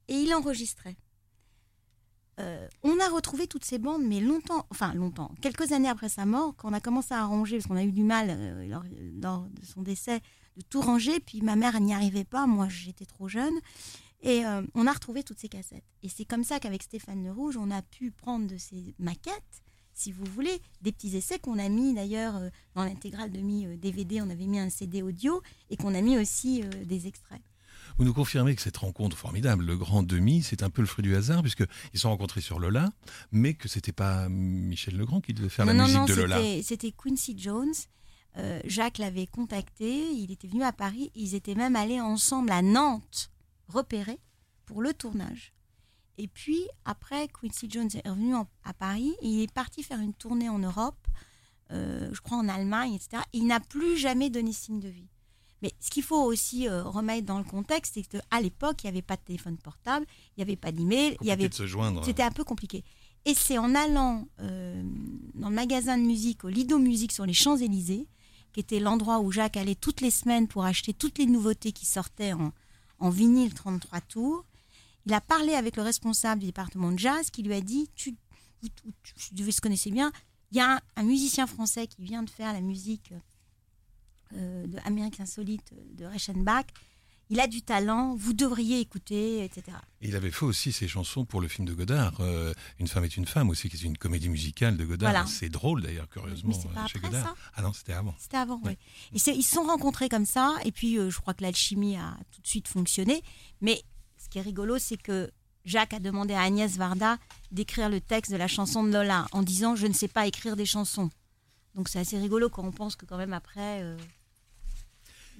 et 0.10 0.16
il 0.16 0.34
enregistrait. 0.34 0.98
Euh, 2.40 2.68
on 2.84 3.00
a 3.00 3.10
retrouvé 3.10 3.48
toutes 3.48 3.66
ces 3.66 3.80
bandes, 3.80 4.04
mais 4.04 4.22
longtemps, 4.22 4.66
enfin 4.70 4.94
longtemps, 4.94 5.32
quelques 5.42 5.72
années 5.74 5.90
après 5.90 6.10
sa 6.10 6.26
mort, 6.26 6.56
quand 6.56 6.70
on 6.70 6.74
a 6.74 6.80
commencé 6.80 7.14
à 7.14 7.26
ranger, 7.26 7.58
parce 7.58 7.68
qu'on 7.68 7.76
a 7.76 7.84
eu 7.84 7.92
du 7.92 8.04
mal 8.04 8.28
euh, 8.30 8.82
lors, 9.22 9.44
de 9.44 9.66
son 9.66 9.82
décès 9.82 10.22
de 10.56 10.64
tout 10.70 10.80
ranger, 10.82 11.20
puis 11.20 11.42
ma 11.42 11.56
mère 11.56 11.80
n'y 11.82 11.94
arrivait 11.94 12.24
pas, 12.24 12.48
moi 12.48 12.70
j'étais 12.70 13.06
trop 13.06 13.28
jeune, 13.28 13.54
et 14.22 14.46
euh, 14.46 14.62
on 14.74 14.88
a 14.88 14.94
retrouvé 14.94 15.24
toutes 15.24 15.40
ces 15.40 15.50
cassettes. 15.50 15.84
Et 16.02 16.08
c'est 16.08 16.26
comme 16.26 16.46
ça 16.46 16.60
qu'avec 16.60 16.84
Stéphane 16.84 17.24
Le 17.24 17.32
Rouge, 17.32 17.58
on 17.58 17.72
a 17.72 17.82
pu 17.82 18.12
prendre 18.12 18.48
de 18.48 18.58
ces 18.58 18.96
maquettes, 19.00 19.64
si 19.94 20.14
vous 20.14 20.24
voulez, 20.24 20.62
des 20.82 20.94
petits 20.94 21.18
essais 21.18 21.40
qu'on 21.40 21.60
a 21.60 21.68
mis 21.68 21.94
d'ailleurs 21.94 22.40
dans 22.74 22.86
l'intégrale 22.86 23.32
de 23.32 23.40
mi 23.40 23.66
euh, 23.66 23.76
DVD, 23.76 24.22
on 24.22 24.30
avait 24.30 24.48
mis 24.48 24.60
un 24.60 24.70
CD 24.70 25.02
audio 25.02 25.42
et 25.70 25.76
qu'on 25.76 25.94
a 25.94 26.00
mis 26.00 26.18
aussi 26.18 26.62
des 26.86 27.08
extraits. 27.08 27.42
Vous 28.00 28.06
nous 28.06 28.14
confirmez 28.14 28.56
que 28.56 28.62
cette 28.62 28.78
rencontre 28.78 29.18
formidable, 29.18 29.66
le 29.66 29.76
grand 29.76 30.04
demi, 30.04 30.42
c'est 30.42 30.64
un 30.64 30.70
peu 30.70 30.82
le 30.82 30.88
fruit 30.88 31.04
du 31.04 31.18
hasard, 31.18 31.42
puisque 31.42 31.66
ils 31.94 31.98
se 31.98 32.04
sont 32.04 32.10
rencontrés 32.10 32.40
sur 32.40 32.58
Lola, 32.58 32.90
mais 33.34 33.56
que 33.56 33.68
c'était 33.68 33.92
pas 33.92 34.30
Michel 34.30 34.96
Legrand 34.96 35.20
qui 35.20 35.34
devait 35.34 35.50
faire 35.50 35.66
non, 35.66 35.74
la 35.74 35.78
non, 35.80 35.84
musique 35.84 36.00
non, 36.00 36.06
de 36.06 36.14
Lola. 36.14 36.38
c'était- 36.38 36.64
c'était 36.64 36.92
Quincy 36.94 37.36
Jones. 37.38 37.74
Euh, 38.38 38.62
Jacques 38.64 39.00
l'avait 39.00 39.28
contacté, 39.28 40.14
il 40.14 40.32
était 40.32 40.48
venu 40.48 40.64
à 40.64 40.72
Paris, 40.72 41.12
ils 41.14 41.36
étaient 41.36 41.56
même 41.56 41.76
allés 41.76 42.00
ensemble 42.00 42.52
à 42.52 42.62
Nantes, 42.62 43.32
repérer 43.68 44.18
pour 44.66 44.82
le 44.82 44.94
tournage. 44.94 45.52
Et 46.18 46.30
puis 46.30 46.62
après, 46.86 47.28
Quincy 47.28 47.70
Jones 47.70 47.90
est 48.02 48.08
revenu 48.08 48.34
en- 48.34 48.48
à 48.64 48.74
Paris 48.74 49.14
et 49.22 49.28
il 49.28 49.42
est 49.42 49.52
parti 49.54 49.84
faire 49.84 50.00
une 50.00 50.14
tournée 50.14 50.48
en 50.48 50.60
Europe, 50.60 51.06
euh, 51.72 52.10
je 52.14 52.22
crois 52.22 52.38
en 52.38 52.48
Allemagne, 52.48 52.94
etc. 52.94 53.24
Et 53.34 53.40
il 53.40 53.48
n'a 53.48 53.60
plus 53.60 53.98
jamais 53.98 54.30
donné 54.30 54.54
signe 54.54 54.80
de 54.80 54.88
vie. 54.88 55.10
Mais 55.62 55.74
ce 55.80 55.90
qu'il 55.90 56.04
faut 56.04 56.24
aussi 56.24 56.68
euh, 56.68 56.84
remettre 56.84 57.26
dans 57.26 57.38
le 57.38 57.44
contexte, 57.44 57.96
c'est 57.96 58.04
qu'à 58.04 58.42
l'époque, 58.42 58.84
il 58.84 58.88
n'y 58.88 58.92
avait 58.92 59.02
pas 59.02 59.18
de 59.18 59.22
téléphone 59.22 59.58
portable, 59.58 60.06
il 60.10 60.40
n'y 60.40 60.44
avait 60.44 60.56
pas 60.56 60.72
d'email, 60.72 61.18
il 61.22 61.28
y 61.28 61.32
avait 61.32 61.50
de 61.50 61.54
se 61.54 61.68
joindre. 61.68 62.04
c'était 62.06 62.24
un 62.24 62.32
peu 62.32 62.44
compliqué. 62.44 62.84
Et 63.26 63.34
c'est 63.34 63.58
en 63.58 63.76
allant 63.76 64.28
euh, 64.40 64.82
dans 65.36 65.50
le 65.50 65.56
magasin 65.56 65.98
de 65.98 66.04
musique, 66.04 66.46
au 66.46 66.50
Lido 66.50 66.80
Musique 66.80 67.12
sur 67.12 67.26
les 67.26 67.34
Champs-Élysées, 67.34 68.08
qui 68.54 68.60
était 68.60 68.80
l'endroit 68.80 69.20
où 69.20 69.32
Jacques 69.32 69.58
allait 69.58 69.76
toutes 69.76 70.02
les 70.02 70.12
semaines 70.12 70.48
pour 70.48 70.64
acheter 70.64 70.94
toutes 70.94 71.18
les 71.18 71.26
nouveautés 71.26 71.72
qui 71.74 71.86
sortaient 71.86 72.34
en, 72.34 72.54
en 73.00 73.10
vinyle 73.10 73.54
33 73.54 74.02
tours. 74.02 74.46
Il 75.06 75.14
a 75.14 75.22
parlé 75.22 75.54
avec 75.54 75.76
le 75.76 75.84
responsable 75.84 76.40
du 76.40 76.48
département 76.48 76.92
de 76.92 77.00
jazz 77.00 77.30
qui 77.30 77.44
lui 77.44 77.54
a 77.54 77.62
dit 77.62 77.90
tu, 77.96 78.16
devez 79.34 79.52
se 79.52 79.62
connaître 79.62 79.90
bien, 79.90 80.12
il 80.52 80.58
y 80.58 80.62
a 80.62 80.76
un, 80.76 80.80
un, 80.96 81.04
musicien 81.04 81.46
français 81.46 81.88
qui 81.88 82.02
vient 82.02 82.24
de 82.24 82.30
faire 82.30 82.54
la 82.54 82.62
musique 82.62 83.14
euh, 84.36 84.66
de 84.68 84.78
Amérique 84.86 85.20
Insolite 85.20 85.74
de 85.96 86.06
Reichenbach. 86.06 86.66
Il 87.32 87.40
a 87.40 87.46
du 87.46 87.62
talent, 87.62 88.16
vous 88.16 88.34
devriez 88.34 88.80
écouter, 88.80 89.44
etc. 89.44 89.78
Et 90.02 90.08
il 90.08 90.16
avait 90.16 90.32
fait 90.32 90.46
aussi 90.46 90.72
ses 90.72 90.88
chansons 90.88 91.26
pour 91.26 91.42
le 91.42 91.48
film 91.48 91.68
de 91.68 91.76
Godard, 91.76 92.20
euh, 92.22 92.54
Une 92.80 92.88
femme 92.88 93.04
est 93.04 93.18
une 93.18 93.28
femme 93.28 93.52
aussi, 93.52 93.70
qui 93.70 93.76
est 93.78 93.82
une 93.84 94.00
comédie 94.00 94.30
musicale 94.30 94.78
de 94.78 94.84
Godard. 94.84 95.12
Voilà. 95.12 95.28
C'est 95.28 95.50
drôle 95.50 95.84
d'ailleurs, 95.84 96.10
curieusement, 96.10 96.50
Mais 96.58 96.74
pas 96.74 96.88
chez 96.88 96.98
après 96.98 97.10
Godard. 97.10 97.26
ça 97.28 97.36
Ah 97.56 97.62
non, 97.62 97.72
c'était 97.72 97.94
avant. 97.94 98.16
C'était 98.18 98.38
avant, 98.38 98.60
Ouais. 98.64 98.80
oui. 99.14 99.22
Et 99.28 99.32
ils 99.36 99.44
se 99.44 99.54
sont 99.54 99.62
rencontrés 99.64 100.10
comme 100.10 100.26
ça, 100.26 100.56
et 100.66 100.72
puis 100.72 100.98
euh, 100.98 101.12
je 101.12 101.20
crois 101.20 101.36
que 101.36 101.44
l'alchimie 101.44 101.98
a 101.98 102.18
tout 102.32 102.42
de 102.42 102.48
suite 102.48 102.68
fonctionné. 102.68 103.22
Mais 103.62 103.84
ce 104.18 104.28
qui 104.28 104.40
est 104.40 104.42
rigolo, 104.42 104.80
c'est 104.80 104.98
que 105.00 105.30
Jacques 105.66 105.94
a 105.94 106.00
demandé 106.00 106.34
à 106.34 106.42
Agnès 106.42 106.78
Varda 106.78 107.20
d'écrire 107.52 107.90
le 107.90 108.02
texte 108.02 108.32
de 108.32 108.38
la 108.38 108.48
chanson 108.48 108.84
de 108.84 108.92
Lola 108.92 109.28
en 109.34 109.44
disant 109.44 109.76
Je 109.76 109.86
ne 109.86 109.94
sais 109.94 110.08
pas 110.08 110.26
écrire 110.26 110.56
des 110.56 110.66
chansons. 110.66 111.12
Donc 111.76 111.90
c'est 111.90 112.00
assez 112.00 112.18
rigolo 112.18 112.50
quand 112.50 112.64
on 112.64 112.72
pense 112.72 112.96
que, 112.96 113.06
quand 113.06 113.18
même, 113.18 113.34
après, 113.34 113.84
euh, 113.84 113.96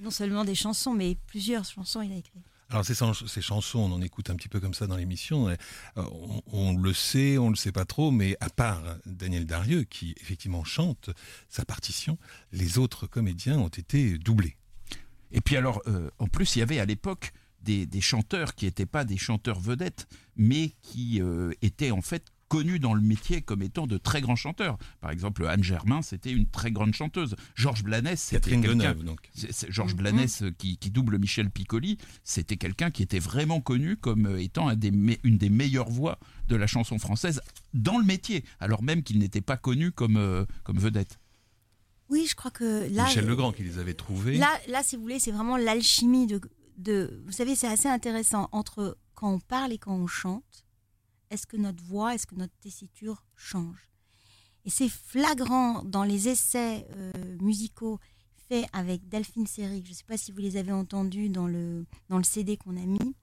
non 0.00 0.10
seulement 0.10 0.44
des 0.44 0.54
chansons, 0.54 0.94
mais 0.94 1.16
plusieurs 1.26 1.64
chansons 1.64 2.02
il 2.02 2.12
a 2.12 2.16
écrit. 2.16 2.40
Alors 2.70 2.84
ces, 2.84 2.94
chan- 2.94 3.12
ces 3.14 3.42
chansons, 3.42 3.80
on 3.80 3.92
en 3.92 4.00
écoute 4.00 4.30
un 4.30 4.36
petit 4.36 4.48
peu 4.48 4.60
comme 4.60 4.74
ça 4.74 4.86
dans 4.86 4.96
l'émission. 4.96 5.48
euh, 5.48 5.56
On, 5.96 6.40
on 6.52 6.76
le 6.76 6.92
sait, 6.92 7.36
on 7.36 7.50
le 7.50 7.56
sait 7.56 7.72
pas 7.72 7.84
trop, 7.84 8.12
mais 8.12 8.36
à 8.40 8.48
part 8.48 8.82
Daniel 9.06 9.44
Darieux 9.44 9.82
qui 9.82 10.14
effectivement 10.20 10.62
chante 10.62 11.10
sa 11.48 11.64
partition, 11.64 12.16
les 12.52 12.78
autres 12.78 13.06
comédiens 13.08 13.58
ont 13.58 13.68
été 13.68 14.18
doublés. 14.18 14.56
Et 15.32 15.40
puis 15.40 15.56
alors, 15.56 15.82
euh, 15.86 16.10
en 16.18 16.26
plus, 16.28 16.56
il 16.56 16.60
y 16.60 16.62
avait 16.62 16.78
à 16.80 16.84
l'époque 16.84 17.32
des, 17.60 17.86
des 17.86 18.00
chanteurs 18.00 18.54
qui 18.54 18.64
n'étaient 18.66 18.86
pas 18.86 19.04
des 19.04 19.18
chanteurs 19.18 19.60
vedettes, 19.60 20.06
mais 20.36 20.72
qui 20.82 21.20
euh, 21.20 21.52
étaient 21.62 21.90
en 21.90 22.02
fait 22.02 22.24
connus 22.50 22.80
dans 22.80 22.94
le 22.94 23.00
métier 23.00 23.40
comme 23.42 23.62
étant 23.62 23.86
de 23.86 23.96
très 23.96 24.20
grands 24.20 24.34
chanteurs. 24.36 24.76
Par 25.00 25.10
exemple, 25.12 25.46
Anne 25.46 25.62
Germain, 25.62 26.02
c'était 26.02 26.32
une 26.32 26.46
très 26.46 26.72
grande 26.72 26.92
chanteuse. 26.92 27.36
Georges 27.54 27.84
Blanes, 27.84 28.16
c'était 28.16 28.50
quelqu'un... 28.58 28.94
Georges 29.68 29.94
Mhm. 29.94 29.98
Blanes 30.00 30.26
euh, 30.42 30.50
qui, 30.58 30.76
qui 30.76 30.90
double 30.90 31.18
Michel 31.18 31.48
Piccoli, 31.48 31.96
c'était 32.24 32.56
quelqu'un 32.56 32.90
qui 32.90 33.02
était 33.04 33.20
vraiment 33.20 33.60
connu 33.60 33.96
comme 33.96 34.26
euh, 34.26 34.42
étant 34.42 34.68
un 34.68 34.74
des 34.74 34.90
me- 34.90 35.16
une 35.22 35.38
des 35.38 35.48
meilleures 35.48 35.88
voix 35.88 36.18
de 36.48 36.56
la 36.56 36.66
chanson 36.66 36.98
française 36.98 37.40
dans 37.72 37.98
le 37.98 38.04
métier, 38.04 38.44
alors 38.58 38.82
même 38.82 39.04
qu'il 39.04 39.20
n'était 39.20 39.40
pas 39.40 39.56
connu 39.56 39.92
comme, 39.92 40.16
euh, 40.16 40.44
comme 40.64 40.78
vedette. 40.78 41.20
Oui, 42.08 42.26
je 42.28 42.34
crois 42.34 42.50
que 42.50 42.92
là. 42.92 43.04
Michel 43.04 43.26
Legrand 43.26 43.52
qui 43.52 43.62
les 43.62 43.78
avait 43.78 43.94
trouvés. 43.94 44.36
Là, 44.38 44.50
là, 44.68 44.82
si 44.82 44.96
vous 44.96 45.02
voulez, 45.02 45.20
c'est 45.20 45.30
vraiment 45.30 45.56
l'alchimie 45.56 46.26
de, 46.26 46.40
de. 46.78 47.22
Vous 47.26 47.32
savez, 47.32 47.54
c'est 47.54 47.68
assez 47.68 47.86
intéressant 47.88 48.48
entre 48.50 48.98
quand 49.14 49.32
on 49.32 49.38
parle 49.38 49.72
et 49.72 49.78
quand 49.78 49.94
on 49.94 50.08
chante. 50.08 50.66
Est-ce 51.30 51.46
que 51.46 51.56
notre 51.56 51.82
voix, 51.84 52.14
est-ce 52.14 52.26
que 52.26 52.34
notre 52.34 52.54
tessiture 52.60 53.24
change? 53.36 53.88
Et 54.64 54.70
c'est 54.70 54.88
flagrant 54.88 55.82
dans 55.84 56.04
les 56.04 56.28
essais 56.28 56.86
euh, 56.96 57.12
musicaux 57.40 57.98
faits 58.48 58.66
avec 58.72 59.08
Delphine 59.08 59.46
Seyrig. 59.46 59.84
Je 59.84 59.90
ne 59.90 59.94
sais 59.94 60.04
pas 60.04 60.16
si 60.16 60.32
vous 60.32 60.40
les 60.40 60.56
avez 60.56 60.72
entendus 60.72 61.28
dans 61.28 61.46
le, 61.46 61.86
dans 62.08 62.18
le 62.18 62.24
CD 62.24 62.56
qu'on 62.56 62.76
a 62.76 62.84
mis 62.84 63.14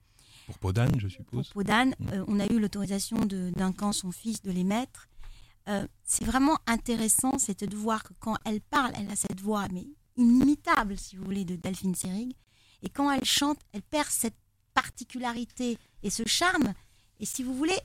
Pour 0.46 0.58
Podane, 0.58 0.98
je 0.98 1.06
pour 1.06 1.10
suppose. 1.10 1.48
Podane. 1.50 1.94
Mm. 1.98 2.08
Euh, 2.12 2.24
on 2.28 2.40
a 2.40 2.46
eu 2.46 2.58
l'autorisation 2.58 3.18
de 3.24 3.50
Duncan, 3.50 3.92
son 3.92 4.10
fils, 4.10 4.42
de 4.42 4.50
les 4.50 4.64
mettre. 4.64 5.08
Euh, 5.68 5.86
c'est 6.02 6.24
vraiment 6.24 6.58
intéressant, 6.66 7.38
c'est 7.38 7.62
de 7.62 7.76
voir 7.76 8.02
que 8.02 8.14
quand 8.20 8.36
elle 8.46 8.62
parle, 8.62 8.92
elle 8.96 9.10
a 9.10 9.16
cette 9.16 9.40
voix, 9.40 9.68
mais 9.70 9.86
inimitable, 10.16 10.96
si 10.98 11.16
vous 11.16 11.24
voulez, 11.24 11.44
de 11.44 11.56
Delphine 11.56 11.94
Seyrig. 11.94 12.34
Et 12.82 12.88
quand 12.88 13.10
elle 13.10 13.24
chante, 13.24 13.58
elle 13.72 13.82
perd 13.82 14.08
cette 14.08 14.36
particularité 14.72 15.78
et 16.02 16.10
ce 16.10 16.22
charme. 16.26 16.72
Et 17.20 17.26
si 17.26 17.42
vous 17.42 17.54
voulez, 17.54 17.78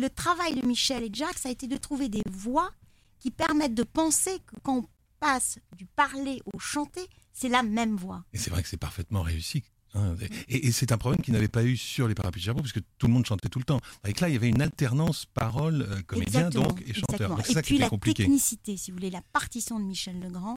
le 0.00 0.08
travail 0.08 0.54
de 0.60 0.66
Michel 0.66 1.02
et 1.04 1.08
de 1.10 1.14
Jacques, 1.14 1.38
ça 1.38 1.48
a 1.48 1.52
été 1.52 1.66
de 1.66 1.76
trouver 1.76 2.08
des 2.08 2.22
voix 2.30 2.70
qui 3.18 3.30
permettent 3.30 3.74
de 3.74 3.82
penser 3.82 4.38
que 4.46 4.54
quand 4.62 4.76
on 4.78 4.88
passe 5.20 5.58
du 5.76 5.86
parler 5.86 6.40
au 6.52 6.58
chanter, 6.58 7.06
c'est 7.32 7.48
la 7.48 7.62
même 7.62 7.96
voix. 7.96 8.24
Et 8.32 8.38
c'est 8.38 8.50
vrai 8.50 8.62
que 8.62 8.68
c'est 8.68 8.76
parfaitement 8.76 9.22
réussi. 9.22 9.64
hein. 9.94 10.14
Et, 10.48 10.68
et 10.68 10.72
c'est 10.72 10.92
un 10.92 10.98
problème 10.98 11.20
qu'il 11.22 11.34
n'avait 11.34 11.48
pas 11.48 11.64
eu 11.64 11.76
sur 11.76 12.06
les 12.06 12.14
parapluies 12.14 12.40
de 12.40 12.44
Cherbourg, 12.44 12.62
parce 12.62 12.72
que 12.72 12.80
tout 12.98 13.06
le 13.08 13.12
monde 13.12 13.26
chantait 13.26 13.48
tout 13.48 13.58
le 13.58 13.64
temps. 13.64 13.80
Avec 14.04 14.20
là, 14.20 14.28
il 14.28 14.34
y 14.34 14.36
avait 14.36 14.48
une 14.48 14.62
alternance 14.62 15.26
parole, 15.26 15.82
euh, 15.82 16.02
comédien 16.02 16.46
Exactement, 16.48 16.68
donc, 16.68 16.82
et 16.86 16.94
chanteur. 16.94 17.30
Donc 17.30 17.40
c'est 17.44 17.50
Et 17.52 17.54
ça 17.54 17.62
puis 17.62 17.78
la 17.78 17.88
compliqué. 17.88 18.24
technicité, 18.24 18.76
si 18.76 18.90
vous 18.90 18.96
voulez, 18.98 19.10
la 19.10 19.22
partition 19.32 19.80
de 19.80 19.84
Michel 19.84 20.20
Legrand, 20.20 20.56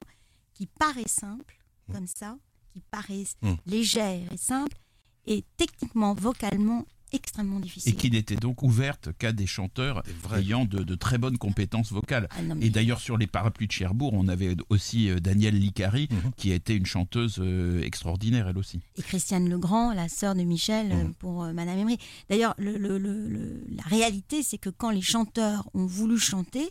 qui 0.54 0.68
paraît 0.68 1.08
simple, 1.08 1.58
Mm. 1.88 1.94
comme 1.94 2.08
ça, 2.08 2.38
qui 2.72 2.82
paraît 2.92 3.24
Mm. 3.42 3.54
légère 3.66 4.32
et 4.32 4.38
simple, 4.38 4.78
et 5.26 5.44
techniquement, 5.58 6.14
vocalement, 6.14 6.86
extrêmement 7.12 7.60
Et 7.60 7.62
difficile. 7.64 7.96
qui 7.96 8.10
n'était 8.12 8.36
donc 8.36 8.64
ouverte 8.64 9.10
qu'à 9.18 9.32
des 9.32 9.46
chanteurs 9.48 10.04
ayant 10.36 10.66
de, 10.66 10.84
de 10.84 10.96
très 10.96 11.18
bonnes 11.18 11.38
compétences 11.38 11.92
vocales. 11.92 12.28
Ah 12.32 12.42
non, 12.42 12.56
mais- 12.56 12.66
Et 12.68 12.70
d'ailleurs, 12.70 13.00
sur 13.00 13.18
les 13.18 13.28
parapluies 13.28 13.68
de 13.68 13.72
Cherbourg, 13.72 14.14
on 14.14 14.28
avait 14.28 14.56
aussi 14.70 15.10
euh, 15.10 15.20
Danielle 15.20 15.58
Licari, 15.60 16.08
Mhm. 16.12 16.32
qui 16.38 16.52
a 16.52 16.56
été 16.56 16.76
une 16.76 16.86
chanteuse 16.86 17.38
euh, 17.40 17.82
extraordinaire, 17.84 18.48
elle 18.48 18.58
aussi. 18.58 18.80
et 18.98 19.02
Christiane 19.02 19.50
Legrand, 19.50 19.94
la 19.94 20.10
sœur 20.10 20.36
de 20.36 20.42
Michel, 20.44 20.92
euh, 20.92 21.04
Mhm. 21.06 21.14
pour 21.16 21.44
Madame 21.54 21.78
Emery. 21.80 21.98
D'ailleurs, 22.30 22.54
le- 22.58 22.78
le- 22.78 22.98
le- 22.98 23.28
le- 23.28 23.64
la 23.76 23.84
réalité, 23.84 24.44
c'est 24.44 24.58
que 24.58 24.70
quand 24.70 24.90
les 24.92 25.02
chanteurs 25.02 25.70
ont 25.74 25.86
voulu 25.86 26.18
chanter, 26.18 26.70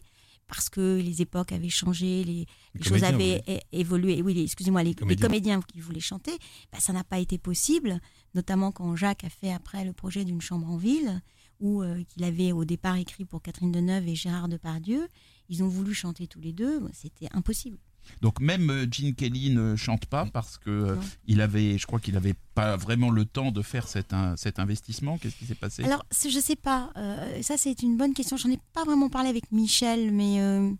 parce 0.50 0.68
que 0.68 0.98
les 1.00 1.22
époques 1.22 1.52
avaient 1.52 1.68
changé, 1.68 2.24
les, 2.24 2.46
choses 2.82 3.04
avaient 3.04 3.40
évolué, 3.70 4.20
oui, 4.20 4.42
excusez-moi, 4.42 4.82
les, 4.82 4.94
comédiens 4.94 5.60
qui 5.62 5.80
voulaient 5.80 6.00
chanter, 6.00 6.32
bah, 6.72 6.80
ça 6.80 6.92
n'a 6.92 7.04
pas 7.04 7.20
été 7.20 7.38
possible, 7.38 8.00
notamment 8.34 8.72
quand 8.72 8.96
Jacques 8.96 9.22
a 9.22 9.30
fait 9.30 9.52
après 9.52 9.84
le 9.84 9.92
projet 9.92 10.24
d'une 10.24 10.40
chambre 10.40 10.68
en 10.68 10.76
ville, 10.76 11.22
où 11.60 11.82
euh, 11.82 12.02
qu'il 12.04 12.24
avait 12.24 12.50
au 12.50 12.64
départ 12.64 12.96
écrit 12.96 13.24
pour 13.24 13.42
Catherine 13.42 13.70
Deneuve 13.70 14.08
et 14.08 14.16
Gérard 14.16 14.48
Depardieu. 14.48 15.06
Ils 15.48 15.62
ont 15.62 15.68
voulu 15.68 15.94
chanter 15.94 16.26
tous 16.26 16.40
les 16.40 16.52
deux, 16.52 16.82
c'était 16.92 17.28
impossible. 17.32 17.78
Donc 18.20 18.40
même 18.40 18.70
euh, 18.70 18.86
Gene 18.90 19.14
Kelly 19.14 19.50
ne 19.54 19.76
chante 19.76 20.06
pas 20.06 20.26
parce 20.26 20.58
que 20.58 20.70
euh, 20.70 20.96
il 21.26 21.40
avait, 21.40 21.78
je 21.78 21.86
crois 21.86 22.00
qu'il 22.00 22.14
n'avait 22.14 22.34
pas 22.54 22.76
vraiment 22.76 23.10
le 23.10 23.24
temps 23.24 23.50
de 23.52 23.62
faire 23.62 23.88
cet, 23.88 24.12
un- 24.12 24.36
cet 24.36 24.58
investissement. 24.58 25.16
Qu'est-ce 25.18 25.36
qui 25.36 25.46
s'est 25.46 25.54
passé? 25.54 25.84
Alors, 25.84 26.04
je 26.22 26.38
sais 26.40 26.56
pas. 26.56 26.90
euh, 26.96 27.42
ça, 27.42 27.56
c'est 27.56 27.82
une 27.82 27.96
bonne 27.96 28.12
question. 28.14 28.36
J'en 28.36 28.50
ai 28.50 28.58
pas 28.72 28.84
vraiment 28.84 29.08
parlé 29.08 29.28
avec 29.28 29.50
Michel, 29.52 30.12
mais 30.12 30.40
euh, 30.40 30.70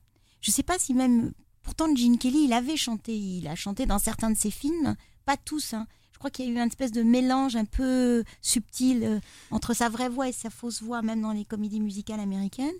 je 0.41 0.51
sais 0.51 0.63
pas 0.63 0.79
si 0.79 0.95
même. 0.95 1.33
Pourtant, 1.63 1.95
Gene 1.95 2.19
Kelly, 2.19 2.45
il 2.47 2.53
avait 2.53 2.77
chanté. 2.77 3.17
Il 3.17 3.47
a 3.47 3.55
chanté 3.55 3.87
dans 3.87 3.99
certains 3.99 4.31
de 4.31 4.37
ses 4.37 4.51
films, 4.51 4.97
pas 5.25 5.37
tous. 5.37 5.75
hein. 5.75 5.87
Je 6.13 6.19
crois 6.19 6.31
qu'il 6.31 6.45
y 6.45 6.49
a 6.49 6.51
eu 6.51 6.55
une 6.57 6.67
espèce 6.69 6.93
de 6.93 7.03
mélange 7.03 7.57
un 7.57 7.65
peu 7.65 8.25
subtil 8.43 9.21
entre 9.51 9.73
sa 9.75 9.89
vraie 9.89 10.09
voix 10.11 10.29
et 10.29 10.33
sa 10.33 10.51
fausse 10.51 10.83
voix, 10.83 11.01
même 11.01 11.23
dans 11.23 11.33
les 11.33 11.45
comédies 11.47 11.81
musicales 11.81 12.21
américaines. 12.21 12.75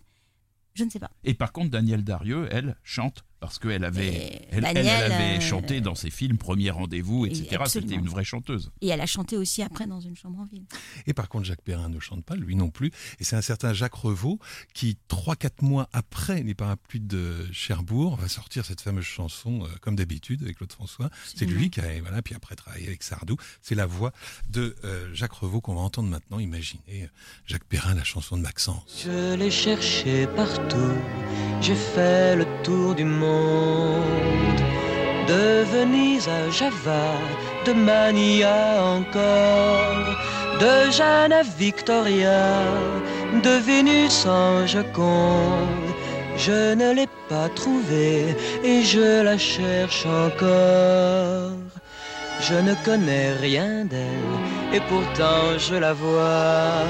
Je 0.75 0.85
ne 0.85 0.91
sais 0.91 0.99
pas. 0.99 1.11
Et 1.25 1.35
par 1.35 1.53
contre, 1.53 1.71
Danielle 1.71 2.05
Darieux, 2.05 2.49
elle, 2.51 2.77
chante 2.83 3.25
parce 3.41 3.59
qu'elle 3.59 3.85
avait, 3.85 4.47
elle, 4.51 4.65
elle, 4.67 4.75
Danielle, 4.75 5.03
elle 5.07 5.13
avait 5.13 5.37
euh, 5.39 5.41
chanté 5.41 5.81
dans 5.81 5.95
ses 5.95 6.11
films, 6.11 6.37
Premier 6.37 6.71
Rendez-vous, 6.71 7.25
et 7.25 7.31
etc. 7.31 7.63
C'était 7.67 7.95
une 7.95 8.09
vraie 8.09 8.25
chanteuse. 8.25 8.71
Et 8.83 8.89
elle 8.89 9.01
a 9.01 9.07
chanté 9.07 9.39
aussi 9.39 9.63
après 9.63 9.87
dans 9.87 10.01
une 10.01 10.15
chambre 10.15 10.41
en 10.41 10.45
ville. 10.45 10.65
Et 11.07 11.15
par 11.15 11.31
contre, 11.31 11.47
Jacques 11.47 11.63
Perrin 11.63 11.89
ne 11.89 11.99
chante 11.99 12.23
pas, 12.23 12.37
lui 12.37 12.55
non 12.55 12.69
plus. 12.69 12.91
Et 13.19 13.25
c'est 13.25 13.37
un 13.37 13.43
certain 13.43 13.73
Jacques 13.73 13.95
Revaux 13.95 14.39
qui, 14.75 14.99
3-4 15.09 15.65
mois 15.65 15.89
après 15.95 16.43
les 16.43 16.55
parapluies 16.55 17.01
de 17.01 17.49
Cherbourg, 17.51 18.17
va 18.17 18.29
sortir 18.29 18.67
cette 18.67 18.83
fameuse 18.83 19.05
chanson, 19.05 19.65
euh, 19.65 19.69
comme 19.81 19.97
d'habitude, 19.97 20.43
avec 20.43 20.59
Claude 20.59 20.73
François. 20.73 21.09
C'est 21.35 21.47
lui 21.47 21.71
qui 21.71 21.81
a, 21.81 21.85
voilà, 22.03 22.21
puis 22.21 22.35
après 22.35 22.57
travaillé 22.57 22.89
avec 22.89 23.03
Sardou. 23.03 23.37
C'est 23.63 23.75
la 23.75 23.87
voix 23.87 24.13
de 24.51 24.77
euh, 24.85 25.09
Jacques 25.15 25.33
Revaux 25.33 25.63
qu'on 25.63 25.75
va 25.75 25.81
entendre 25.81 26.11
maintenant. 26.11 26.39
Imaginez 26.39 27.09
Jacques 27.47 27.65
Perrin, 27.65 27.95
la 27.95 28.05
chanson 28.05 28.37
de 28.37 28.43
Maxence. 28.43 29.07
Je 29.07 29.35
l'ai 29.35 29.51
cherché 29.51 30.27
partout, 30.37 30.95
j'ai 31.63 31.75
fait 31.75 32.37
le 32.37 32.45
tour 32.63 32.95
du 32.95 33.05
monde. 33.05 33.30
De 35.27 35.65
Venise 35.73 36.29
à 36.29 36.51
Java, 36.51 37.07
de 37.67 37.73
Mania 37.73 38.83
encore, 38.99 40.17
de 40.61 40.91
Jeanne 40.91 41.33
à 41.33 41.43
Victoria, 41.43 42.43
de 43.47 43.55
Vénus 43.67 44.27
en 44.27 44.67
Joconde. 44.67 45.91
Je 46.37 46.75
ne 46.75 46.93
l'ai 46.95 47.09
pas 47.29 47.49
trouvée 47.55 48.37
et 48.65 48.83
je 48.83 49.23
la 49.23 49.37
cherche 49.37 50.07
encore. 50.07 51.53
Je 52.41 52.55
ne 52.55 52.75
connais 52.87 53.33
rien 53.35 53.85
d'elle 53.85 54.41
et 54.73 54.81
pourtant 54.89 55.59
je 55.59 55.75
la 55.75 55.93
vois. 55.93 56.87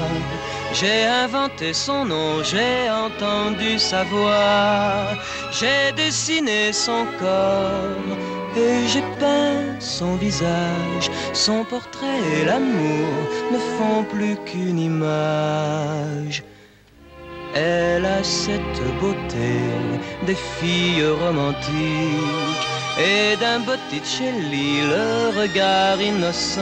J'ai 0.73 1.05
inventé 1.05 1.73
son 1.73 2.05
nom, 2.05 2.43
j'ai 2.43 2.89
entendu 2.89 3.77
sa 3.77 4.03
voix, 4.05 5.05
j'ai 5.51 5.91
dessiné 5.95 6.71
son 6.71 7.05
corps 7.19 8.17
et 8.55 8.87
j'ai 8.87 9.03
peint 9.19 9.79
son 9.79 10.15
visage. 10.15 11.11
Son 11.33 11.65
portrait 11.65 12.21
et 12.35 12.45
l'amour 12.45 13.09
ne 13.51 13.57
font 13.57 14.03
plus 14.05 14.35
qu'une 14.45 14.79
image. 14.79 16.43
Elle 17.53 18.05
a 18.05 18.23
cette 18.23 18.81
beauté 19.01 19.59
des 20.25 20.37
filles 20.59 21.05
romantiques 21.21 22.67
et 22.97 23.35
d'un 23.35 23.59
Botticelli 23.59 24.81
le 24.81 25.37
regard 25.41 26.01
innocent. 26.01 26.61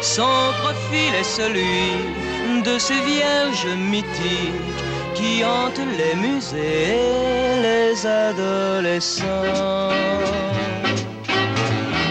Son 0.00 0.52
profil 0.62 1.14
est 1.18 1.24
celui 1.24 2.39
de 2.62 2.78
ces 2.78 3.00
vierges 3.00 3.74
mythiques 3.76 4.82
qui 5.14 5.44
hantent 5.44 5.88
les 5.98 6.14
musées 6.14 6.96
et 6.96 7.62
les 7.62 8.06
adolescents. 8.06 9.90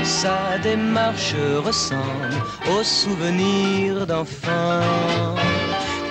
Sa 0.04 0.58
démarche 0.62 1.36
ressemble 1.66 2.36
aux 2.72 2.84
souvenirs 2.84 4.06
d'enfants 4.06 5.36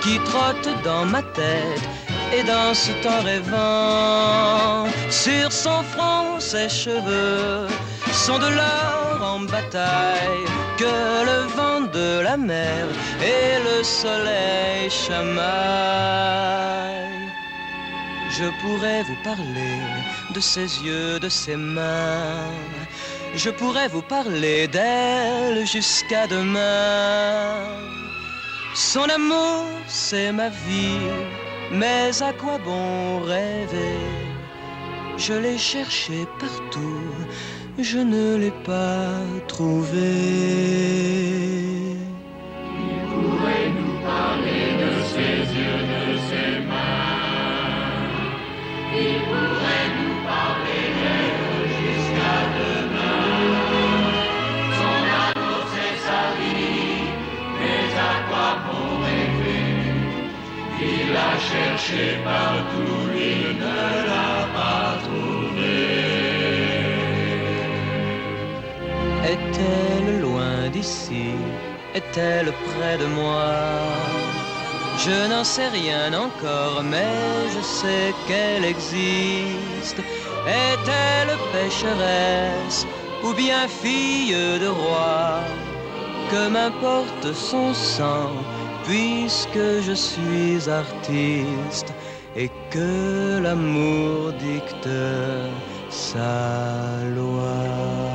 qui 0.01 0.17
trottent 0.19 0.83
dans 0.83 1.05
ma 1.05 1.21
tête 1.21 1.89
et 2.33 2.43
dansent 2.43 2.91
en 3.05 3.23
rêvant. 3.23 4.87
Sur 5.09 5.51
son 5.51 5.83
front, 5.83 6.39
ses 6.39 6.69
cheveux 6.69 7.67
sont 8.11 8.39
de 8.39 8.47
l'or 8.47 9.33
en 9.33 9.39
bataille 9.41 10.45
que 10.77 11.28
la 12.29 12.37
mer 12.37 12.85
et 13.33 13.53
le 13.67 13.77
soleil 13.83 14.81
chamaillent. 15.03 15.29
Je 18.37 18.47
pourrais 18.61 19.01
vous 19.07 19.19
parler 19.31 19.75
de 20.35 20.41
ses 20.53 20.69
yeux, 20.85 21.13
de 21.25 21.29
ses 21.41 21.57
mains. 21.75 22.53
Je 23.43 23.49
pourrais 23.59 23.89
vous 23.95 24.05
parler 24.17 24.59
d'elle 24.75 25.65
jusqu'à 25.75 26.25
demain. 26.35 27.55
Son 28.75 29.07
amour, 29.19 29.65
c'est 29.87 30.31
ma 30.31 30.49
vie, 30.65 31.09
mais 31.79 32.09
à 32.29 32.31
quoi 32.41 32.57
bon 32.67 33.21
rêver? 33.33 34.05
Je 35.25 35.33
l'ai 35.43 35.59
cherché 35.73 36.17
partout, 36.43 37.07
je 37.91 37.99
ne 38.13 38.25
l'ai 38.41 38.55
pas 38.71 39.09
trouvé. 39.53 40.09
Cherché 61.51 62.03
partout, 62.23 63.03
il 63.31 63.57
ne 63.63 63.79
l'a 64.09 64.37
pas 64.57 64.89
trouvé. 65.05 65.77
Est-elle 69.33 70.21
loin 70.21 70.57
d'ici? 70.75 71.29
Est-elle 71.99 72.51
près 72.67 72.97
de 73.03 73.07
moi? 73.19 73.51
Je 75.05 75.17
n'en 75.31 75.43
sais 75.43 75.69
rien 75.69 76.13
encore, 76.25 76.83
mais 76.83 77.15
je 77.55 77.61
sais 77.79 78.13
qu'elle 78.27 78.65
existe. 78.65 80.01
Est-elle 80.65 81.33
pécheresse 81.53 82.85
ou 83.23 83.33
bien 83.33 83.67
fille 83.81 84.35
de 84.63 84.67
roi? 84.67 85.39
Que 86.31 86.43
m'importe 86.55 87.27
son 87.33 87.73
sang, 87.73 88.31
puisque 88.89 89.67
je 89.87 89.93
suis 89.93 90.67
artiste 90.67 91.93
et 92.35 92.49
que 92.71 93.39
l'amour 93.43 94.33
dicte 94.33 94.89
sa 95.89 97.03
loi. 97.15 98.08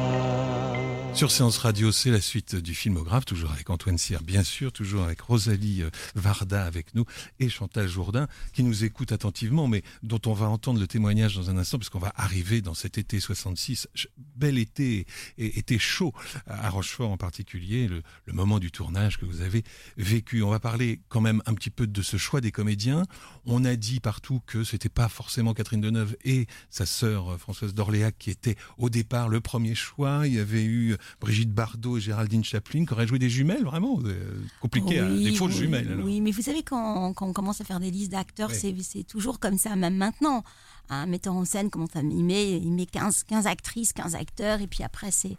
Sur 1.14 1.30
Séance 1.30 1.58
Radio, 1.58 1.92
c'est 1.92 2.10
la 2.10 2.20
suite 2.20 2.56
du 2.56 2.74
filmographe, 2.74 3.24
toujours 3.24 3.52
avec 3.52 3.70
Antoine 3.70 3.98
Cyr, 3.98 4.24
bien 4.24 4.42
sûr, 4.42 4.72
toujours 4.72 5.04
avec 5.04 5.20
Rosalie 5.20 5.82
euh, 5.82 5.90
Varda 6.16 6.64
avec 6.64 6.92
nous 6.96 7.04
et 7.38 7.48
Chantal 7.48 7.86
Jourdain, 7.86 8.26
qui 8.52 8.64
nous 8.64 8.82
écoute 8.82 9.12
attentivement, 9.12 9.68
mais 9.68 9.84
dont 10.02 10.20
on 10.26 10.32
va 10.32 10.48
entendre 10.48 10.80
le 10.80 10.88
témoignage 10.88 11.36
dans 11.36 11.50
un 11.50 11.56
instant, 11.56 11.78
puisqu'on 11.78 12.00
va 12.00 12.12
arriver 12.16 12.62
dans 12.62 12.74
cet 12.74 12.98
été 12.98 13.20
66, 13.20 13.86
bel 14.34 14.58
été, 14.58 15.06
et 15.38 15.56
été 15.56 15.78
chaud 15.78 16.12
à 16.48 16.68
Rochefort 16.68 17.12
en 17.12 17.16
particulier, 17.16 17.86
le, 17.86 18.02
le 18.24 18.32
moment 18.32 18.58
du 18.58 18.72
tournage 18.72 19.16
que 19.16 19.24
vous 19.24 19.40
avez 19.40 19.62
vécu. 19.96 20.42
On 20.42 20.50
va 20.50 20.58
parler 20.58 21.00
quand 21.10 21.20
même 21.20 21.42
un 21.46 21.54
petit 21.54 21.70
peu 21.70 21.86
de 21.86 22.02
ce 22.02 22.16
choix 22.16 22.40
des 22.40 22.50
comédiens. 22.50 23.04
On 23.46 23.64
a 23.64 23.76
dit 23.76 24.00
partout 24.00 24.40
que 24.46 24.64
c'était 24.64 24.88
pas 24.88 25.08
forcément 25.08 25.54
Catherine 25.54 25.80
Deneuve 25.80 26.16
et 26.24 26.48
sa 26.70 26.86
sœur 26.86 27.34
euh, 27.34 27.38
Françoise 27.38 27.72
d'Orléac 27.72 28.16
qui 28.18 28.30
étaient 28.30 28.56
au 28.78 28.90
départ 28.90 29.28
le 29.28 29.40
premier 29.40 29.76
choix. 29.76 30.26
Il 30.26 30.34
y 30.34 30.40
avait 30.40 30.64
eu 30.64 30.96
Brigitte 31.20 31.52
Bardot 31.52 31.98
et 31.98 32.00
Géraldine 32.00 32.44
Chaplin 32.44 32.84
qui 32.84 32.92
auraient 32.92 33.06
joué 33.06 33.18
des 33.18 33.30
jumelles, 33.30 33.64
vraiment 33.64 33.98
euh, 34.04 34.40
compliqué, 34.60 34.98
hein, 35.00 35.14
des 35.14 35.34
fausses 35.34 35.52
oui, 35.54 35.58
jumelles. 35.58 35.92
alors. 35.92 36.04
Oui, 36.06 36.20
mais 36.20 36.30
vous 36.30 36.42
savez, 36.42 36.62
quand, 36.62 37.12
quand 37.14 37.26
on 37.26 37.32
commence 37.32 37.60
à 37.60 37.64
faire 37.64 37.80
des 37.80 37.90
listes 37.90 38.12
d'acteurs, 38.12 38.50
Oui. 38.50 38.82
c'est- 38.82 39.04
toujours 39.04 39.38
comme 39.40 39.58
ça, 39.58 39.76
même 39.76 39.96
maintenant. 39.96 40.42
Un 40.90 41.06
metteur 41.06 41.34
en 41.34 41.44
scène 41.44 41.70
commence 41.70 41.94
à 41.96 42.00
il 42.02 42.24
met, 42.24 42.58
il 42.60 42.72
met 42.72 42.86
15, 42.86 43.24
15 43.24 43.46
actrices, 43.46 43.92
15 43.92 44.14
acteurs, 44.14 44.60
et 44.60 44.66
puis 44.66 44.82
après, 44.84 45.10
c'est 45.10 45.36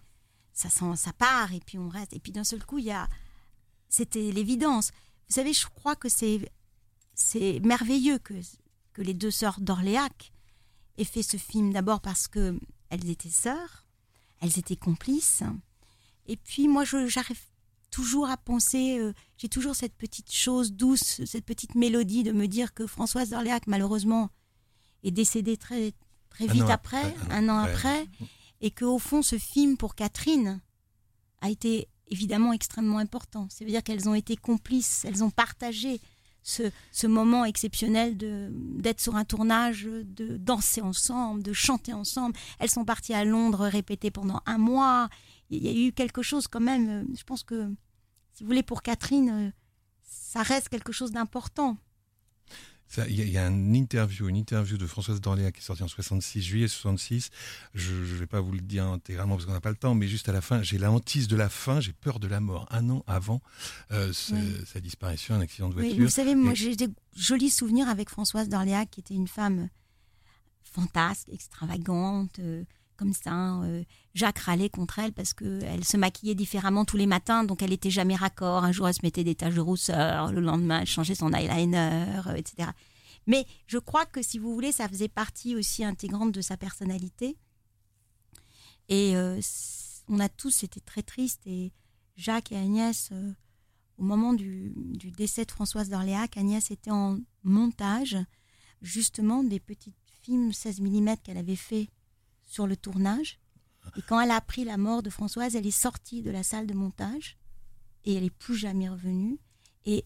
ça, 0.53 0.69
ça 0.69 1.13
part, 1.13 1.53
et 1.53 1.59
puis 1.65 1.77
on 1.77 1.89
reste. 1.89 2.13
Et 2.13 2.19
puis 2.19 2.31
d'un 2.31 2.43
seul 2.43 2.63
coup, 2.65 2.79
il 2.79 2.85
y 2.85 2.91
a. 2.91 3.07
C'était 3.89 4.31
l'évidence. 4.31 4.91
Vous 5.29 5.35
savez, 5.35 5.53
je 5.53 5.65
crois 5.75 5.95
que 5.95 6.09
c'est 6.09 6.49
c'est 7.13 7.59
merveilleux 7.63 8.17
que, 8.19 8.33
que 8.93 9.01
les 9.01 9.13
deux 9.13 9.31
sœurs 9.31 9.59
d'Orléac 9.61 10.31
aient 10.97 11.03
fait 11.05 11.23
ce 11.23 11.37
film. 11.37 11.71
D'abord 11.73 12.01
parce 12.01 12.27
que 12.27 12.59
elles 12.89 13.09
étaient 13.09 13.29
sœurs, 13.29 13.84
elles 14.45 14.59
étaient 14.59 14.75
complices. 14.75 15.43
Et 16.27 16.37
puis 16.37 16.67
moi, 16.67 16.83
j'arrive 16.83 17.41
toujours 17.91 18.29
à 18.29 18.37
penser, 18.37 18.99
euh, 18.99 19.13
j'ai 19.37 19.49
toujours 19.49 19.75
cette 19.75 19.95
petite 19.95 20.31
chose 20.31 20.73
douce, 20.73 21.23
cette 21.25 21.45
petite 21.45 21.75
mélodie 21.75 22.23
de 22.23 22.31
me 22.31 22.47
dire 22.47 22.73
que 22.73 22.87
Françoise 22.87 23.29
d'Orléac, 23.29 23.67
malheureusement, 23.67 24.29
est 25.03 25.11
décédée 25.11 25.57
très, 25.57 25.93
très 26.29 26.47
vite 26.47 26.69
après, 26.69 27.03
après, 27.05 27.33
un 27.33 27.49
an 27.49 27.57
après. 27.57 28.01
après, 28.01 28.07
et 28.61 28.71
qu'au 28.71 28.99
fond, 28.99 29.21
ce 29.21 29.37
film 29.37 29.77
pour 29.77 29.95
Catherine 29.95 30.61
a 31.41 31.49
été 31.49 31.87
évidemment 32.07 32.53
extrêmement 32.53 32.97
important. 32.97 33.47
Ça 33.49 33.65
veut 33.65 33.71
dire 33.71 33.83
qu'elles 33.83 34.09
ont 34.09 34.15
été 34.15 34.35
complices, 34.35 35.05
elles 35.05 35.23
ont 35.23 35.31
partagé 35.31 36.01
ce, 36.45 36.63
ce 36.91 37.07
moment 37.07 37.43
exceptionnel 37.43 38.15
d'être 38.17 39.01
sur 39.01 39.15
un 39.15 39.25
tournage, 39.25 39.85
de 39.85 40.37
danser 40.37 40.79
ensemble, 40.79 41.41
de 41.41 41.53
chanter 41.53 41.91
ensemble. 41.91 42.37
Elles 42.59 42.69
sont 42.69 42.85
parties 42.85 43.15
à 43.15 43.25
Londres 43.25 43.65
répéter 43.65 44.11
pendant 44.11 44.41
un 44.45 44.59
mois. 44.59 45.09
Il 45.49 45.65
y 45.65 45.67
a 45.67 45.87
eu 45.87 45.91
quelque 45.91 46.21
chose 46.21 46.47
quand 46.47 46.61
même, 46.61 46.89
euh, 46.89 47.15
je 47.17 47.23
pense 47.23 47.43
que, 47.43 47.67
si 48.33 48.43
vous 48.43 48.47
voulez, 48.47 48.61
pour 48.61 48.83
Catherine, 48.83 49.29
euh, 49.29 49.51
ça 50.03 50.43
reste 50.43 50.69
quelque 50.69 50.91
chose 50.91 51.11
d'important. 51.11 51.77
Il 52.97 53.15
y, 53.15 53.21
a- 53.21 53.25
il 53.25 53.29
y 53.31 53.37
a 53.37 53.47
une 53.47 53.75
interview, 53.75 54.29
une 54.29 54.35
interview 54.37 54.77
de 54.77 54.85
Françoise 54.87 55.19
d'Orléac 55.19 55.55
qui 55.55 55.59
est 55.59 55.63
sortie 55.63 55.83
en 55.83 55.87
66, 55.87 56.41
juillet 56.41 56.67
66. 56.67 57.29
Je 57.73 57.91
ne 57.93 58.03
vais 58.15 58.27
pas 58.27 58.39
vous 58.39 58.51
le 58.51 58.61
dire 58.61 58.85
intégralement 58.85 59.35
parce 59.35 59.45
qu'on 59.47 59.53
n'a 59.53 59.59
pas 59.59 59.71
le 59.71 59.75
temps, 59.75 59.95
mais 59.95 60.07
juste 60.07 60.29
à 60.29 60.31
la 60.31 60.39
fin, 60.41 60.61
j'ai 60.61 60.77
la 60.77 60.91
hantise 60.91 61.27
de 61.27 61.35
la 61.35 61.49
fin, 61.49 61.79
j'ai 61.81 61.93
peur 61.93 62.19
de 62.19 62.27
la 62.27 62.39
mort. 62.39 62.67
Un 62.69 62.89
an 62.91 63.03
avant 63.07 63.41
euh, 63.91 64.13
ce- 64.13 64.33
Oui. 64.35 64.55
sa 64.65 64.79
disparition, 64.79 65.35
un 65.35 65.41
accident 65.41 65.69
de 65.69 65.75
Oui, 65.75 65.87
voiture. 65.87 66.03
vous 66.03 66.09
savez, 66.09 66.35
moi 66.35 66.51
Et- 66.53 66.55
j'ai 66.55 66.75
des 66.75 66.87
jolis 67.15 67.49
souvenirs 67.49 67.89
avec 67.89 68.09
Françoise 68.09 68.49
d'Orléac, 68.49 68.89
qui 68.91 68.99
était 69.01 69.15
une 69.15 69.27
femme 69.27 69.67
fantasque, 70.63 71.27
extravagante, 71.29 72.39
euh, 72.39 72.63
comme 72.95 73.13
ça. 73.13 73.61
euh, 73.63 73.83
Jacques 74.13 74.39
râlait 74.39 74.69
contre 74.69 74.99
elle 74.99 75.13
parce 75.13 75.33
qu'elle 75.33 75.83
se 75.83 75.97
maquillait 75.97 76.35
différemment 76.35 76.85
tous 76.85 76.97
les 76.97 77.05
matins, 77.05 77.43
donc 77.43 77.61
elle 77.61 77.73
était 77.73 77.89
jamais 77.89 78.15
raccord. 78.15 78.63
Un 78.63 78.71
jour, 78.71 78.87
elle 78.87 78.93
se 78.93 79.03
mettait 79.03 79.23
des 79.23 79.35
taches 79.35 79.55
de 79.55 79.61
rousseur, 79.61 80.31
le 80.31 80.41
lendemain, 80.41 80.81
elle 80.81 80.87
changeait 80.87 81.15
son 81.15 81.33
eyeliner, 81.33 82.05
euh, 82.27 82.35
etc. 82.35 82.69
Mais 83.27 83.45
je 83.67 83.77
crois 83.77 84.05
que, 84.05 84.21
si 84.21 84.37
vous 84.39 84.53
voulez, 84.53 84.71
ça 84.71 84.87
faisait 84.87 85.07
partie 85.07 85.55
aussi 85.55 85.83
intégrante 85.83 86.31
de 86.31 86.41
sa 86.41 86.57
personnalité. 86.57 87.37
Et 88.87 89.15
euh, 89.15 89.39
on 90.07 90.19
a 90.19 90.29
tous 90.29 90.63
été 90.63 90.79
très 90.79 91.01
tristes. 91.01 91.45
Et 91.47 91.71
Jacques 92.15 92.51
et 92.51 92.57
Agnès, 92.57 93.11
au 93.97 94.03
moment 94.03 94.33
du, 94.33 94.73
du 94.75 95.11
décès 95.11 95.45
de 95.45 95.51
Françoise 95.51 95.89
d'Orléac, 95.89 96.37
Agnès 96.37 96.69
était 96.69 96.91
en 96.91 97.17
montage, 97.43 98.17
justement, 98.81 99.43
des 99.43 99.59
petits 99.59 99.93
films 100.21 100.53
16 100.53 100.81
mm 100.81 101.17
qu'elle 101.23 101.37
avait 101.37 101.55
fait 101.55 101.89
sur 102.55 102.67
le 102.67 102.77
tournage. 102.77 103.37
Et 103.97 104.01
quand 104.01 104.19
elle 104.19 104.31
a 104.31 104.37
appris 104.37 104.63
la 104.63 104.77
mort 104.77 105.03
de 105.03 105.09
Françoise, 105.09 105.55
elle 105.55 105.67
est 105.67 105.71
sortie 105.71 106.21
de 106.21 106.31
la 106.31 106.41
salle 106.41 106.67
de 106.67 106.73
montage 106.73 107.37
et 108.05 108.13
elle 108.15 108.23
n'est 108.23 108.29
plus 108.29 108.55
jamais 108.55 108.87
revenue. 108.87 109.37
Et 109.85 110.05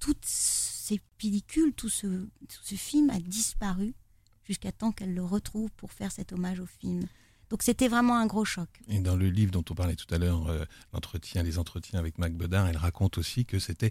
toutes 0.00 0.26
ces 0.26 1.00
pellicules, 1.16 1.72
tout 1.72 1.88
ce, 1.88 2.06
tout 2.06 2.64
ce 2.64 2.74
film 2.74 3.08
a 3.10 3.20
disparu 3.20 3.94
jusqu'à 4.42 4.72
temps 4.72 4.90
qu'elle 4.90 5.14
le 5.14 5.24
retrouve 5.24 5.70
pour 5.76 5.92
faire 5.92 6.10
cet 6.10 6.32
hommage 6.32 6.58
au 6.58 6.66
film. 6.66 7.06
Donc 7.50 7.64
c'était 7.64 7.88
vraiment 7.88 8.16
un 8.16 8.26
gros 8.26 8.44
choc. 8.44 8.68
Et 8.88 9.00
dans 9.00 9.16
le 9.16 9.28
livre 9.28 9.50
dont 9.50 9.64
on 9.68 9.74
parlait 9.74 9.96
tout 9.96 10.12
à 10.14 10.18
l'heure, 10.18 10.46
euh, 10.46 10.64
l'entretien, 10.92 11.42
les 11.42 11.58
entretiens 11.58 11.98
avec 11.98 12.16
Mac 12.16 12.32
Bedard, 12.32 12.68
elle 12.68 12.76
raconte 12.76 13.18
aussi 13.18 13.44
que 13.44 13.58
c'était, 13.58 13.90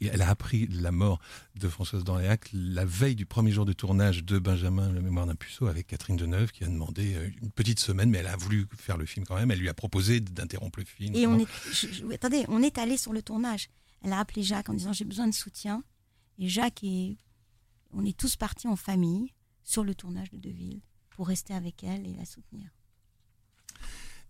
elle 0.00 0.22
a 0.22 0.28
appris 0.28 0.66
la 0.66 0.90
mort 0.90 1.20
de 1.54 1.68
Françoise 1.68 2.02
Dorléac 2.02 2.50
la 2.52 2.84
veille 2.84 3.14
du 3.14 3.26
premier 3.26 3.52
jour 3.52 3.64
de 3.64 3.72
tournage 3.72 4.24
de 4.24 4.40
Benjamin, 4.40 4.90
le 4.90 5.00
mémoire 5.00 5.26
d'un 5.26 5.36
puceau, 5.36 5.68
avec 5.68 5.86
Catherine 5.86 6.16
Deneuve, 6.16 6.50
qui 6.50 6.64
a 6.64 6.66
demandé 6.66 7.14
euh, 7.14 7.30
une 7.40 7.52
petite 7.52 7.78
semaine, 7.78 8.10
mais 8.10 8.18
elle 8.18 8.26
a 8.26 8.36
voulu 8.36 8.66
faire 8.76 8.98
le 8.98 9.06
film 9.06 9.24
quand 9.24 9.36
même. 9.36 9.52
Elle 9.52 9.60
lui 9.60 9.68
a 9.68 9.74
proposé 9.74 10.18
d'interrompre 10.18 10.80
le 10.80 10.84
film. 10.84 11.14
Et 11.14 11.28
on 11.28 11.38
est, 11.38 12.14
attendez, 12.14 12.44
on 12.48 12.60
est 12.60 12.76
allé 12.76 12.96
sur 12.96 13.12
le 13.12 13.22
tournage. 13.22 13.68
Elle 14.02 14.12
a 14.12 14.18
appelé 14.18 14.42
Jacques 14.42 14.68
en 14.68 14.74
disant 14.74 14.92
j'ai 14.92 15.04
besoin 15.04 15.28
de 15.28 15.34
soutien. 15.34 15.84
Et 16.40 16.48
Jacques 16.48 16.82
et 16.82 17.18
on 17.92 18.04
est 18.04 18.16
tous 18.16 18.34
partis 18.34 18.66
en 18.66 18.74
famille 18.74 19.32
sur 19.62 19.84
le 19.84 19.94
tournage 19.94 20.30
de 20.30 20.38
Deville 20.38 20.80
pour 21.16 21.28
rester 21.28 21.54
avec 21.54 21.84
elle 21.84 22.06
et 22.06 22.14
la 22.14 22.24
soutenir. 22.24 22.70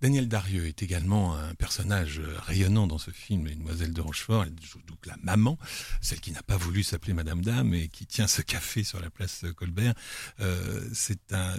Daniel 0.02 0.26
Darieux 0.26 0.66
est 0.66 0.82
également 0.82 1.36
un 1.36 1.54
personnage 1.54 2.20
rayonnant 2.38 2.88
dans 2.88 2.98
ce 2.98 3.12
film, 3.12 3.46
Les 3.46 3.54
Demoiselles 3.54 3.92
de 3.92 4.00
Rochefort. 4.00 4.42
Elle 4.42 4.56
joue 4.60 4.82
donc 4.88 5.06
la 5.06 5.16
maman, 5.22 5.56
celle 6.00 6.18
qui 6.18 6.32
n'a 6.32 6.42
pas 6.42 6.56
voulu 6.56 6.82
s'appeler 6.82 7.12
Madame 7.12 7.40
Dame 7.40 7.72
et 7.72 7.86
qui 7.86 8.04
tient 8.04 8.26
ce 8.26 8.42
café 8.42 8.82
sur 8.82 8.98
la 8.98 9.10
place 9.10 9.44
Colbert. 9.54 9.94
Euh, 10.40 10.84
c'est 10.92 11.32
un, 11.32 11.54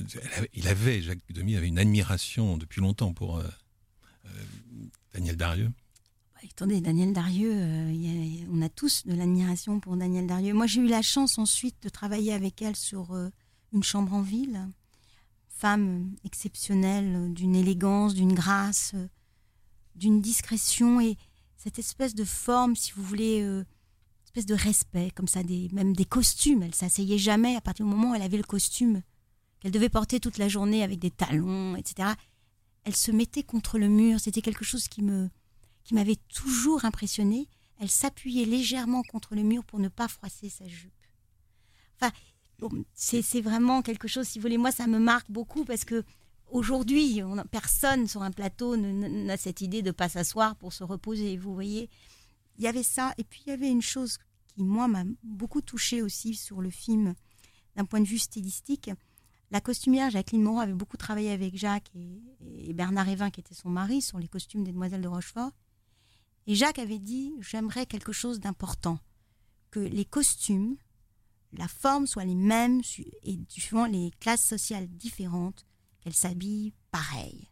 il 0.54 0.68
avait, 0.68 1.02
Jacques 1.02 1.22
Demy 1.30 1.56
avait 1.56 1.70
une 1.70 1.80
admiration 1.80 2.58
depuis 2.58 2.82
longtemps 2.82 3.14
pour 3.14 3.38
euh, 3.38 3.48
euh, 4.26 4.30
Daniel 5.14 5.38
Darieux. 5.38 5.72
Bah, 6.34 6.42
attendez, 6.52 6.82
Daniel 6.82 7.14
Darieux, 7.14 7.56
on 8.52 8.62
a 8.62 8.68
tous 8.68 9.08
de 9.08 9.14
l'admiration 9.14 9.80
pour 9.80 9.96
Daniel 9.96 10.28
Darieux. 10.28 10.54
Moi, 10.54 10.68
j'ai 10.68 10.82
eu 10.82 10.90
la 10.90 11.02
chance 11.02 11.38
ensuite 11.38 11.82
de 11.82 11.88
travailler 11.88 12.34
avec 12.34 12.62
elle 12.62 12.76
sur 12.76 13.18
Une 13.72 13.84
chambre 13.84 14.14
en 14.14 14.22
ville 14.22 14.68
femme 15.64 16.14
exceptionnelle, 16.26 17.34
d'une 17.34 17.56
élégance, 17.56 18.14
d'une 18.16 18.34
grâce, 18.34 18.96
d'une 19.96 20.20
discrétion 20.20 21.00
et 21.00 21.16
cette 21.56 21.80
espèce 21.80 22.14
de 22.16 22.26
forme, 22.26 22.76
si 22.76 22.92
vous 22.92 23.02
voulez, 23.02 23.42
euh, 23.44 23.64
espèce 24.26 24.46
de 24.46 24.56
respect, 24.56 25.12
comme 25.16 25.30
ça, 25.30 25.42
des, 25.42 25.70
même 25.72 25.96
des 25.96 26.04
costumes. 26.04 26.64
Elle 26.64 26.76
s'asseyait 26.76 27.18
jamais 27.18 27.56
à 27.56 27.62
partir 27.62 27.86
du 27.86 27.92
moment 27.94 28.12
où 28.12 28.16
elle 28.16 28.24
avait 28.24 28.36
le 28.36 28.44
costume 28.44 29.04
qu'elle 29.62 29.72
devait 29.72 29.88
porter 29.88 30.20
toute 30.20 30.38
la 30.38 30.50
journée 30.50 30.84
avec 30.84 31.00
des 31.00 31.12
talons, 31.12 31.78
etc. 31.78 32.10
Elle 32.84 32.98
se 32.98 33.12
mettait 33.12 33.44
contre 33.44 33.80
le 33.80 33.88
mur. 33.88 34.20
C'était 34.20 34.42
quelque 34.42 34.66
chose 34.66 34.90
qui 34.90 35.02
me, 35.02 35.30
qui 35.86 35.94
m'avait 35.94 36.20
toujours 36.28 36.84
impressionné. 36.84 37.48
Elle 37.80 37.90
s'appuyait 37.90 38.44
légèrement 38.44 39.04
contre 39.04 39.34
le 39.34 39.44
mur 39.44 39.64
pour 39.64 39.80
ne 39.80 39.88
pas 39.88 40.10
froisser 40.10 40.50
sa 40.50 40.68
jupe. 40.68 40.92
Enfin, 41.96 42.12
c'est 42.94 43.42
vraiment 43.42 43.82
quelque 43.82 44.08
chose, 44.08 44.28
si 44.28 44.40
vous 44.40 44.44
voulez, 44.44 44.58
moi 44.58 44.72
ça 44.72 44.88
me 44.88 45.00
marque 45.00 45.30
beaucoup 45.30 45.66
parce 45.66 45.86
que 45.86 46.04
aujourd'hui, 46.50 47.22
personne 47.52 48.08
sur 48.08 48.22
un 48.22 48.32
plateau 48.32 48.78
n'a 48.78 49.38
cette 49.38 49.62
idée 49.62 49.82
de 49.82 49.92
pas 49.92 50.10
s'asseoir 50.10 50.56
pour 50.56 50.72
se 50.72 50.84
reposer. 50.84 51.36
Vous 51.38 51.54
voyez, 51.54 51.90
il 52.58 52.64
y 52.64 52.68
avait 52.68 52.84
ça. 52.84 53.14
Et 53.18 53.24
puis 53.24 53.42
il 53.46 53.50
y 53.50 53.54
avait 53.54 53.70
une 53.70 53.82
chose 53.82 54.18
qui, 54.48 54.64
moi, 54.64 54.88
m'a 54.88 55.04
beaucoup 55.24 55.62
touchée 55.62 56.02
aussi 56.02 56.36
sur 56.36 56.62
le 56.62 56.70
film 56.70 57.14
d'un 57.76 57.86
point 57.86 58.02
de 58.02 58.08
vue 58.08 58.20
stylistique. 58.20 58.92
La 59.52 59.62
costumière 59.62 60.10
Jacqueline 60.10 60.44
Moreau 60.44 60.60
avait 60.60 60.74
beaucoup 60.74 60.98
travaillé 60.98 61.32
avec 61.32 61.58
Jacques 61.58 61.92
et, 61.96 62.22
et 62.70 62.74
Bernard 62.74 63.10
Evin, 63.10 63.30
qui 63.30 63.40
était 63.40 63.56
son 63.56 63.70
mari, 63.70 64.02
sur 64.02 64.20
les 64.20 64.28
costumes 64.28 64.64
des 64.64 64.72
Demoiselles 64.72 65.02
de 65.02 65.08
Rochefort. 65.08 65.52
Et 66.48 66.56
Jacques 66.56 66.80
avait 66.80 67.00
dit 67.00 67.34
J'aimerais 67.40 67.86
quelque 67.86 68.12
chose 68.12 68.40
d'important, 68.40 69.00
que 69.72 69.80
les 69.80 70.06
costumes 70.06 70.76
la 71.58 71.68
forme 71.68 72.08
soit 72.08 72.26
les 72.26 72.36
mêmes 72.36 72.82
et 73.24 73.40
suivant 73.48 73.86
les 73.86 74.12
classes 74.20 74.44
sociales 74.44 74.88
différentes, 74.88 75.66
qu'elles 76.00 76.14
s'habillent 76.14 76.74
pareil. 76.92 77.50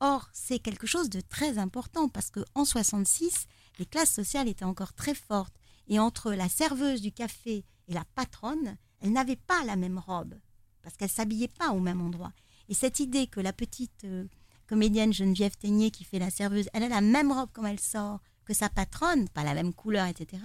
Or, 0.00 0.28
c'est 0.32 0.58
quelque 0.58 0.86
chose 0.86 1.08
de 1.08 1.20
très 1.20 1.58
important 1.58 2.08
parce 2.08 2.30
que 2.30 2.40
en 2.54 2.64
66, 2.64 3.46
les 3.78 3.86
classes 3.86 4.12
sociales 4.12 4.48
étaient 4.48 4.64
encore 4.64 4.92
très 4.92 5.14
fortes 5.14 5.54
et 5.88 5.98
entre 5.98 6.32
la 6.32 6.48
serveuse 6.48 7.00
du 7.00 7.12
café 7.12 7.64
et 7.88 7.94
la 7.94 8.04
patronne, 8.14 8.76
elles 9.00 9.12
n'avaient 9.12 9.36
pas 9.36 9.64
la 9.64 9.76
même 9.76 9.98
robe 9.98 10.34
parce 10.82 10.96
qu'elles 10.96 11.08
s'habillaient 11.10 11.48
pas 11.48 11.70
au 11.70 11.80
même 11.80 12.00
endroit. 12.00 12.32
Et 12.68 12.74
cette 12.74 13.00
idée 13.00 13.26
que 13.26 13.40
la 13.40 13.52
petite 13.52 14.04
euh, 14.04 14.26
comédienne 14.66 15.12
Geneviève 15.12 15.56
Teignet 15.56 15.90
qui 15.90 16.04
fait 16.04 16.18
la 16.18 16.30
serveuse, 16.30 16.68
elle 16.72 16.82
a 16.82 16.88
la 16.88 17.00
même 17.00 17.32
robe 17.32 17.50
quand 17.52 17.66
elle 17.66 17.80
sort 17.80 18.20
que 18.44 18.54
sa 18.54 18.68
patronne, 18.68 19.28
pas 19.30 19.44
la 19.44 19.54
même 19.54 19.72
couleur, 19.74 20.06
etc 20.06 20.42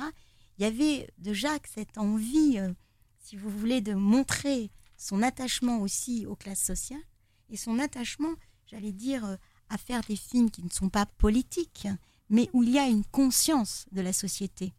il 0.61 0.65
y 0.65 0.67
avait 0.67 1.09
de 1.17 1.33
Jacques 1.33 1.65
cette 1.65 1.97
envie, 1.97 2.59
euh, 2.59 2.71
si 3.17 3.35
vous 3.35 3.49
voulez, 3.49 3.81
de 3.81 3.95
montrer 3.95 4.69
son 4.95 5.23
attachement 5.23 5.79
aussi 5.79 6.27
aux 6.27 6.35
classes 6.35 6.61
sociales 6.63 7.01
et 7.49 7.57
son 7.57 7.79
attachement, 7.79 8.35
j'allais 8.67 8.91
dire, 8.91 9.25
euh, 9.25 9.35
à 9.69 9.79
faire 9.79 10.01
des 10.01 10.15
films 10.15 10.51
qui 10.51 10.63
ne 10.63 10.69
sont 10.69 10.89
pas 10.89 11.07
politiques, 11.17 11.87
mais 12.29 12.47
où 12.53 12.61
il 12.61 12.69
y 12.69 12.77
a 12.77 12.85
une 12.85 13.03
conscience 13.05 13.87
de 13.91 14.01
la 14.01 14.13
société. 14.13 14.71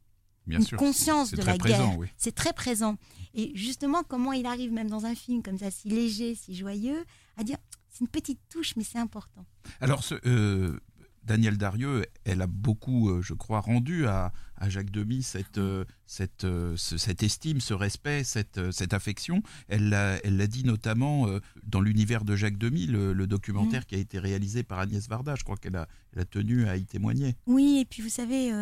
Bien 0.47 0.61
une 0.61 0.65
sûr, 0.65 0.79
conscience 0.79 1.33
de 1.33 1.43
la 1.43 1.59
guerre. 1.59 1.99
Oui. 1.99 2.07
C'est 2.17 2.35
très 2.35 2.53
présent. 2.53 2.97
Et 3.35 3.51
justement, 3.57 4.05
comment 4.05 4.33
il 4.33 4.47
arrive 4.47 4.71
même 4.71 4.89
dans 4.89 5.05
un 5.05 5.17
film 5.17 5.43
comme 5.43 5.59
ça, 5.59 5.73
si 5.73 5.89
léger, 5.89 6.37
si 6.37 6.55
joyeux, 6.55 7.05
à 7.37 7.43
dire 7.43 7.59
c'est 7.89 8.03
une 8.03 8.09
petite 8.09 8.41
touche, 8.49 8.77
mais 8.77 8.85
c'est 8.85 8.99
important. 8.99 9.45
Alors, 9.81 10.05
ce, 10.05 10.15
euh, 10.27 10.79
Daniel 11.25 11.57
Darieux, 11.57 12.05
elle 12.25 12.43
a 12.43 12.47
beaucoup, 12.47 13.11
euh, 13.11 13.23
je 13.23 13.35
crois, 13.35 13.61
rendu 13.61 14.07
à, 14.07 14.33
Jacques 14.69 14.91
Demy 14.91 15.25
cette, 15.25 15.59
euh, 15.59 15.85
cette, 16.07 16.45
euh, 16.45 16.77
cette 16.77 17.25
estime, 17.25 17.61
ce 17.61 17.75
respect, 17.75 18.23
cette, 18.23 18.71
cette 18.71 18.95
affection. 18.95 19.43
Elle 19.67 19.89
l'a 19.89 20.47
dit 20.47 20.65
notamment 20.65 21.27
dans 21.65 21.81
l'univers 21.81 22.25
de 22.25 22.37
Jacques 22.37 22.59
Demy, 22.59 22.87
le, 22.87 23.27
documentaire 23.27 23.83
mmh. 23.83 23.87
qui 23.87 23.95
a 23.97 23.99
été 23.99 24.19
réalisé 24.19 24.63
par 24.63 24.79
Agnès 24.79 25.09
Varda. 25.09 25.35
Je 25.35 25.43
crois 25.43 25.57
qu'elle 25.57 25.77
a, 25.77 25.89
a, 26.17 26.25
tenu 26.25 26.69
à 26.69 26.77
y 26.77 26.85
témoigner. 26.85 27.35
Oui, 27.47 27.79
et 27.81 27.85
puis 27.85 28.03
vous 28.03 28.09
savez, 28.09 28.53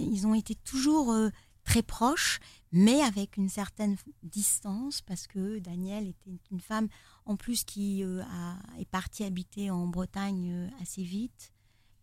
ils 0.00 0.26
ont 0.26 0.34
été 0.34 0.56
toujours 0.56 1.14
très 1.64 1.82
proches, 1.82 2.40
mais 2.72 3.00
avec 3.02 3.36
une 3.36 3.48
certaine 3.48 3.96
distance, 4.24 5.02
parce 5.02 5.28
que 5.28 5.60
Daniel 5.60 6.08
était 6.08 6.38
une 6.50 6.60
femme, 6.60 6.88
en 7.26 7.36
plus, 7.36 7.62
qui 7.62 8.02
est 8.02 8.88
partie 8.90 9.22
habiter 9.22 9.70
en 9.70 9.86
Bretagne 9.86 10.70
assez 10.80 11.04
vite 11.04 11.53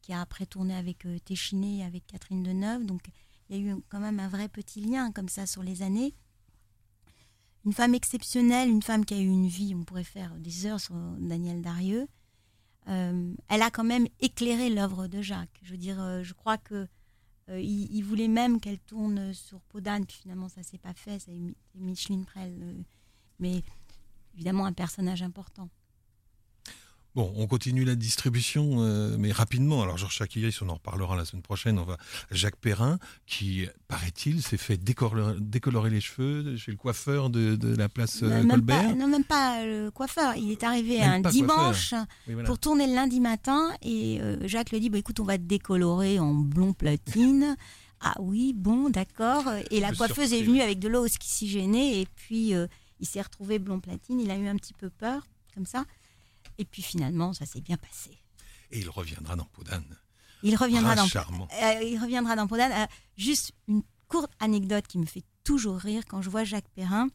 qui 0.01 0.13
a 0.13 0.21
après 0.21 0.45
tourné 0.45 0.75
avec 0.75 1.05
euh, 1.05 1.19
Téchiné, 1.19 1.83
avec 1.83 2.05
Catherine 2.07 2.43
Deneuve. 2.43 2.85
Donc 2.85 3.01
il 3.49 3.57
y 3.57 3.59
a 3.59 3.71
eu 3.71 3.75
quand 3.89 3.99
même 3.99 4.19
un 4.19 4.27
vrai 4.27 4.49
petit 4.49 4.81
lien 4.81 5.11
comme 5.11 5.29
ça 5.29 5.45
sur 5.45 5.63
les 5.63 5.81
années. 5.81 6.13
Une 7.65 7.73
femme 7.73 7.93
exceptionnelle, 7.93 8.69
une 8.69 8.81
femme 8.81 9.05
qui 9.05 9.13
a 9.13 9.19
eu 9.19 9.27
une 9.27 9.47
vie, 9.47 9.75
on 9.75 9.83
pourrait 9.83 10.03
faire 10.03 10.33
des 10.35 10.65
heures 10.65 10.79
sur 10.79 10.95
Daniel 11.19 11.61
Darieux. 11.61 12.07
Euh, 12.87 13.33
elle 13.49 13.61
a 13.61 13.69
quand 13.69 13.83
même 13.83 14.07
éclairé 14.19 14.69
l'œuvre 14.71 15.07
de 15.07 15.21
Jacques. 15.21 15.59
Je 15.61 15.71
veux 15.71 15.77
dire, 15.77 16.01
euh, 16.01 16.23
je 16.23 16.33
crois 16.33 16.57
que 16.57 16.87
il, 17.53 18.01
voulait 18.03 18.29
même 18.29 18.61
qu'elle 18.61 18.79
tourne 18.79 19.33
sur 19.33 19.59
Podane, 19.63 20.05
puis 20.05 20.19
finalement 20.21 20.47
ça 20.47 20.63
s'est 20.63 20.77
pas 20.77 20.93
fait. 20.93 21.19
C'est 21.19 21.37
Micheline 21.75 22.23
Prel, 22.23 22.77
mais 23.39 23.61
évidemment 24.35 24.65
un 24.65 24.71
personnage 24.71 25.21
important. 25.21 25.69
Bon, 27.13 27.33
on 27.35 27.45
continue 27.45 27.83
la 27.83 27.95
distribution, 27.95 28.77
euh, 28.79 29.17
mais 29.19 29.33
rapidement. 29.33 29.83
Alors, 29.83 29.97
Georges 29.97 30.15
Chakiris, 30.15 30.61
on 30.61 30.69
en 30.69 30.75
reparlera 30.75 31.17
la 31.17 31.25
semaine 31.25 31.41
prochaine. 31.41 31.77
On 31.77 31.83
va 31.83 31.97
Jacques 32.31 32.55
Perrin, 32.55 32.99
qui, 33.25 33.67
paraît-il, 33.89 34.41
s'est 34.41 34.55
fait 34.55 34.77
décolorer, 34.77 35.89
les 35.89 35.99
cheveux 35.99 36.55
chez 36.55 36.71
le 36.71 36.77
coiffeur 36.77 37.29
de, 37.29 37.57
la 37.75 37.89
place 37.89 38.23
euh, 38.23 38.47
Colbert. 38.47 38.95
non, 38.95 39.07
même 39.07 39.25
pas 39.25 39.65
le 39.65 39.91
coiffeur. 39.91 40.35
Il 40.37 40.51
est 40.51 40.63
arrivé 40.63 41.01
un 41.01 41.19
dimanche 41.19 41.93
pour 42.45 42.59
tourner 42.59 42.87
le 42.87 42.93
lundi 42.93 43.19
matin 43.19 43.71
et 43.81 44.21
euh, 44.21 44.47
Jacques 44.47 44.71
lui 44.71 44.79
dit 44.79 44.89
bah, 44.89 44.97
écoute, 44.97 45.19
on 45.19 45.25
va 45.25 45.37
te 45.37 45.43
décolorer 45.43 46.17
en 46.17 46.33
blond 46.33 46.71
platine. 46.71 47.57
ah 47.99 48.15
oui, 48.19 48.53
bon, 48.55 48.89
d'accord. 48.89 49.43
Et 49.69 49.81
la 49.81 49.91
coiffeuse 49.91 50.31
est 50.31 50.43
venue 50.43 50.61
avec 50.61 50.79
de 50.79 50.87
l'eau 50.87 51.03
oxygénée 51.03 51.99
et 51.99 52.07
puis 52.15 52.53
il 53.01 53.05
s'est 53.05 53.21
retrouvé 53.21 53.59
blond 53.59 53.81
platine. 53.81 54.21
Il 54.21 54.31
a 54.31 54.37
eu 54.37 54.47
un 54.47 54.55
petit 54.55 54.73
peu 54.73 54.89
peur, 54.89 55.27
comme 55.53 55.65
ça. 55.65 55.83
Et 56.61 56.65
puis 56.65 56.83
finalement, 56.83 57.33
ça 57.33 57.47
s'est 57.47 57.59
bien 57.59 57.75
passé. 57.75 58.11
Et 58.69 58.79
il 58.79 58.89
reviendra 58.89 59.35
dans 59.35 59.45
Podane. 59.45 59.97
Il 60.43 60.55
reviendra 60.55 60.93
dans 60.93 61.07
charmant. 61.07 61.47
Euh, 61.59 61.81
il 61.81 61.97
reviendra 61.97 62.35
dans 62.35 62.45
Podane. 62.45 62.71
Euh, 62.71 62.85
juste 63.17 63.53
une 63.67 63.81
courte 64.07 64.31
anecdote 64.39 64.85
qui 64.85 64.99
me 64.99 65.07
fait 65.07 65.23
toujours 65.43 65.77
rire 65.77 66.03
quand 66.07 66.21
je 66.21 66.29
vois 66.29 66.43
Jacques 66.43 66.69
Perrin. 66.75 67.07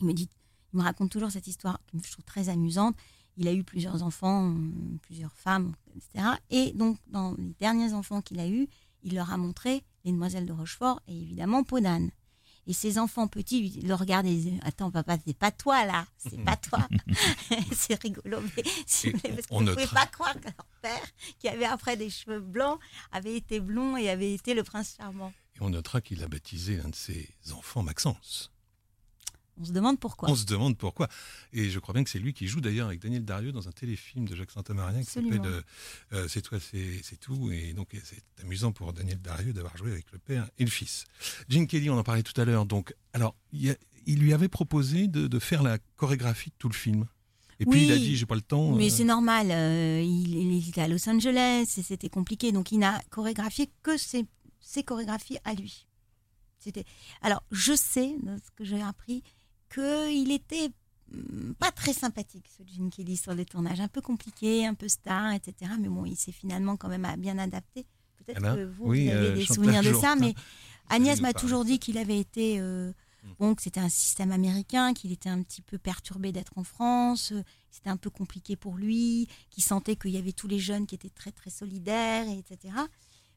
Il 0.00 0.06
me 0.06 0.12
dit, 0.12 0.28
il 0.72 0.78
me 0.78 0.82
raconte 0.82 1.12
toujours 1.12 1.30
cette 1.30 1.46
histoire 1.46 1.78
que 1.92 2.04
je 2.04 2.10
trouve 2.10 2.24
très 2.24 2.48
amusante. 2.48 2.96
Il 3.36 3.46
a 3.46 3.52
eu 3.52 3.62
plusieurs 3.62 4.02
enfants, 4.02 4.52
plusieurs 5.02 5.36
femmes, 5.36 5.76
etc. 5.94 6.30
Et 6.50 6.72
donc, 6.72 6.98
dans 7.06 7.34
les 7.38 7.54
derniers 7.60 7.92
enfants 7.92 8.22
qu'il 8.22 8.40
a 8.40 8.48
eus, 8.48 8.66
il 9.04 9.14
leur 9.14 9.32
a 9.32 9.36
montré 9.36 9.84
les 10.04 10.10
Demoiselles 10.10 10.46
de 10.46 10.52
Rochefort 10.52 11.00
et 11.06 11.16
évidemment 11.16 11.62
Podane. 11.62 12.10
Et 12.66 12.72
ses 12.72 12.98
enfants 12.98 13.28
petits 13.28 13.72
ils 13.76 13.86
le 13.86 13.94
regardaient 13.94 14.32
et 14.32 14.36
disaient 14.36 14.60
Attends, 14.62 14.90
papa, 14.90 15.16
c'est 15.26 15.36
pas 15.36 15.50
toi 15.50 15.84
là, 15.84 16.06
c'est 16.16 16.42
pas 16.44 16.56
toi. 16.56 16.86
c'est 17.72 18.00
rigolo, 18.02 18.40
mais 18.56 18.62
si 18.86 19.10
vous 19.10 19.18
voulez, 19.18 19.34
parce 19.34 19.62
ne 19.62 19.72
pouvez 19.72 19.86
pas 19.86 20.06
croire 20.06 20.34
que 20.34 20.46
leur 20.46 20.66
père, 20.82 21.06
qui 21.38 21.48
avait 21.48 21.64
après 21.64 21.96
des 21.96 22.10
cheveux 22.10 22.40
blancs, 22.40 22.78
avait 23.12 23.36
été 23.36 23.60
blond 23.60 23.96
et 23.96 24.08
avait 24.08 24.32
été 24.32 24.54
le 24.54 24.62
prince 24.62 24.96
charmant. 24.96 25.32
Et 25.56 25.62
on 25.62 25.70
notera 25.70 26.00
qu'il 26.00 26.22
a 26.22 26.28
baptisé 26.28 26.80
un 26.80 26.88
de 26.88 26.94
ses 26.94 27.28
enfants 27.52 27.82
Maxence. 27.82 28.50
On 29.60 29.64
se 29.64 29.72
demande 29.72 30.00
pourquoi. 30.00 30.28
On 30.30 30.34
se 30.34 30.44
demande 30.44 30.76
pourquoi. 30.76 31.08
Et 31.52 31.70
je 31.70 31.78
crois 31.78 31.92
bien 31.94 32.02
que 32.02 32.10
c'est 32.10 32.18
lui 32.18 32.32
qui 32.32 32.46
joue 32.48 32.60
d'ailleurs 32.60 32.88
avec 32.88 33.00
Daniel 33.00 33.24
Dario 33.24 33.52
dans 33.52 33.68
un 33.68 33.72
téléfilm 33.72 34.26
de 34.28 34.34
Jacques 34.34 34.50
Santamaria 34.50 35.00
qui 35.02 35.10
s'appelle 35.10 35.40
euh, 35.44 35.62
euh, 36.12 36.28
C'est 36.28 36.42
toi, 36.42 36.58
c'est 36.60 37.20
tout. 37.20 37.50
Et 37.52 37.72
donc 37.72 37.90
c'est 38.04 38.22
amusant 38.42 38.72
pour 38.72 38.92
Daniel 38.92 39.20
Dario 39.20 39.52
d'avoir 39.52 39.76
joué 39.76 39.92
avec 39.92 40.10
le 40.12 40.18
père 40.18 40.48
et 40.58 40.64
le 40.64 40.70
fils. 40.70 41.04
Gene 41.48 41.66
Kelly, 41.66 41.88
on 41.90 41.98
en 41.98 42.02
parlait 42.02 42.22
tout 42.24 42.38
à 42.40 42.44
l'heure. 42.44 42.66
Donc, 42.66 42.94
alors, 43.12 43.36
il, 43.52 43.62
y 43.62 43.70
a- 43.70 43.76
il 44.06 44.18
lui 44.18 44.32
avait 44.32 44.48
proposé 44.48 45.06
de, 45.06 45.26
de 45.28 45.38
faire 45.38 45.62
la 45.62 45.78
chorégraphie 45.96 46.50
de 46.50 46.54
tout 46.58 46.68
le 46.68 46.74
film. 46.74 47.06
Et 47.60 47.66
puis 47.66 47.80
Oui, 47.80 47.86
il 47.86 47.92
a 47.92 47.96
dit, 47.96 48.16
j'ai 48.16 48.26
pas 48.26 48.34
le 48.34 48.40
temps. 48.42 48.72
Mais 48.74 48.86
euh, 48.90 48.94
c'est 48.94 49.04
normal, 49.04 49.52
euh, 49.52 50.02
il, 50.04 50.34
il 50.34 50.68
était 50.68 50.80
à 50.80 50.88
Los 50.88 51.08
Angeles 51.08 51.72
et 51.78 51.82
c'était 51.82 52.08
compliqué, 52.08 52.50
donc 52.50 52.72
il 52.72 52.78
n'a 52.78 53.00
chorégraphié 53.10 53.70
que 53.84 53.96
ses, 53.96 54.26
ses 54.60 54.82
chorégraphies 54.82 55.38
à 55.44 55.54
lui. 55.54 55.86
C'était. 56.58 56.84
Alors, 57.22 57.44
je 57.52 57.74
sais, 57.76 58.16
ce 58.44 58.50
que 58.56 58.64
j'ai 58.64 58.80
appris, 58.82 59.22
qu'il 59.74 60.30
était 60.30 60.70
hum, 61.12 61.54
pas 61.58 61.72
très 61.72 61.92
sympathique, 61.92 62.46
ce 62.56 62.62
Gene 62.66 62.90
Kelly, 62.90 63.16
sur 63.16 63.34
les 63.34 63.44
tournages. 63.44 63.80
Un 63.80 63.88
peu 63.88 64.00
compliqué, 64.00 64.66
un 64.66 64.74
peu 64.74 64.88
star, 64.88 65.32
etc. 65.32 65.72
Mais 65.80 65.88
bon, 65.88 66.04
il 66.04 66.16
s'est 66.16 66.32
finalement 66.32 66.76
quand 66.76 66.88
même 66.88 67.06
bien 67.18 67.38
adapté. 67.38 67.86
Peut-être 68.18 68.40
ben, 68.40 68.56
que 68.56 68.64
vous, 68.64 68.84
oui, 68.86 69.06
vous 69.06 69.12
avez 69.12 69.28
euh, 69.28 69.34
des 69.34 69.44
souvenirs 69.46 69.82
de 69.82 69.92
ça, 69.92 70.16
mais 70.16 70.34
Agnès 70.88 71.20
m'a 71.20 71.32
toujours 71.32 71.64
dit 71.64 71.78
qu'il 71.78 71.98
avait 71.98 72.18
été. 72.18 72.60
euh, 72.60 72.92
Bon, 73.38 73.54
que 73.54 73.62
c'était 73.62 73.80
un 73.80 73.88
système 73.88 74.32
américain, 74.32 74.92
qu'il 74.92 75.10
était 75.10 75.30
un 75.30 75.42
petit 75.42 75.62
peu 75.62 75.78
perturbé 75.78 76.30
d'être 76.30 76.58
en 76.58 76.62
France, 76.62 77.32
euh, 77.32 77.42
c'était 77.70 77.88
un 77.88 77.96
peu 77.96 78.10
compliqué 78.10 78.54
pour 78.54 78.76
lui, 78.76 79.28
qu'il 79.48 79.64
sentait 79.64 79.96
qu'il 79.96 80.10
y 80.10 80.18
avait 80.18 80.32
tous 80.34 80.46
les 80.46 80.58
jeunes 80.58 80.86
qui 80.86 80.94
étaient 80.94 81.08
très 81.08 81.32
très 81.32 81.48
solidaires, 81.48 82.28
et 82.28 82.38
etc. 82.38 82.74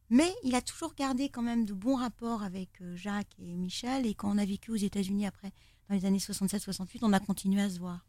Mais 0.09 0.29
il 0.43 0.55
a 0.55 0.61
toujours 0.61 0.93
gardé 0.93 1.29
quand 1.29 1.41
même 1.41 1.63
de 1.65 1.73
bons 1.73 1.95
rapports 1.95 2.43
avec 2.43 2.69
Jacques 2.95 3.33
et 3.39 3.55
Michel. 3.55 4.05
Et 4.05 4.13
quand 4.13 4.29
on 4.29 4.37
a 4.37 4.45
vécu 4.45 4.71
aux 4.71 4.75
États-Unis 4.75 5.25
après, 5.25 5.53
dans 5.89 5.95
les 5.95 6.05
années 6.05 6.17
67-68, 6.17 6.99
on 7.01 7.13
a 7.13 7.19
continué 7.19 7.61
à 7.61 7.69
se 7.69 7.79
voir. 7.79 8.05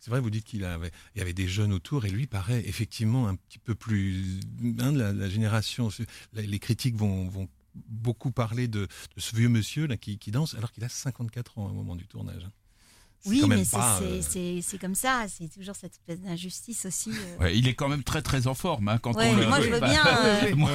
C'est 0.00 0.10
vrai, 0.10 0.20
vous 0.20 0.30
dites 0.30 0.44
qu'il 0.44 0.64
avait, 0.64 0.90
il 1.14 1.18
y 1.18 1.22
avait 1.22 1.32
des 1.32 1.48
jeunes 1.48 1.72
autour 1.72 2.04
et 2.04 2.10
lui 2.10 2.26
paraît 2.26 2.62
effectivement 2.66 3.26
un 3.26 3.36
petit 3.36 3.58
peu 3.58 3.74
plus. 3.74 4.40
hein, 4.78 4.92
la, 4.92 5.12
la 5.12 5.28
génération, 5.30 5.88
les 6.34 6.58
critiques 6.58 6.96
vont, 6.96 7.48
beaucoup 7.74 8.30
parler 8.30 8.68
de, 8.68 8.86
de 9.16 9.20
ce 9.20 9.34
vieux 9.34 9.48
monsieur 9.48 9.86
là 9.86 9.96
qui, 9.96 10.18
qui 10.18 10.30
danse 10.30 10.54
alors 10.54 10.70
qu'il 10.72 10.84
a 10.84 10.88
54 10.88 11.58
ans 11.58 11.66
au 11.66 11.72
moment 11.72 11.96
du 11.96 12.06
tournage. 12.06 12.46
Oui, 13.26 13.40
quand 13.40 13.48
même 13.48 13.58
mais 13.58 13.64
c'est- 13.64 13.76
pas, 13.76 13.98
c'est 13.98 14.04
euh, 14.04 14.20
c'est- 14.22 14.60
c'est 14.62 14.78
comme 14.78 14.94
ça, 14.94 15.24
c'est 15.28 15.48
toujours 15.52 15.74
cette 15.76 15.92
espèce 15.94 16.20
d'injustice 16.20 16.84
aussi. 16.86 17.10
euh. 17.10 17.38
Ouais, 17.42 17.56
il 17.56 17.66
est 17.68 17.74
quand 17.74 17.88
même 17.88 18.02
très 18.02 18.20
très 18.22 18.46
en 18.46 18.54
forme 18.54 18.88
hein, 18.88 18.98
quand 18.98 19.14
Ouais, 19.16 19.30
on 19.30 19.36
le 19.36 19.46
moi, 19.46 19.60
je 19.60 19.68
veux 19.70 19.80
bien, 19.80 20.02
euh, 20.24 20.54
Moi, 20.54 20.70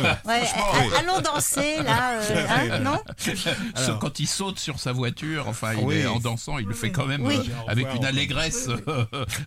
allons 0.98 1.22
danser 1.22 1.78
là, 1.84 2.20
euh, 2.32 2.48
hein, 2.50 2.80
non 2.80 2.98
quand 4.00 4.20
il 4.20 4.28
saute 4.28 4.60
sur 4.60 4.80
sa 4.80 4.92
voiture, 4.92 5.48
enfin, 5.48 5.74
il 5.74 5.84
Oui. 5.84 5.96
est 5.96 6.08
en 6.08 6.20
dansant, 6.20 6.58
il 6.58 6.66
le 6.68 6.74
fait 6.74 6.92
quand 6.92 7.06
même 7.06 7.26
Oui. 7.26 7.36
euh, 7.38 7.68
avec 7.68 7.88
une 7.96 8.06
allégresse 8.06 8.68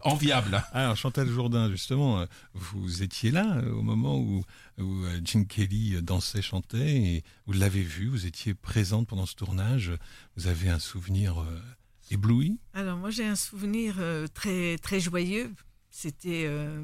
enviable. 0.02 0.62
Alors 0.72 0.96
Chantal 0.96 1.28
Jourdain, 1.28 1.70
justement, 1.70 2.24
vous 2.54 3.02
étiez 3.02 3.30
là 3.30 3.56
au 3.72 3.82
moment 3.82 4.16
où, 4.18 4.44
où 4.78 5.04
Gene 5.24 5.46
Kelly 5.46 6.00
dansait, 6.02 6.42
chantait, 6.42 6.78
et 6.96 7.24
vous 7.46 7.52
l'avez 7.52 7.82
vu, 7.82 8.06
vous 8.08 8.26
étiez 8.26 8.54
présente 8.54 9.06
pendant 9.08 9.26
ce 9.26 9.34
tournage, 9.34 9.92
vous 10.36 10.46
avez 10.46 10.68
un 10.68 10.78
souvenir 10.78 11.40
euh, 11.40 11.62
ébloui 12.10 12.58
Alors 12.74 12.98
moi 12.98 13.10
j'ai 13.10 13.24
un 13.24 13.36
souvenir 13.36 13.96
euh, 13.98 14.26
très 14.32 14.78
très 14.78 15.00
joyeux. 15.00 15.50
C'était 15.90 16.44
euh, 16.46 16.80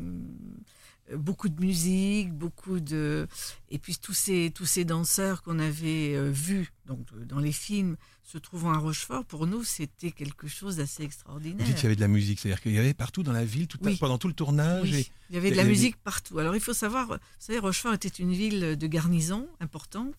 beaucoup 1.17 1.49
de 1.49 1.59
musique, 1.61 2.33
beaucoup 2.33 2.81
de 2.81 3.27
et 3.71 3.79
puis 3.79 3.97
tous 3.97 4.13
ces 4.15 4.51
tous 4.55 4.67
ces 4.67 4.85
danseurs 4.85 5.43
qu'on 5.43 5.59
avait 5.59 6.15
euh, 6.15 6.31
vus 6.31 6.73
donc 6.87 7.07
dans 7.27 7.39
les 7.39 7.53
films 7.53 7.97
se 8.23 8.37
trouvant 8.37 8.73
à 8.73 8.77
Rochefort 8.77 9.25
pour 9.25 9.47
nous 9.47 9.65
c'était 9.65 10.11
quelque 10.11 10.47
chose 10.49 10.77
d'assez 10.77 11.03
Vous 11.03 11.07
extraordinaire. 11.07 11.67
dites 11.67 11.77
qu'il 11.77 11.85
y 11.85 11.87
avait 11.87 11.97
de 11.97 12.01
la 12.03 12.09
musique, 12.09 12.39
c'est-à-dire 12.41 12.61
qu'il 12.61 12.73
y 12.73 12.79
avait 12.79 12.93
partout 12.93 13.23
dans 13.23 13.33
la 13.33 13.47
ville, 13.47 13.67
tout 13.67 13.79
Oui. 13.83 13.97
pendant 13.99 14.19
tout 14.19 14.29
le 14.29 14.35
tournage. 14.35 14.83
Oui, 14.91 14.97
et- 14.99 15.07
il 15.31 15.35
y 15.35 15.39
avait 15.39 15.51
de 15.51 15.57
la 15.57 15.63
avait- 15.63 15.71
musique 15.71 15.97
partout. 15.97 16.39
Alors 16.39 16.55
il 16.55 16.61
faut 16.61 16.75
savoir, 16.75 17.07
vous 17.09 17.17
savez, 17.39 17.59
Rochefort 17.59 17.95
était 17.95 18.09
une 18.09 18.33
ville 18.33 18.77
de 18.77 18.87
garnison 18.87 19.49
importante, 19.61 20.15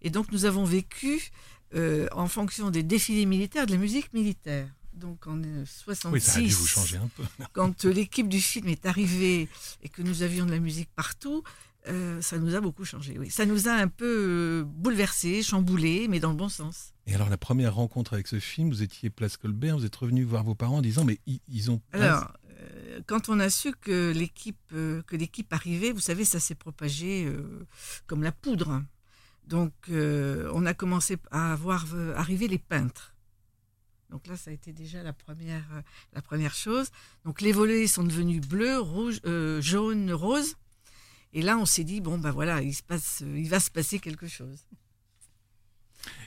et 0.00 0.08
donc 0.08 0.32
nous 0.32 0.46
avons 0.46 0.64
vécu 0.64 1.30
euh, 1.74 2.08
en 2.12 2.26
fonction 2.26 2.70
des 2.70 2.82
défilés 2.82 3.26
militaires 3.26 3.66
de 3.66 3.72
la 3.72 3.78
musique 3.78 4.12
militaire. 4.12 4.68
Donc 4.94 5.26
en 5.26 5.40
euh, 5.42 5.64
66, 5.64 6.12
Oui, 6.12 6.20
ça 6.20 6.38
a 6.38 6.42
dû 6.42 6.48
vous 6.48 6.66
changer 6.66 6.96
un 6.96 7.08
peu. 7.16 7.22
quand 7.52 7.84
euh, 7.84 7.92
l'équipe 7.92 8.28
du 8.28 8.40
film 8.40 8.68
est 8.68 8.86
arrivée 8.86 9.48
et 9.82 9.88
que 9.88 10.02
nous 10.02 10.22
avions 10.22 10.46
de 10.46 10.50
la 10.50 10.58
musique 10.58 10.90
partout, 10.94 11.42
euh, 11.88 12.20
ça 12.20 12.38
nous 12.38 12.54
a 12.54 12.60
beaucoup 12.60 12.84
changé. 12.84 13.16
Oui, 13.18 13.30
ça 13.30 13.46
nous 13.46 13.68
a 13.68 13.72
un 13.72 13.88
peu 13.88 14.04
euh, 14.04 14.64
bouleversés, 14.66 15.42
chamboulés, 15.42 16.08
mais 16.08 16.20
dans 16.20 16.30
le 16.30 16.36
bon 16.36 16.48
sens. 16.48 16.92
Et 17.06 17.14
alors 17.14 17.30
la 17.30 17.38
première 17.38 17.74
rencontre 17.74 18.12
avec 18.12 18.26
ce 18.26 18.38
film, 18.38 18.68
vous 18.68 18.82
étiez 18.82 19.08
Place 19.08 19.36
Colbert, 19.36 19.78
vous 19.78 19.86
êtes 19.86 19.96
revenu 19.96 20.22
voir 20.22 20.44
vos 20.44 20.54
parents 20.54 20.78
en 20.78 20.82
disant 20.82 21.04
mais 21.04 21.18
ils, 21.26 21.40
ils 21.48 21.70
ont 21.70 21.80
Alors, 21.92 22.32
euh, 22.60 23.00
quand 23.06 23.28
on 23.28 23.40
a 23.40 23.48
su 23.50 23.72
que 23.72 24.12
l'équipe 24.12 24.58
euh, 24.72 25.02
que 25.02 25.16
l'équipe 25.16 25.52
arrivait, 25.52 25.92
vous 25.92 26.00
savez, 26.00 26.24
ça 26.24 26.40
s'est 26.40 26.54
propagé 26.54 27.24
euh, 27.26 27.66
comme 28.06 28.22
la 28.22 28.32
poudre. 28.32 28.82
Donc, 29.50 29.72
euh, 29.90 30.48
on 30.54 30.64
a 30.64 30.74
commencé 30.74 31.16
à 31.32 31.56
voir 31.56 31.84
euh, 31.94 32.14
arriver 32.14 32.46
les 32.46 32.60
peintres. 32.60 33.16
Donc 34.08 34.28
là, 34.28 34.36
ça 34.36 34.52
a 34.52 34.54
été 34.54 34.72
déjà 34.72 35.02
la 35.02 35.12
première, 35.12 35.64
euh, 36.14 36.48
chose. 36.50 36.90
Donc 37.24 37.40
les 37.40 37.50
volets 37.50 37.88
sont 37.88 38.04
devenus 38.04 38.40
bleus, 38.40 38.78
rouges, 38.78 39.20
jaunes, 39.60 40.12
roses. 40.12 40.54
Et 41.32 41.42
là, 41.42 41.58
on 41.58 41.66
s'est 41.66 41.82
dit 41.82 42.00
bon 42.00 42.16
ben 42.18 42.30
voilà, 42.30 42.62
il 42.62 42.74
se 42.74 42.82
passe, 42.84 43.24
il 43.26 43.48
va 43.48 43.58
se 43.58 43.72
passer 43.72 43.98
quelque 43.98 44.28
chose. 44.28 44.66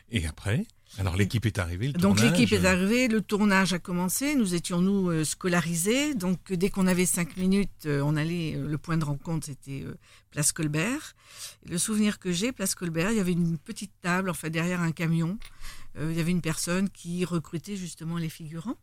Et 0.09 0.27
après? 0.27 0.65
Alors 0.99 1.15
l'équipe 1.15 1.45
est 1.45 1.57
arrivée, 1.57 1.87
le 1.87 1.93
Donc 1.93 2.17
tournage, 2.17 2.37
l'équipe 2.37 2.53
est 2.53 2.65
arrivée, 2.65 3.07
le 3.07 3.21
tournage 3.21 3.73
a 3.73 3.79
commencé, 3.79 4.35
nous 4.35 4.53
étions 4.53 4.79
nous 4.79 5.09
euh, 5.09 5.23
scolarisés, 5.23 6.13
donc 6.13 6.51
euh, 6.51 6.57
dès 6.57 6.69
qu'on 6.69 6.85
avait 6.85 7.07
cinq 7.07 7.35
minutes, 7.37 7.87
euh, 7.87 8.01
on 8.01 8.15
allait, 8.15 8.55
le 8.55 8.77
point 8.77 8.97
de 8.97 9.03
rencontre 9.03 9.47
c'était 9.47 9.85
Place 10.29 10.51
Colbert. 10.51 11.15
Et 11.65 11.69
le 11.69 11.79
souvenir 11.79 12.19
que 12.19 12.31
j'ai, 12.31 12.51
Place 12.51 12.75
Colbert, 12.75 13.11
il 13.11 13.17
y 13.17 13.19
avait 13.19 13.31
une 13.31 13.57
petite 13.57 13.93
table, 14.01 14.29
enfin 14.29 14.49
derrière 14.49 14.81
un 14.81 14.91
camion, 14.91 15.39
il 15.99 16.13
y 16.13 16.19
avait 16.19 16.31
une 16.31 16.41
personne 16.41 16.89
qui 16.89 17.25
recrutait 17.25 17.75
justement 17.75 18.17
les 18.17 18.29
figurants. 18.29 18.77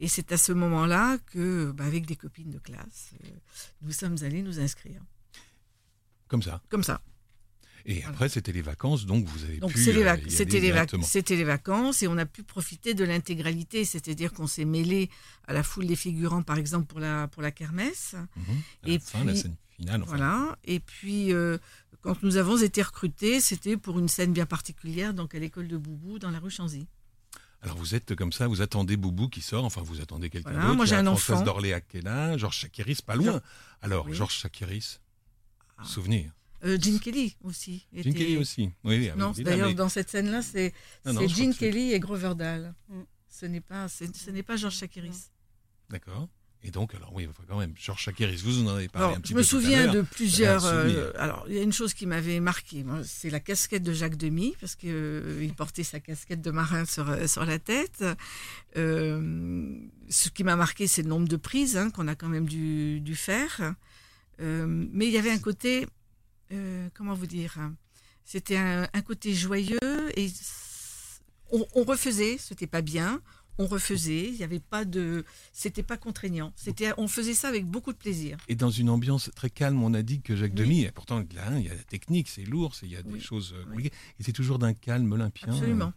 Et 0.00 0.08
c'est 0.08 0.32
à 0.32 0.38
ce 0.38 0.52
moment-là 0.52 1.18
que, 1.26 1.72
bah, 1.72 1.84
avec 1.84 2.06
des 2.06 2.16
copines 2.16 2.50
de 2.50 2.58
classe, 2.58 3.10
nous 3.82 3.92
sommes 3.92 4.16
allés 4.22 4.40
nous 4.40 4.58
inscrire. 4.58 5.02
Comme 6.28 6.42
ça. 6.42 6.62
Comme 6.70 6.84
ça. 6.84 7.02
Et 7.86 8.04
après, 8.04 8.28
c'était 8.28 8.52
les 8.52 8.62
vacances, 8.62 9.06
donc 9.06 9.24
vous 9.26 9.44
avez 9.44 9.58
Donc 9.58 9.72
pu. 9.72 9.78
les 9.92 10.02
euh, 10.02 10.04
vac- 10.04 10.28
c'était 10.30 10.60
les, 10.60 10.68
vac- 10.68 10.72
directement. 10.72 11.02
c'était 11.04 11.36
les 11.36 11.44
vacances 11.44 12.02
et 12.02 12.08
on 12.08 12.18
a 12.18 12.26
pu 12.26 12.42
profiter 12.42 12.94
de 12.94 13.04
l'intégralité, 13.04 13.84
c'est-à-dire 13.84 14.32
qu'on 14.32 14.46
s'est 14.46 14.64
mêlé 14.64 15.10
à 15.46 15.52
la 15.52 15.62
foule 15.62 15.86
des 15.86 15.96
figurants, 15.96 16.42
par 16.42 16.58
exemple 16.58 16.86
pour 16.86 17.00
la 17.00 17.28
pour 17.28 17.42
la 17.42 17.50
kermesse. 17.50 18.14
À 18.14 18.88
la 18.88 18.92
Et 18.94 18.98
fin, 18.98 19.24
la 19.24 19.32
puis- 19.32 19.40
scène 19.40 19.56
finale. 19.76 20.02
enfin. 20.02 20.16
Voilà. 20.16 20.58
Et 20.64 20.80
puis 20.80 21.32
euh, 21.32 21.58
quand 22.02 22.22
nous 22.22 22.36
avons 22.36 22.56
été 22.58 22.82
recrutés, 22.82 23.40
c'était 23.40 23.76
pour 23.76 23.98
une 23.98 24.08
scène 24.08 24.32
bien 24.32 24.46
particulière, 24.46 25.14
donc 25.14 25.34
à 25.34 25.38
l'école 25.38 25.68
de 25.68 25.76
Boubou 25.76 26.18
dans 26.18 26.30
la 26.30 26.38
rue 26.38 26.50
Chanzy. 26.50 26.86
Alors 27.62 27.76
vous 27.76 27.94
êtes 27.94 28.14
comme 28.14 28.32
ça, 28.32 28.46
vous 28.48 28.62
attendez 28.62 28.96
Boubou 28.96 29.28
qui 29.28 29.42
sort, 29.42 29.64
enfin 29.66 29.82
vous 29.82 30.00
attendez 30.00 30.30
quelqu'un 30.30 30.50
Voilà, 30.50 30.64
d'autre. 30.66 30.76
moi, 30.76 30.86
j'ai 30.86 30.96
un 30.96 31.04
Françoise 31.04 31.38
enfant. 31.38 31.44
d'Orléac 31.44 31.86
qui 31.88 31.98
est 31.98 32.02
là, 32.02 32.38
Georges 32.38 32.56
Chakiris 32.56 33.02
pas 33.02 33.16
loin. 33.16 33.42
Alors 33.82 34.06
Oui. 34.06 34.14
Georges 34.14 34.32
Chakiris, 34.34 35.00
Ah. 35.76 35.84
souvenir. 35.84 36.30
Euh, 36.64 36.78
Gene 36.80 37.00
Kelly 37.00 37.36
aussi. 37.42 37.86
Gene 37.92 38.00
était- 38.08 38.12
Kelly 38.18 38.36
aussi. 38.36 38.70
Oui, 38.84 38.98
oui, 38.98 39.10
Non, 39.16 39.32
d'ailleurs 39.38 39.68
mais- 39.68 39.74
dans 39.74 39.88
cette 39.88 40.10
scène-là, 40.10 40.42
c'est 40.42 40.72
je 41.06 41.26
Gene 41.28 41.54
Kelly 41.54 41.92
et 41.92 42.00
Grover 42.00 42.34
Dahl. 42.36 42.74
Ce 43.28 43.46
n'est 43.46 43.60
pas 43.62 43.88
ce 43.88 44.30
n'est 44.30 44.42
pas 44.42 44.56
Georges 44.56 44.76
Chakiris. 44.76 45.30
D'accord. 45.88 46.28
Et 46.62 46.70
donc, 46.70 46.94
alors 46.94 47.14
oui, 47.14 47.26
quand 47.48 47.58
même, 47.58 47.72
Georges 47.74 48.02
Chakiris, 48.02 48.42
vous 48.42 48.62
en 48.62 48.68
avez 48.76 48.88
parlé 48.88 49.06
Alors, 49.06 49.16
un 49.16 49.20
petit 49.22 49.32
je 49.32 49.34
me 49.38 49.40
peu 49.40 49.48
tout 49.48 49.56
à 49.56 49.60
souviens 49.62 49.90
de 49.94 50.02
plusieurs. 50.02 50.66
euh, 50.66 51.10
alors, 51.16 51.46
il 51.48 51.54
y 51.54 51.58
a 51.58 51.62
une 51.62 51.72
chose 51.72 51.94
qui 51.94 52.04
m'avait 52.04 52.38
marqué, 52.38 52.84
c'est 53.02 53.30
la 53.30 53.40
casquette 53.40 53.82
de 53.82 53.94
Jacques 53.94 54.16
Demy, 54.18 54.54
parce 54.60 54.74
qu'il 54.76 55.38
il 55.40 55.54
portait 55.54 55.84
sa 55.84 56.00
casquette 56.00 56.42
de 56.42 56.50
marin 56.50 56.84
sur, 56.84 57.08
euh, 57.08 57.26
sur 57.26 57.46
la 57.46 57.58
tête. 57.58 58.04
Euh, 58.76 59.74
ce 60.08 60.28
qui 60.28 60.44
m'a 60.44 60.56
marqué, 60.56 60.86
c'est 60.86 61.02
le 61.02 61.08
nombre 61.08 61.28
de 61.28 61.36
prises 61.36 61.76
hein, 61.76 61.90
qu'on 61.90 62.08
a 62.08 62.14
quand 62.14 62.28
même 62.28 62.46
dû, 62.46 63.00
dû 63.00 63.16
faire. 63.16 63.74
Euh, 64.40 64.66
mais 64.68 65.06
il 65.06 65.12
y 65.12 65.18
avait 65.18 65.30
un 65.30 65.38
côté, 65.38 65.86
euh, 66.52 66.88
comment 66.94 67.14
vous 67.14 67.26
dire, 67.26 67.56
c'était 68.24 68.56
un, 68.56 68.88
un 68.92 69.02
côté 69.02 69.34
joyeux 69.34 69.78
et 70.16 70.28
on, 71.52 71.66
on 71.74 71.84
refaisait, 71.84 72.36
c'était 72.38 72.66
pas 72.66 72.82
bien. 72.82 73.20
On 73.58 73.66
refaisait, 73.66 74.28
il 74.28 74.36
n'y 74.36 74.42
avait 74.42 74.60
pas 74.60 74.86
de, 74.86 75.22
c'était 75.52 75.82
pas 75.82 75.98
contraignant. 75.98 76.50
C'était, 76.56 76.92
on 76.96 77.08
faisait 77.08 77.34
ça 77.34 77.48
avec 77.48 77.66
beaucoup 77.66 77.92
de 77.92 77.98
plaisir. 77.98 78.38
Et 78.48 78.54
dans 78.54 78.70
une 78.70 78.88
ambiance 78.88 79.30
très 79.34 79.50
calme, 79.50 79.82
on 79.82 79.92
a 79.92 80.00
dit 80.00 80.22
que 80.22 80.34
Jacques 80.34 80.52
Oui. 80.56 80.62
Demy, 80.64 80.88
pourtant 80.94 81.18
là, 81.34 81.58
il 81.58 81.66
y 81.66 81.68
a 81.68 81.74
la 81.74 81.82
technique, 81.82 82.28
c'est 82.30 82.44
lourd, 82.44 82.74
il 82.82 82.88
y 82.88 82.96
a 82.96 83.02
des 83.02 83.12
Oui. 83.12 83.20
choses 83.20 83.52
euh, 83.54 83.64
compliquées, 83.64 83.92
et 84.18 84.22
c'est 84.22 84.32
toujours 84.32 84.58
d'un 84.58 84.72
calme 84.72 85.12
olympien. 85.12 85.52
Absolument. 85.52 85.92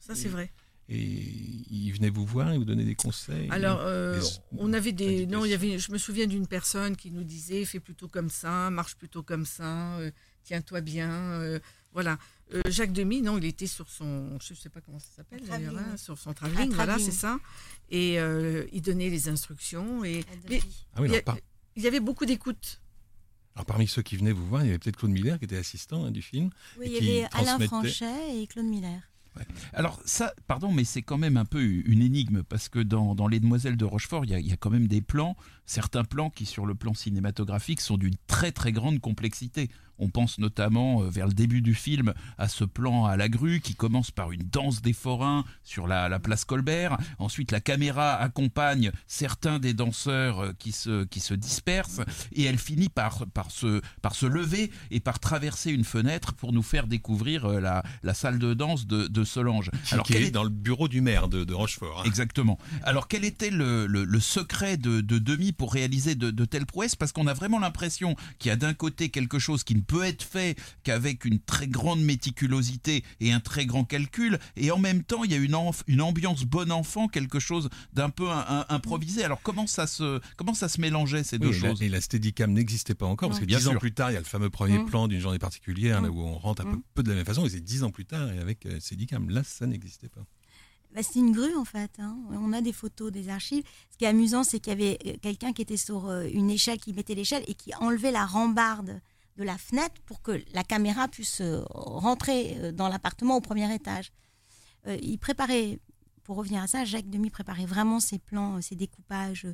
Ça, 0.00 0.16
c'est 0.16 0.28
vrai. 0.28 0.50
Et 0.92 1.22
il 1.70 1.92
venait 1.92 2.10
vous 2.10 2.26
voir 2.26 2.50
et 2.52 2.58
vous 2.58 2.64
donner 2.64 2.84
des 2.84 2.96
conseils. 2.96 3.48
Alors, 3.50 3.78
euh, 3.82 4.18
des- 4.20 4.26
on 4.58 4.72
avait 4.72 4.90
des. 4.92 5.24
Non, 5.26 5.44
il 5.44 5.50
y 5.50 5.54
avait. 5.54 5.78
Je 5.78 5.92
me 5.92 5.98
souviens 5.98 6.26
d'une 6.26 6.48
personne 6.48 6.96
qui 6.96 7.12
nous 7.12 7.22
disait 7.22 7.64
fais 7.64 7.78
plutôt 7.78 8.08
comme 8.08 8.28
ça, 8.28 8.70
marche 8.70 8.96
plutôt 8.96 9.22
comme 9.22 9.46
ça, 9.46 9.96
euh, 9.98 10.10
tiens-toi 10.42 10.80
bien. 10.80 11.10
euh, 11.10 11.58
Voilà. 11.92 12.18
Euh, 12.54 12.62
Jacques 12.68 12.92
Demy, 12.92 13.22
non, 13.22 13.38
il 13.38 13.44
était 13.44 13.66
sur 13.68 13.88
son, 13.88 14.36
je 14.40 14.52
ne 14.52 14.58
sais 14.58 14.68
pas 14.68 14.80
comment 14.80 14.98
ça 14.98 15.08
s'appelle 15.14 15.40
d'ailleurs, 15.46 15.76
hein, 15.78 15.96
sur 15.96 16.18
son 16.18 16.30
Un 16.30 16.34
travelling, 16.34 16.72
voilà, 16.72 16.98
c'est 16.98 17.10
ça. 17.12 17.38
Et 17.90 18.18
euh, 18.20 18.64
il 18.72 18.82
donnait 18.82 19.08
les 19.10 19.28
instructions. 19.28 20.04
Et 20.04 20.24
mais 20.48 20.60
Ah 20.94 21.02
oui, 21.02 21.08
il, 21.08 21.12
y 21.12 21.14
a- 21.14 21.18
alors, 21.18 21.24
par- 21.24 21.38
il 21.76 21.82
y 21.84 21.86
avait 21.86 22.00
beaucoup 22.00 22.26
d'écoute. 22.26 22.80
Alors 23.54 23.66
parmi 23.66 23.86
ceux 23.88 24.02
qui 24.02 24.16
venaient 24.16 24.32
vous 24.32 24.46
voir, 24.46 24.62
il 24.62 24.66
y 24.66 24.70
avait 24.70 24.78
peut-être 24.78 24.96
Claude 24.96 25.10
Miller 25.12 25.38
qui 25.38 25.44
était 25.44 25.56
assistant 25.56 26.04
hein, 26.04 26.10
du 26.12 26.22
film. 26.22 26.50
Oui, 26.78 26.86
et 26.86 26.88
il 26.88 26.94
y 26.94 26.98
qui 26.98 27.10
avait 27.10 27.28
Alain 27.32 27.58
Franchet 27.66 28.40
et 28.42 28.46
Claude 28.48 28.66
Miller. 28.66 29.00
Alors 29.72 30.00
ça, 30.04 30.34
pardon, 30.46 30.72
mais 30.72 30.84
c'est 30.84 31.02
quand 31.02 31.18
même 31.18 31.36
un 31.36 31.44
peu 31.44 31.62
une 31.62 32.02
énigme 32.02 32.42
parce 32.42 32.68
que 32.68 32.80
dans, 32.80 33.28
Les 33.28 33.40
Demoiselles 33.40 33.76
de 33.76 33.84
Rochefort, 33.84 34.24
il 34.24 34.46
y 34.46 34.52
a 34.52 34.56
quand 34.56 34.70
même 34.70 34.86
des 34.86 35.00
plans, 35.00 35.36
certains 35.66 36.04
plans 36.04 36.30
qui 36.30 36.46
sur 36.46 36.66
le 36.66 36.74
plan 36.74 36.94
cinématographique 36.94 37.80
sont 37.80 37.96
d'une 37.96 38.16
très 38.26 38.52
très 38.52 38.72
grande 38.72 39.00
complexité. 39.00 39.70
On 40.00 40.08
pense 40.08 40.38
notamment 40.38 41.02
euh, 41.02 41.08
vers 41.08 41.26
le 41.28 41.32
début 41.34 41.62
du 41.62 41.74
film 41.74 42.12
à 42.38 42.48
ce 42.48 42.64
plan 42.64 43.04
à 43.04 43.16
la 43.16 43.28
grue 43.28 43.60
qui 43.60 43.74
commence 43.74 44.10
par 44.10 44.32
une 44.32 44.42
danse 44.42 44.82
des 44.82 44.92
forains 44.92 45.44
sur 45.62 45.86
la, 45.86 46.08
la 46.08 46.18
place 46.18 46.44
Colbert. 46.44 46.96
Ensuite, 47.18 47.52
la 47.52 47.60
caméra 47.60 48.14
accompagne 48.16 48.90
certains 49.06 49.58
des 49.58 49.74
danseurs 49.74 50.40
euh, 50.40 50.52
qui 50.58 50.72
se, 50.72 51.04
qui 51.04 51.20
se 51.20 51.34
dispersent 51.34 52.00
et 52.32 52.44
elle 52.44 52.58
finit 52.58 52.88
par, 52.88 53.26
par, 53.34 53.50
se, 53.50 53.80
par 54.02 54.14
se 54.14 54.26
lever 54.26 54.70
et 54.90 55.00
par 55.00 55.18
traverser 55.20 55.70
une 55.70 55.84
fenêtre 55.84 56.32
pour 56.34 56.52
nous 56.52 56.62
faire 56.62 56.86
découvrir 56.86 57.44
euh, 57.44 57.60
la, 57.60 57.82
la 58.02 58.14
salle 58.14 58.38
de 58.38 58.54
danse 58.54 58.86
de, 58.86 59.06
de 59.06 59.24
Solange. 59.24 59.70
qui, 59.84 59.96
qui 60.04 60.14
est 60.14 60.22
est- 60.28 60.30
dans 60.30 60.44
le 60.44 60.48
bureau 60.50 60.88
du 60.88 61.00
maire 61.00 61.28
de, 61.28 61.44
de 61.44 61.54
Rochefort. 61.54 62.00
hein. 62.00 62.04
Exactement. 62.06 62.58
Alors 62.82 63.06
quel 63.08 63.24
était 63.24 63.50
le, 63.50 63.86
le- 63.86 64.04
le 64.04 64.20
secret 64.20 64.76
de, 64.76 65.00
de 65.00 65.18
Demi 65.18 65.52
pour 65.52 65.72
réaliser 65.72 66.14
de, 66.14 66.30
de 66.30 66.44
telles 66.44 66.66
prouesses? 66.66 66.96
Parce 66.96 67.12
qu'on 67.12 67.26
a 67.26 67.34
vraiment 67.34 67.58
l'impression 67.58 68.16
qu'il 68.38 68.48
y 68.48 68.52
a 68.52 68.56
d'un 68.56 68.74
côté 68.74 69.10
quelque 69.10 69.38
chose 69.38 69.64
qui 69.64 69.74
ne 69.74 69.80
peut 69.90 70.04
être 70.04 70.22
fait 70.22 70.56
qu'avec 70.84 71.24
une 71.24 71.40
très 71.40 71.66
grande 71.66 72.00
méticulosité 72.00 73.02
et 73.18 73.32
un 73.32 73.40
très 73.40 73.66
grand 73.66 73.82
calcul, 73.84 74.38
et 74.56 74.70
en 74.70 74.78
même 74.78 75.02
temps 75.02 75.24
il 75.24 75.32
y 75.32 75.34
a 75.34 75.38
une, 75.38 75.54
ambiance 76.00 76.44
bon 76.44 76.70
enfant, 76.70 77.08
quelque 77.08 77.40
chose 77.40 77.68
d'un 77.92 78.08
peu 78.10 78.30
un- 78.30 78.44
un- 78.48 78.66
improvisé. 78.68 79.24
Alors 79.24 79.42
comment 79.42 79.66
ça 79.66 79.86
se 79.88 80.20
comment 80.36 80.54
ça 80.54 80.68
se 80.68 80.80
mélangeait 80.80 81.24
ces 81.24 81.38
deux 81.38 81.48
Oui, 81.48 81.56
et 81.56 81.60
la- 81.60 81.68
choses? 81.70 81.82
Et 81.82 81.88
la 81.88 82.00
Steadicam 82.00 82.52
n'existait 82.52 82.94
pas 82.94 83.06
encore, 83.06 83.30
parce 83.30 83.40
que 83.40 83.46
Bien 83.46 83.58
dix 83.58 83.66
ans 83.68 83.76
plus 83.76 83.92
tard, 83.92 84.10
il 84.10 84.14
y 84.14 84.16
a 84.16 84.20
le 84.20 84.24
fameux 84.26 84.50
premier 84.50 84.78
Mm. 84.78 84.86
plan 84.86 85.08
d'une 85.08 85.20
journée 85.20 85.38
particulière, 85.40 86.00
là 86.00 86.08
Mm. 86.08 86.16
où 86.16 86.20
on 86.22 86.38
rentre 86.38 86.62
un 86.62 86.70
peu, 86.70 86.76
Mm. 86.76 86.82
peu 86.94 87.02
de 87.02 87.10
la 87.10 87.16
même 87.16 87.26
façon, 87.26 87.44
et 87.44 87.50
c'est 87.50 87.60
dix 87.60 87.82
ans 87.82 87.90
plus 87.90 88.04
tard, 88.06 88.30
et 88.30 88.38
avec 88.38 88.64
euh, 88.66 88.78
Steadicam. 88.78 89.28
Là, 89.28 89.42
ça 89.42 89.66
n'existait 89.66 90.08
pas. 90.08 90.24
Bah, 90.94 91.02
c'est 91.02 91.18
une 91.20 91.32
grue 91.32 91.54
en 91.56 91.64
fait. 91.64 91.90
hein. 91.98 92.16
On 92.32 92.52
a 92.52 92.60
des 92.60 92.72
photos, 92.72 93.12
des 93.12 93.28
archives. 93.28 93.62
Ce 93.92 93.96
qui 93.98 94.04
est 94.04 94.08
amusant, 94.08 94.42
c'est 94.44 94.58
qu'il 94.60 94.72
y 94.72 94.76
avait 94.76 94.98
euh, 95.06 95.12
quelqu'un 95.22 95.52
qui 95.52 95.62
était 95.62 95.76
sur 95.76 96.06
euh, 96.08 96.26
une 96.32 96.50
échelle, 96.50 96.78
qui 96.78 96.92
mettait 96.92 97.14
l'échelle 97.14 97.44
et 97.46 97.54
qui 97.54 97.72
enlevait 97.76 98.10
la 98.12 98.26
rambarde 98.26 99.00
de 99.36 99.44
la 99.44 99.58
fenêtre 99.58 100.00
pour 100.06 100.22
que 100.22 100.42
la 100.52 100.64
caméra 100.64 101.08
puisse 101.08 101.40
euh, 101.40 101.62
rentrer 101.70 102.56
euh, 102.58 102.72
dans 102.72 102.88
l'appartement 102.88 103.36
au 103.36 103.40
premier 103.40 103.72
étage. 103.74 104.12
Euh, 104.86 104.96
il 105.02 105.18
préparait, 105.18 105.80
pour 106.24 106.36
revenir 106.36 106.62
à 106.62 106.66
ça, 106.66 106.84
Jacques 106.84 107.08
Demy 107.08 107.30
préparait 107.30 107.66
vraiment 107.66 108.00
ses 108.00 108.18
plans, 108.18 108.60
ses 108.60 108.76
découpages 108.76 109.46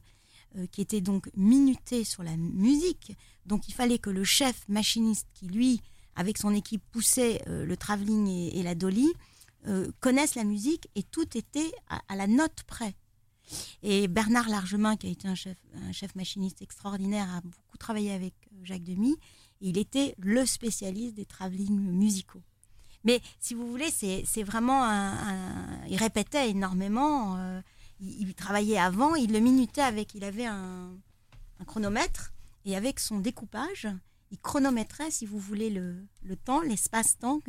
qui 0.70 0.80
étaient 0.80 1.02
donc 1.02 1.28
minutés 1.36 2.02
sur 2.02 2.22
la 2.22 2.34
musique. 2.38 3.12
Donc 3.44 3.68
il 3.68 3.74
fallait 3.74 3.98
que 3.98 4.08
le 4.08 4.24
chef 4.24 4.66
machiniste 4.68 5.26
qui, 5.34 5.48
lui, 5.48 5.82
avec 6.14 6.38
son 6.38 6.54
équipe, 6.54 6.82
poussait 6.92 7.42
le 7.46 7.76
travelling 7.76 8.28
et, 8.54 8.62
la 8.62 8.74
dolly, 8.74 9.12
connaissent 10.00 10.34
la 10.34 10.44
musique 10.44 10.88
et 10.94 11.02
tout 11.02 11.36
était 11.36 11.70
à, 11.88 12.16
la 12.16 12.26
note 12.26 12.62
près. 12.66 12.94
Et 13.82 14.08
Bernard 14.08 14.48
Largemin, 14.48 14.96
qui 14.96 15.08
a 15.08 15.10
été 15.10 15.28
un 15.28 15.34
chef, 15.34 15.58
un 15.74 15.92
chef 15.92 16.14
machiniste 16.14 16.62
extraordinaire, 16.62 17.28
a 17.34 17.42
beaucoup 17.42 17.76
travaillé 17.76 18.12
avec 18.12 18.32
Jacques 18.62 18.84
Demy. 18.84 19.16
Il 19.60 19.78
était 19.78 20.14
le 20.18 20.44
spécialiste 20.46 21.14
des 21.14 21.24
travelling 21.26 21.78
musicaux. 21.78 22.42
Mais 23.04 23.20
si 23.40 23.54
vous 23.54 23.66
voulez, 23.68 23.90
c'est 23.90 24.42
vraiment 24.42 24.84
un, 24.84 25.84
Il 25.88 25.96
répétait 25.96 26.50
énormément. 26.50 27.36
euh, 27.38 27.60
il, 28.00 28.28
il 28.28 28.34
travaillait 28.34 28.78
avant, 28.78 29.14
il 29.14 29.32
le 29.32 29.38
minutait 29.40 29.80
avec. 29.80 30.14
Il 30.14 30.24
avait 30.24 30.46
un, 30.46 30.90
chronomètre 31.66 32.32
et 32.64 32.76
avec 32.76 32.98
son 33.00 33.18
découpage, 33.20 33.88
il 34.30 34.38
chronométrait, 34.38 35.10
si 35.10 35.24
vous 35.24 35.38
voulez, 35.38 35.70
le, 35.70 36.04
temps, 36.44 36.60
l'espace-temps. 36.60 37.40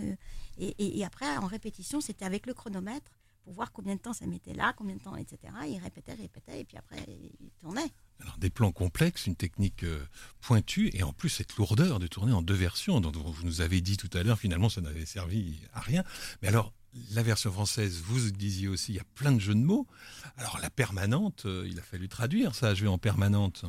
et- 0.60 1.00
et 1.00 1.04
après, 1.06 1.36
en 1.38 1.48
répétition, 1.48 2.00
c'était 2.02 2.24
avec 2.26 2.46
le 2.46 2.54
chronomètre 2.54 3.12
pour 3.48 3.54
voir 3.54 3.72
combien 3.72 3.96
de 3.96 4.02
temps 4.02 4.12
ça 4.12 4.28
mettait 4.28 4.54
là, 4.54 4.74
combien 4.76 4.98
de 4.98 5.02
temps, 5.02 5.16
etc. 5.16 5.38
Il 5.70 5.80
répétait, 5.82 6.14
répétait, 6.16 6.60
et 6.60 6.66
puis 6.66 6.76
après, 6.76 6.98
il 7.08 7.50
tournait. 7.62 7.90
Alors, 8.20 8.38
des 8.40 8.50
plans 8.50 8.74
complexes, 8.74 9.26
une 9.26 9.38
technique 9.38 9.84
euh, 9.84 10.06
pointue, 10.42 10.90
et 10.92 11.02
en 11.02 11.14
plus 11.14 11.30
cette 11.30 11.56
lourdeur 11.56 12.00
de 12.00 12.08
tourner 12.08 12.34
en 12.34 12.42
deux 12.42 12.54
versions, 12.54 13.00
dont 13.00 13.10
vous 13.10 13.46
nous 13.46 13.62
avez 13.62 13.80
dit 13.80 13.96
tout 13.96 14.10
à 14.12 14.22
l'heure, 14.22 14.38
finalement 14.38 14.68
ça 14.68 14.82
n'avait 14.82 15.06
servi 15.06 15.62
à 15.72 15.80
rien. 15.80 16.04
Mais 16.42 16.50
alors, 16.50 16.74
la 17.12 17.24
version 17.24 17.50
française, 17.50 18.02
vous 18.04 18.32
disiez 18.32 18.68
aussi, 18.68 18.92
il 18.92 18.96
y 18.98 19.00
a 19.00 19.06
plein 19.16 19.32
de 19.32 19.40
jeux 19.40 19.56
de 19.56 19.64
mots. 19.64 19.88
Alors, 20.36 20.60
la 20.62 20.70
permanente, 20.70 21.46
euh, 21.46 21.66
il 21.72 21.80
a 21.80 21.84
fallu 21.84 22.10
traduire 22.10 22.54
ça, 22.54 22.76
jouer 22.76 22.90
en 22.90 22.98
permanente. 22.98 23.64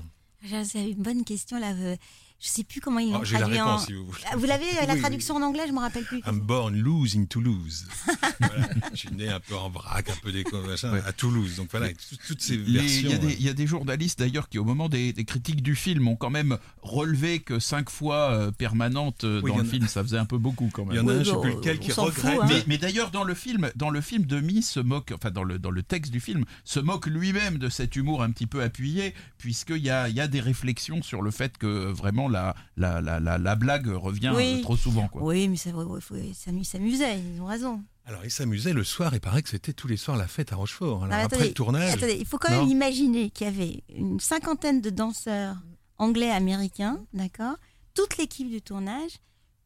C'est 0.65 0.91
une 0.91 1.03
bonne 1.03 1.25
question 1.25 1.61
là. 1.61 1.73
Je 2.41 2.47
sais 2.49 2.63
plus 2.63 2.81
comment 2.81 3.01
l'ont 3.01 3.19
Oh, 3.21 3.25
J'ai 3.25 3.33
la 3.35 3.41
traduit 3.41 3.61
en- 3.61 3.65
réponse 3.67 3.87
si 3.87 3.95
vous 3.95 4.05
voulez. 4.07 4.19
Ah, 4.31 4.37
Vous 4.37 4.47
l'avez 4.47 4.65
euh, 4.81 4.87
la 4.87 4.95
Oui, 4.95 5.01
traduction 5.01 5.35
en 5.37 5.43
anglais 5.43 5.65
Je 5.67 5.73
me 5.73 5.81
rappelle 5.81 6.05
plus. 6.05 6.21
I'm 6.25 6.39
born 6.39 6.73
lose 6.77 7.17
in 7.17 7.25
Toulouse. 7.29 7.87
Voilà. 8.39 8.69
Je 8.93 8.97
suis 8.97 9.11
né 9.11 9.29
un 9.29 9.41
peu 9.41 9.57
en 9.57 9.69
vrac, 9.69 10.09
un 10.09 10.15
peu 10.23 10.31
déco, 10.31 10.63
machin, 10.63 10.93
Ouais. 10.93 11.03
à 11.05 11.13
Toulouse. 11.13 11.57
Donc 11.57 11.69
voilà, 11.73 11.89
tout- 11.89 11.97
toutes 12.29 12.41
ces 12.41 12.57
Les- 12.57 12.79
versions. 12.81 13.09
Il 13.09 13.11
y, 13.11 13.15
a 13.15 13.19
des- 13.19 13.27
euh, 13.27 13.37
il 13.41 13.43
y 13.45 13.49
a 13.49 13.55
des 13.55 13.67
journalistes 13.67 14.21
d'ailleurs 14.21 14.49
qui, 14.49 14.59
au 14.61 14.65
moment 14.65 14.89
des, 14.89 15.13
des 15.13 15.25
critiques 15.25 15.63
du 15.65 15.75
film, 15.75 16.07
ont 16.07 16.15
quand 16.15 16.31
même 16.31 16.59
relevé 16.83 17.41
que 17.41 17.59
cinq 17.59 17.91
fois 17.91 18.31
euh, 18.31 18.51
permanente 18.53 19.25
euh, 19.25 19.41
Oui, 19.43 19.51
dans 19.51 19.57
il 19.57 19.63
le 19.63 19.69
a- 19.69 19.71
film, 19.73 19.89
ça 19.89 20.05
faisait 20.05 20.19
un 20.19 20.25
peu 20.25 20.39
beaucoup 20.39 20.71
quand 20.73 20.85
même. 20.85 20.95
Il 20.95 20.97
y 20.99 21.01
en 21.01 21.09
a 21.09 21.15
un, 21.15 21.23
je 21.25 21.31
sais 21.33 21.41
plus 21.41 21.51
lequel, 21.51 21.79
on 21.79 21.81
qui 21.81 21.91
fout, 21.91 22.05
regrette. 22.05 22.39
hein. 22.41 22.47
Mais, 22.49 22.65
mais 22.69 22.79
d'ailleurs, 22.79 23.11
dans 23.11 23.25
le 23.25 23.35
film, 23.35 23.69
dans 23.75 23.91
le 23.91 24.01
film, 24.01 24.25
Demi 24.27 24.63
se 24.63 24.79
moque, 24.79 25.13
enfin 25.13 25.33
dans 25.33 25.43
le 25.45 25.59
dans 25.59 25.73
le 25.73 25.83
texte 25.83 26.13
du 26.13 26.21
film, 26.21 26.45
se 26.65 26.79
moque 26.79 27.07
lui-même 27.09 27.59
de 27.59 27.69
cet 27.69 27.97
humour 27.97 28.23
un 28.23 28.31
petit 28.31 28.47
peu 28.47 28.63
appuyé, 28.63 29.13
puisqu'il 29.39 29.79
y 29.83 29.91
a 29.91 30.09
il 30.09 30.15
y 30.15 30.21
a 30.21 30.29
des 30.29 30.41
réflexions 30.41 31.03
sur 31.03 31.21
le 31.21 31.33
fait 31.33 31.59
que 31.59 31.67
euh, 31.67 31.93
la 32.29 32.55
la 32.77 33.01
la, 33.01 33.19
la, 33.21 33.39
la 33.39 33.55
blague 33.57 33.87
revient 33.89 34.33
Oui. 34.35 34.57
euh, 34.59 34.63
trop 34.63 34.77
souvent 34.77 35.09
quoi. 35.09 35.23
Oui, 35.23 35.49
mais 35.49 35.57
ça, 35.57 35.71
ouais, 35.71 35.85
ouais, 35.85 36.01
faut- 36.01 36.15
ça 36.35 36.53
m'y- 36.53 36.65
s'amusait, 36.65 37.21
ils 37.35 37.41
ont 37.41 37.47
raison. 37.47 37.83
Alors, 38.05 38.25
il 38.25 38.31
s'amusait 38.31 38.73
le 38.73 38.85
soir, 38.85 39.13
il 39.15 39.21
paraît 39.21 39.43
que 39.43 39.51
c'était 39.51 39.75
tous 39.75 39.87
les 39.87 39.99
soirs 39.99 40.17
la 40.17 40.27
fête 40.29 40.53
à 40.53 40.57
Rochefort. 40.57 41.05
Alors, 41.05 41.09
mais 41.09 41.23
après 41.25 41.37
attendez, 41.37 41.49
le 41.49 41.55
tournage. 41.55 41.93
attendez, 41.95 42.17
il 42.19 42.25
faut 42.27 42.39
quand 42.39 42.51
Non. 42.51 42.61
même 42.63 42.71
imaginer 42.71 43.29
qu'il 43.31 43.47
y 43.47 43.51
avait 43.51 43.83
une 43.95 44.19
cinquantaine 44.19 44.81
de 44.81 44.89
danseurs 44.89 45.57
anglais, 45.99 46.31
américains, 46.31 46.99
d'accord 47.13 47.57
Toute 47.95 48.17
l'équipe 48.17 48.49
du 48.49 48.63
tournage, 48.63 49.11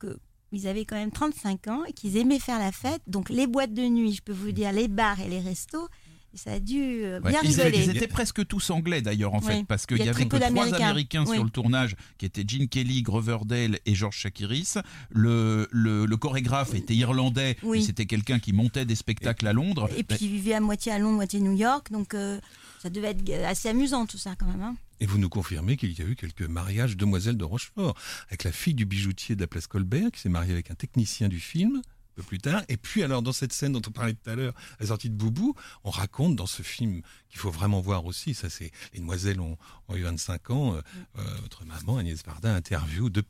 que 0.00 0.18
ils 0.50 0.66
avaient 0.66 0.84
quand 0.84 0.96
même 0.96 1.12
35 1.12 1.68
ans 1.68 1.84
et 1.84 1.92
qu'ils 1.92 2.16
aimaient 2.16 2.40
faire 2.40 2.58
la 2.58 2.72
fête. 2.72 3.00
Donc 3.06 3.30
les 3.30 3.46
boîtes 3.46 3.74
de 3.74 3.82
nuit, 3.82 4.12
je 4.12 4.22
peux 4.22 4.32
vous 4.32 4.50
dire, 4.52 4.72
les 4.72 4.88
bars 4.88 5.20
et 5.20 5.28
les 5.28 5.40
restos, 5.40 5.88
ça 6.34 6.52
a 6.52 6.60
dû 6.60 6.78
euh, 6.80 7.20
Ouais, 7.20 7.30
bien 7.30 7.40
ils, 7.42 7.52
étaient, 7.52 7.62
rigoler. 7.64 7.84
ils 7.84 7.96
étaient 7.96 8.06
presque 8.08 8.46
tous 8.46 8.70
anglais 8.70 9.02
d'ailleurs 9.02 9.34
en 9.34 9.40
Oui. 9.40 9.46
fait, 9.46 9.64
parce 9.64 9.86
qu'il 9.86 9.98
Il 9.98 10.06
y 10.06 10.08
avait 10.08 10.24
que 10.26 10.36
trois. 10.36 10.46
Américains 10.74 11.24
Oui. 11.26 11.34
sur 11.36 11.44
le 11.44 11.50
tournage, 11.50 11.94
qui 12.18 12.26
étaient 12.26 12.44
Gene 12.46 12.68
Kelly, 12.68 13.02
Grover 13.02 13.38
Dale 13.44 13.78
et 13.86 13.94
George 13.94 14.16
Chakiris. 14.16 14.78
Le, 15.10 15.68
le, 15.70 16.06
le 16.06 16.16
chorégraphe 16.16 16.74
était 16.74 16.94
irlandais, 16.94 17.56
Oui. 17.62 17.78
mais 17.80 17.84
c'était 17.84 18.06
quelqu'un 18.06 18.38
qui 18.38 18.52
montait 18.52 18.84
des 18.84 18.94
spectacles 18.94 19.46
à 19.46 19.52
Londres. 19.52 19.88
Et 19.96 20.02
puis 20.02 20.18
ils 20.22 20.28
vivaient 20.32 20.54
à 20.54 20.60
moitié 20.60 20.92
à 20.92 20.98
Londres, 20.98 21.16
moitié 21.16 21.40
New 21.40 21.56
York, 21.56 21.90
donc 21.92 22.14
euh, 22.14 22.40
ça 22.82 22.90
devait 22.90 23.08
être 23.10 23.30
assez 23.44 23.68
amusant 23.68 24.06
tout 24.06 24.18
ça 24.18 24.34
quand 24.38 24.46
même. 24.46 24.62
hein. 24.62 24.76
Et 25.00 25.06
vous 25.06 25.18
nous 25.18 25.28
confirmez 25.28 25.76
qu'il 25.76 25.92
y 25.98 26.00
a 26.00 26.04
eu 26.04 26.14
quelques 26.14 26.42
mariages 26.42 26.96
demoiselles 26.96 27.36
de 27.36 27.42
Rochefort, 27.44 27.96
avec 28.28 28.44
la 28.44 28.52
fille 28.52 28.74
du 28.74 28.84
bijoutier 28.86 29.34
de 29.34 29.40
la 29.40 29.48
place 29.48 29.66
Colbert, 29.66 30.10
qui 30.12 30.20
s'est 30.20 30.28
mariée 30.28 30.52
avec 30.52 30.70
un 30.70 30.74
technicien 30.76 31.28
du 31.28 31.40
film, 31.40 31.82
un 32.12 32.14
peu 32.16 32.22
plus 32.22 32.38
tard. 32.38 32.62
Et 32.68 32.76
puis, 32.76 33.02
alors, 33.02 33.22
dans 33.22 33.32
cette 33.32 33.52
scène 33.52 33.72
dont 33.72 33.82
on 33.86 33.90
parlait 33.90 34.14
tout 34.14 34.28
à 34.30 34.34
l'heure, 34.34 34.54
la 34.80 34.86
sortie 34.86 35.08
de 35.08 35.14
Boubou, 35.14 35.54
on 35.84 35.90
raconte 35.90 36.36
dans 36.36 36.46
ce 36.46 36.62
film 36.62 37.00
qu'il 37.30 37.38
faut 37.40 37.50
vraiment 37.50 37.80
voir 37.80 38.04
aussi, 38.04 38.34
ça 38.34 38.50
c'est, 38.50 38.70
les 38.92 39.00
demoiselles 39.00 39.40
ont, 39.40 39.56
ont 39.88 39.96
eu 39.96 40.02
25 40.02 40.50
ans, 40.50 40.74
euh, 40.74 40.80
euh, 41.18 41.22
votre 41.42 41.64
maman, 41.64 41.96
Agnès 41.98 42.22
Bardin, 42.22 42.54
interview 42.54 43.08
de 43.10 43.22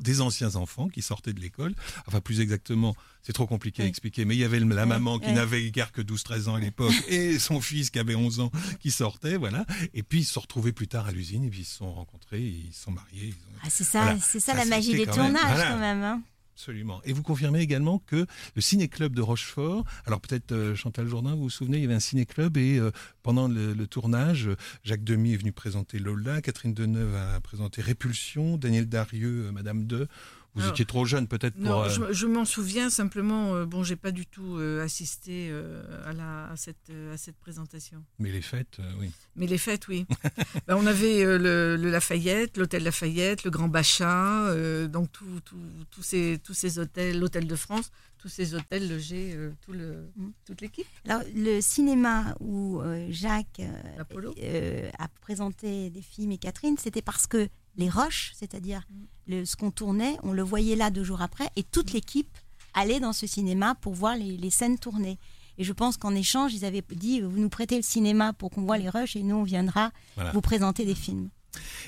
des 0.00 0.22
anciens 0.22 0.56
enfants 0.56 0.88
qui 0.88 1.02
sortaient 1.02 1.34
de 1.34 1.40
l'école. 1.40 1.74
Enfin, 2.06 2.22
plus 2.22 2.40
exactement, 2.40 2.96
c'est 3.20 3.34
trop 3.34 3.46
compliqué 3.46 3.82
à 3.82 3.86
expliquer, 3.86 4.24
mais 4.24 4.34
il 4.34 4.38
y 4.38 4.44
avait 4.44 4.58
la 4.58 4.86
maman 4.86 5.18
qui 5.18 5.30
n'avait 5.32 5.70
guère 5.70 5.92
que 5.92 6.00
12-13 6.00 6.48
ans 6.48 6.54
à 6.54 6.60
l'époque 6.60 6.94
et 7.08 7.38
son 7.38 7.60
fils 7.60 7.90
qui 7.90 7.98
avait 7.98 8.14
11 8.14 8.40
ans 8.40 8.50
qui 8.80 8.90
sortait, 8.90 9.36
voilà. 9.36 9.66
Et 9.92 10.02
puis 10.02 10.20
ils 10.20 10.24
se 10.24 10.32
sont 10.32 10.40
retrouvés 10.40 10.72
plus 10.72 10.88
tard 10.88 11.04
à 11.08 11.12
l'usine 11.12 11.44
et 11.44 11.50
puis 11.50 11.60
ils 11.60 11.64
se 11.66 11.76
sont 11.76 11.92
rencontrés, 11.92 12.40
ils 12.40 12.72
se 12.72 12.84
sont 12.84 12.90
mariés. 12.92 13.34
ont- 13.52 13.58
Ah, 13.62 13.68
c'est 13.68 13.84
ça, 13.84 14.02
Voilà. 14.02 14.18
c'est 14.20 14.40
ça, 14.40 14.52
Ça, 14.52 14.58
la 14.60 14.64
magie 14.64 14.92
des 14.92 15.04
quand 15.04 15.16
même- 15.18 15.34
tournages 15.34 15.54
voilà. 15.56 15.70
quand 15.72 15.78
même. 15.78 16.02
hein. 16.04 16.22
Absolument. 16.54 17.00
Et 17.04 17.12
vous 17.12 17.22
confirmez 17.22 17.60
également 17.60 17.98
que 17.98 18.26
le 18.54 18.60
ciné-club 18.60 19.14
de 19.14 19.22
Rochefort, 19.22 19.84
alors 20.04 20.20
peut-être 20.20 20.52
euh, 20.52 20.74
Chantal 20.74 21.06
Jourdain, 21.08 21.34
vous 21.34 21.44
vous 21.44 21.50
souvenez, 21.50 21.78
il 21.78 21.82
y 21.82 21.86
avait 21.86 21.94
un 21.94 22.00
ciné-club 22.00 22.58
et 22.58 22.78
euh, 22.78 22.90
pendant 23.22 23.48
le, 23.48 23.74
tournage, 23.86 24.50
Jacques 24.84 25.04
Demy 25.04 25.32
est 25.32 25.36
venu 25.38 25.52
présenter 25.52 25.98
Lola, 25.98 26.42
Catherine 26.42 26.74
Deneuve 26.74 27.14
a 27.14 27.40
présenté 27.40 27.80
Répulsion, 27.80 28.58
Daniel 28.58 28.88
Darieux, 28.88 29.46
euh, 29.46 29.52
Madame 29.52 29.86
de. 29.86 30.06
Vous 30.54 30.62
Alors, 30.62 30.72
étiez 30.72 30.84
trop 30.84 31.04
jeune 31.04 31.28
peut-être 31.28 31.54
pour. 31.54 31.62
Non, 31.64 31.82
euh, 31.84 31.88
je, 31.88 32.12
je 32.12 32.26
m'en 32.26 32.44
souviens 32.44 32.90
simplement. 32.90 33.54
euh, 33.54 33.66
bon, 33.66 33.84
j'ai 33.84 33.94
pas 33.96 34.10
du 34.10 34.26
tout 34.26 34.56
euh, 34.58 34.82
assisté 34.84 35.48
euh, 35.50 35.82
à, 36.04 36.12
la, 36.12 36.50
à, 36.50 36.56
cette, 36.56 36.90
euh, 36.90 37.14
à 37.14 37.16
cette 37.16 37.36
présentation. 37.36 38.02
Mais 38.18 38.30
les 38.32 38.42
fêtes, 38.42 38.78
euh, 38.80 38.92
oui. 38.98 39.10
Mais 39.36 39.46
les 39.46 39.58
fêtes, 39.58 39.86
oui. 39.88 40.06
Ben, 40.66 40.76
on 40.76 40.86
avait 40.86 41.22
euh, 41.24 41.38
le, 41.38 41.76
le 41.82 41.90
Lafayette, 41.90 42.56
l'hôtel 42.56 42.82
Lafayette, 42.82 43.44
le 43.44 43.50
Grand 43.50 43.68
Bachat, 43.68 44.46
euh, 44.48 44.88
donc 44.88 45.12
tout- 45.12 45.40
tout- 45.44 45.56
tous 45.90 46.02
ces, 46.02 46.40
tous 46.42 46.54
ces 46.54 46.78
hôtels, 46.80 47.18
l'hôtel 47.20 47.46
de 47.46 47.56
France, 47.56 47.90
tous 48.18 48.28
ces 48.28 48.54
hôtels 48.54 48.88
logeaient 48.90 49.32
euh, 49.36 49.50
tout 49.64 49.72
le, 49.72 50.10
toute 50.44 50.60
l'équipe. 50.60 50.86
Alors, 51.08 51.22
le 51.34 51.60
cinéma 51.60 52.34
où 52.40 52.80
euh, 52.80 53.06
Jacques 53.10 53.60
euh, 53.60 54.02
euh, 54.42 54.90
a 54.98 55.08
présenté 55.20 55.90
des 55.90 56.02
films 56.02 56.32
et 56.32 56.38
Catherine, 56.38 56.76
c'était 56.76 57.02
parce 57.02 57.26
que 57.26 57.48
les 57.76 57.88
Roches, 57.88 58.32
c'est-à-dire 58.34 58.82
le- 59.26 59.44
ce 59.44 59.56
qu'on 59.56 59.70
tournait, 59.70 60.16
on 60.22 60.32
le 60.32 60.42
voyait 60.42 60.76
là 60.76 60.90
deux 60.90 61.04
jours 61.04 61.22
après, 61.22 61.48
et 61.56 61.62
toute 61.62 61.92
l'équipe 61.92 62.28
allait 62.74 63.00
dans 63.00 63.12
ce 63.12 63.26
cinéma 63.26 63.74
pour 63.76 63.94
voir 63.94 64.16
les, 64.16 64.36
les 64.36 64.50
scènes 64.50 64.78
tournées. 64.78 65.18
Et 65.58 65.64
je 65.64 65.72
pense 65.72 65.96
qu'en 65.96 66.14
échange, 66.14 66.54
ils 66.54 66.64
avaient 66.64 66.82
dit 66.92 67.20
vous 67.20 67.38
nous 67.38 67.48
prêtez 67.48 67.76
le 67.76 67.82
cinéma 67.82 68.32
pour 68.32 68.50
qu'on 68.50 68.62
voit 68.62 68.78
les 68.78 68.88
rushs 68.88 69.16
et 69.16 69.22
nous 69.22 69.36
on 69.36 69.42
viendra 69.42 69.90
Voilà. 70.14 70.32
vous 70.32 70.40
présenter 70.40 70.84
des 70.84 70.94
films. 70.94 71.28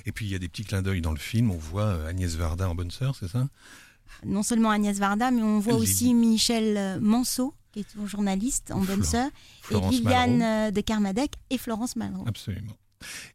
Et 0.06 0.12
puis 0.12 0.26
il 0.26 0.32
y 0.32 0.34
a 0.34 0.38
des 0.38 0.48
petits 0.48 0.64
clins 0.64 0.82
d'œil 0.82 1.00
dans 1.00 1.12
le 1.12 1.18
film. 1.18 1.50
On 1.50 1.56
voit 1.56 1.84
euh, 1.84 2.08
Agnès 2.08 2.34
Varda 2.34 2.68
en 2.68 2.74
bonne 2.74 2.90
sœur, 2.90 3.14
c'est 3.18 3.28
ça? 3.28 3.48
Non 4.26 4.42
seulement 4.42 4.70
Agnès 4.70 4.98
Varda, 4.98 5.30
mais 5.30 5.42
on 5.42 5.58
voit 5.60 5.74
aussi 5.74 6.12
Michel 6.14 6.76
euh, 6.76 7.00
Manceau, 7.00 7.54
qui 7.72 7.80
est 7.80 7.86
journaliste 8.06 8.70
en 8.72 8.80
bonne 8.80 9.04
sœur, 9.04 9.30
et 9.70 9.80
Viviane 9.88 10.38
Malraux. 10.38 10.68
euh, 10.68 10.70
de 10.70 10.80
Carmadec 10.82 11.32
et 11.50 11.56
Florence 11.58 11.96
Malraux. 11.96 12.24
Absolument. 12.26 12.72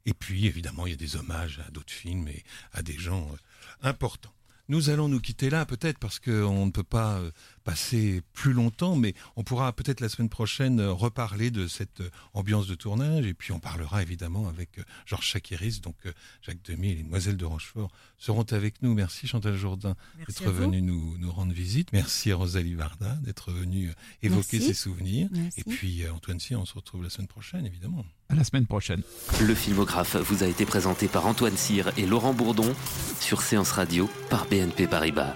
Et 0.06 0.14
puis, 0.14 0.46
évidemment, 0.46 0.86
il 0.86 0.92
y 0.92 0.94
a 0.94 0.98
des 0.98 1.16
hommages 1.16 1.62
à 1.68 1.72
d'autres 1.72 1.94
films 1.94 2.28
et 2.28 2.44
à 2.74 2.82
des 2.82 2.98
gens 2.98 3.28
euh, 3.32 3.88
importants. 3.90 4.34
Nous 4.70 4.90
allons 4.90 5.08
nous 5.08 5.22
quitter 5.22 5.50
là, 5.50 5.66
peut-être, 5.66 5.98
parce 5.98 6.20
qu'on 6.20 6.66
ne 6.66 6.72
peut 6.72 6.84
pas 6.84 7.20
euh, 7.20 7.32
passer 7.68 8.22
plus 8.32 8.54
longtemps, 8.54 8.96
mais 8.96 9.14
on 9.36 9.44
pourra 9.44 9.74
peut-être 9.74 10.00
la 10.00 10.08
semaine 10.08 10.30
prochaine 10.30 10.80
euh, 10.80 10.94
reparler 10.94 11.52
de 11.52 11.68
cette 11.68 12.00
euh, 12.00 12.10
ambiance 12.34 12.66
de 12.66 12.76
tournage, 12.76 13.26
et 13.26 13.34
puis 13.34 13.52
on 13.52 13.60
parlera 13.60 14.02
évidemment 14.02 14.48
avec 14.48 14.80
euh, 14.80 14.84
Georges 15.06 15.26
Chakiris, 15.26 15.82
donc 15.82 15.98
Jacques 16.42 16.64
Demy 16.64 16.92
et 16.92 16.96
les 16.96 17.04
Demoiselles 17.04 17.36
de 17.36 17.44
Rochefort 17.44 17.92
seront 18.18 18.46
avec 18.54 18.82
nous. 18.82 18.94
Merci 18.94 19.28
Chantal 19.28 19.58
Jourdain 19.58 19.96
d'être 20.18 20.50
venue 20.50 20.82
nous, 20.82 21.18
nous 21.18 21.30
rendre 21.30 21.52
visite. 21.52 21.92
Merci 21.92 22.32
à 22.32 22.38
Rosalie 22.38 22.74
Varda 22.74 23.16
d'être 23.16 23.52
venue 23.52 23.92
évoquer 24.22 24.60
Merci. 24.60 24.68
ses 24.68 24.74
souvenirs. 24.74 25.28
Merci. 25.34 25.60
Et 25.60 25.64
puis 25.66 26.08
Antoine 26.08 26.40
Cyr, 26.40 26.62
on 26.62 26.66
se 26.66 26.74
retrouve 26.74 27.04
la 27.04 27.10
semaine 27.10 27.28
prochaine, 27.28 27.66
évidemment. 27.66 28.06
À 28.30 28.36
la 28.36 28.46
semaine 28.46 28.66
prochaine. 28.66 29.02
Le 29.42 29.54
filmographe 29.54 30.16
vous 30.16 30.44
a 30.44 30.48
été 30.48 30.66
présenté 30.66 31.10
par 31.10 31.26
Antoine 31.26 31.58
Cyr 31.58 31.92
et 31.98 32.06
Laurent 32.06 32.34
Bourdon 32.34 32.74
sur 33.20 33.42
Séance 33.42 33.72
Radio 33.72 34.10
par 34.30 34.46
BNP 34.46 34.88
Paribas. 34.88 35.36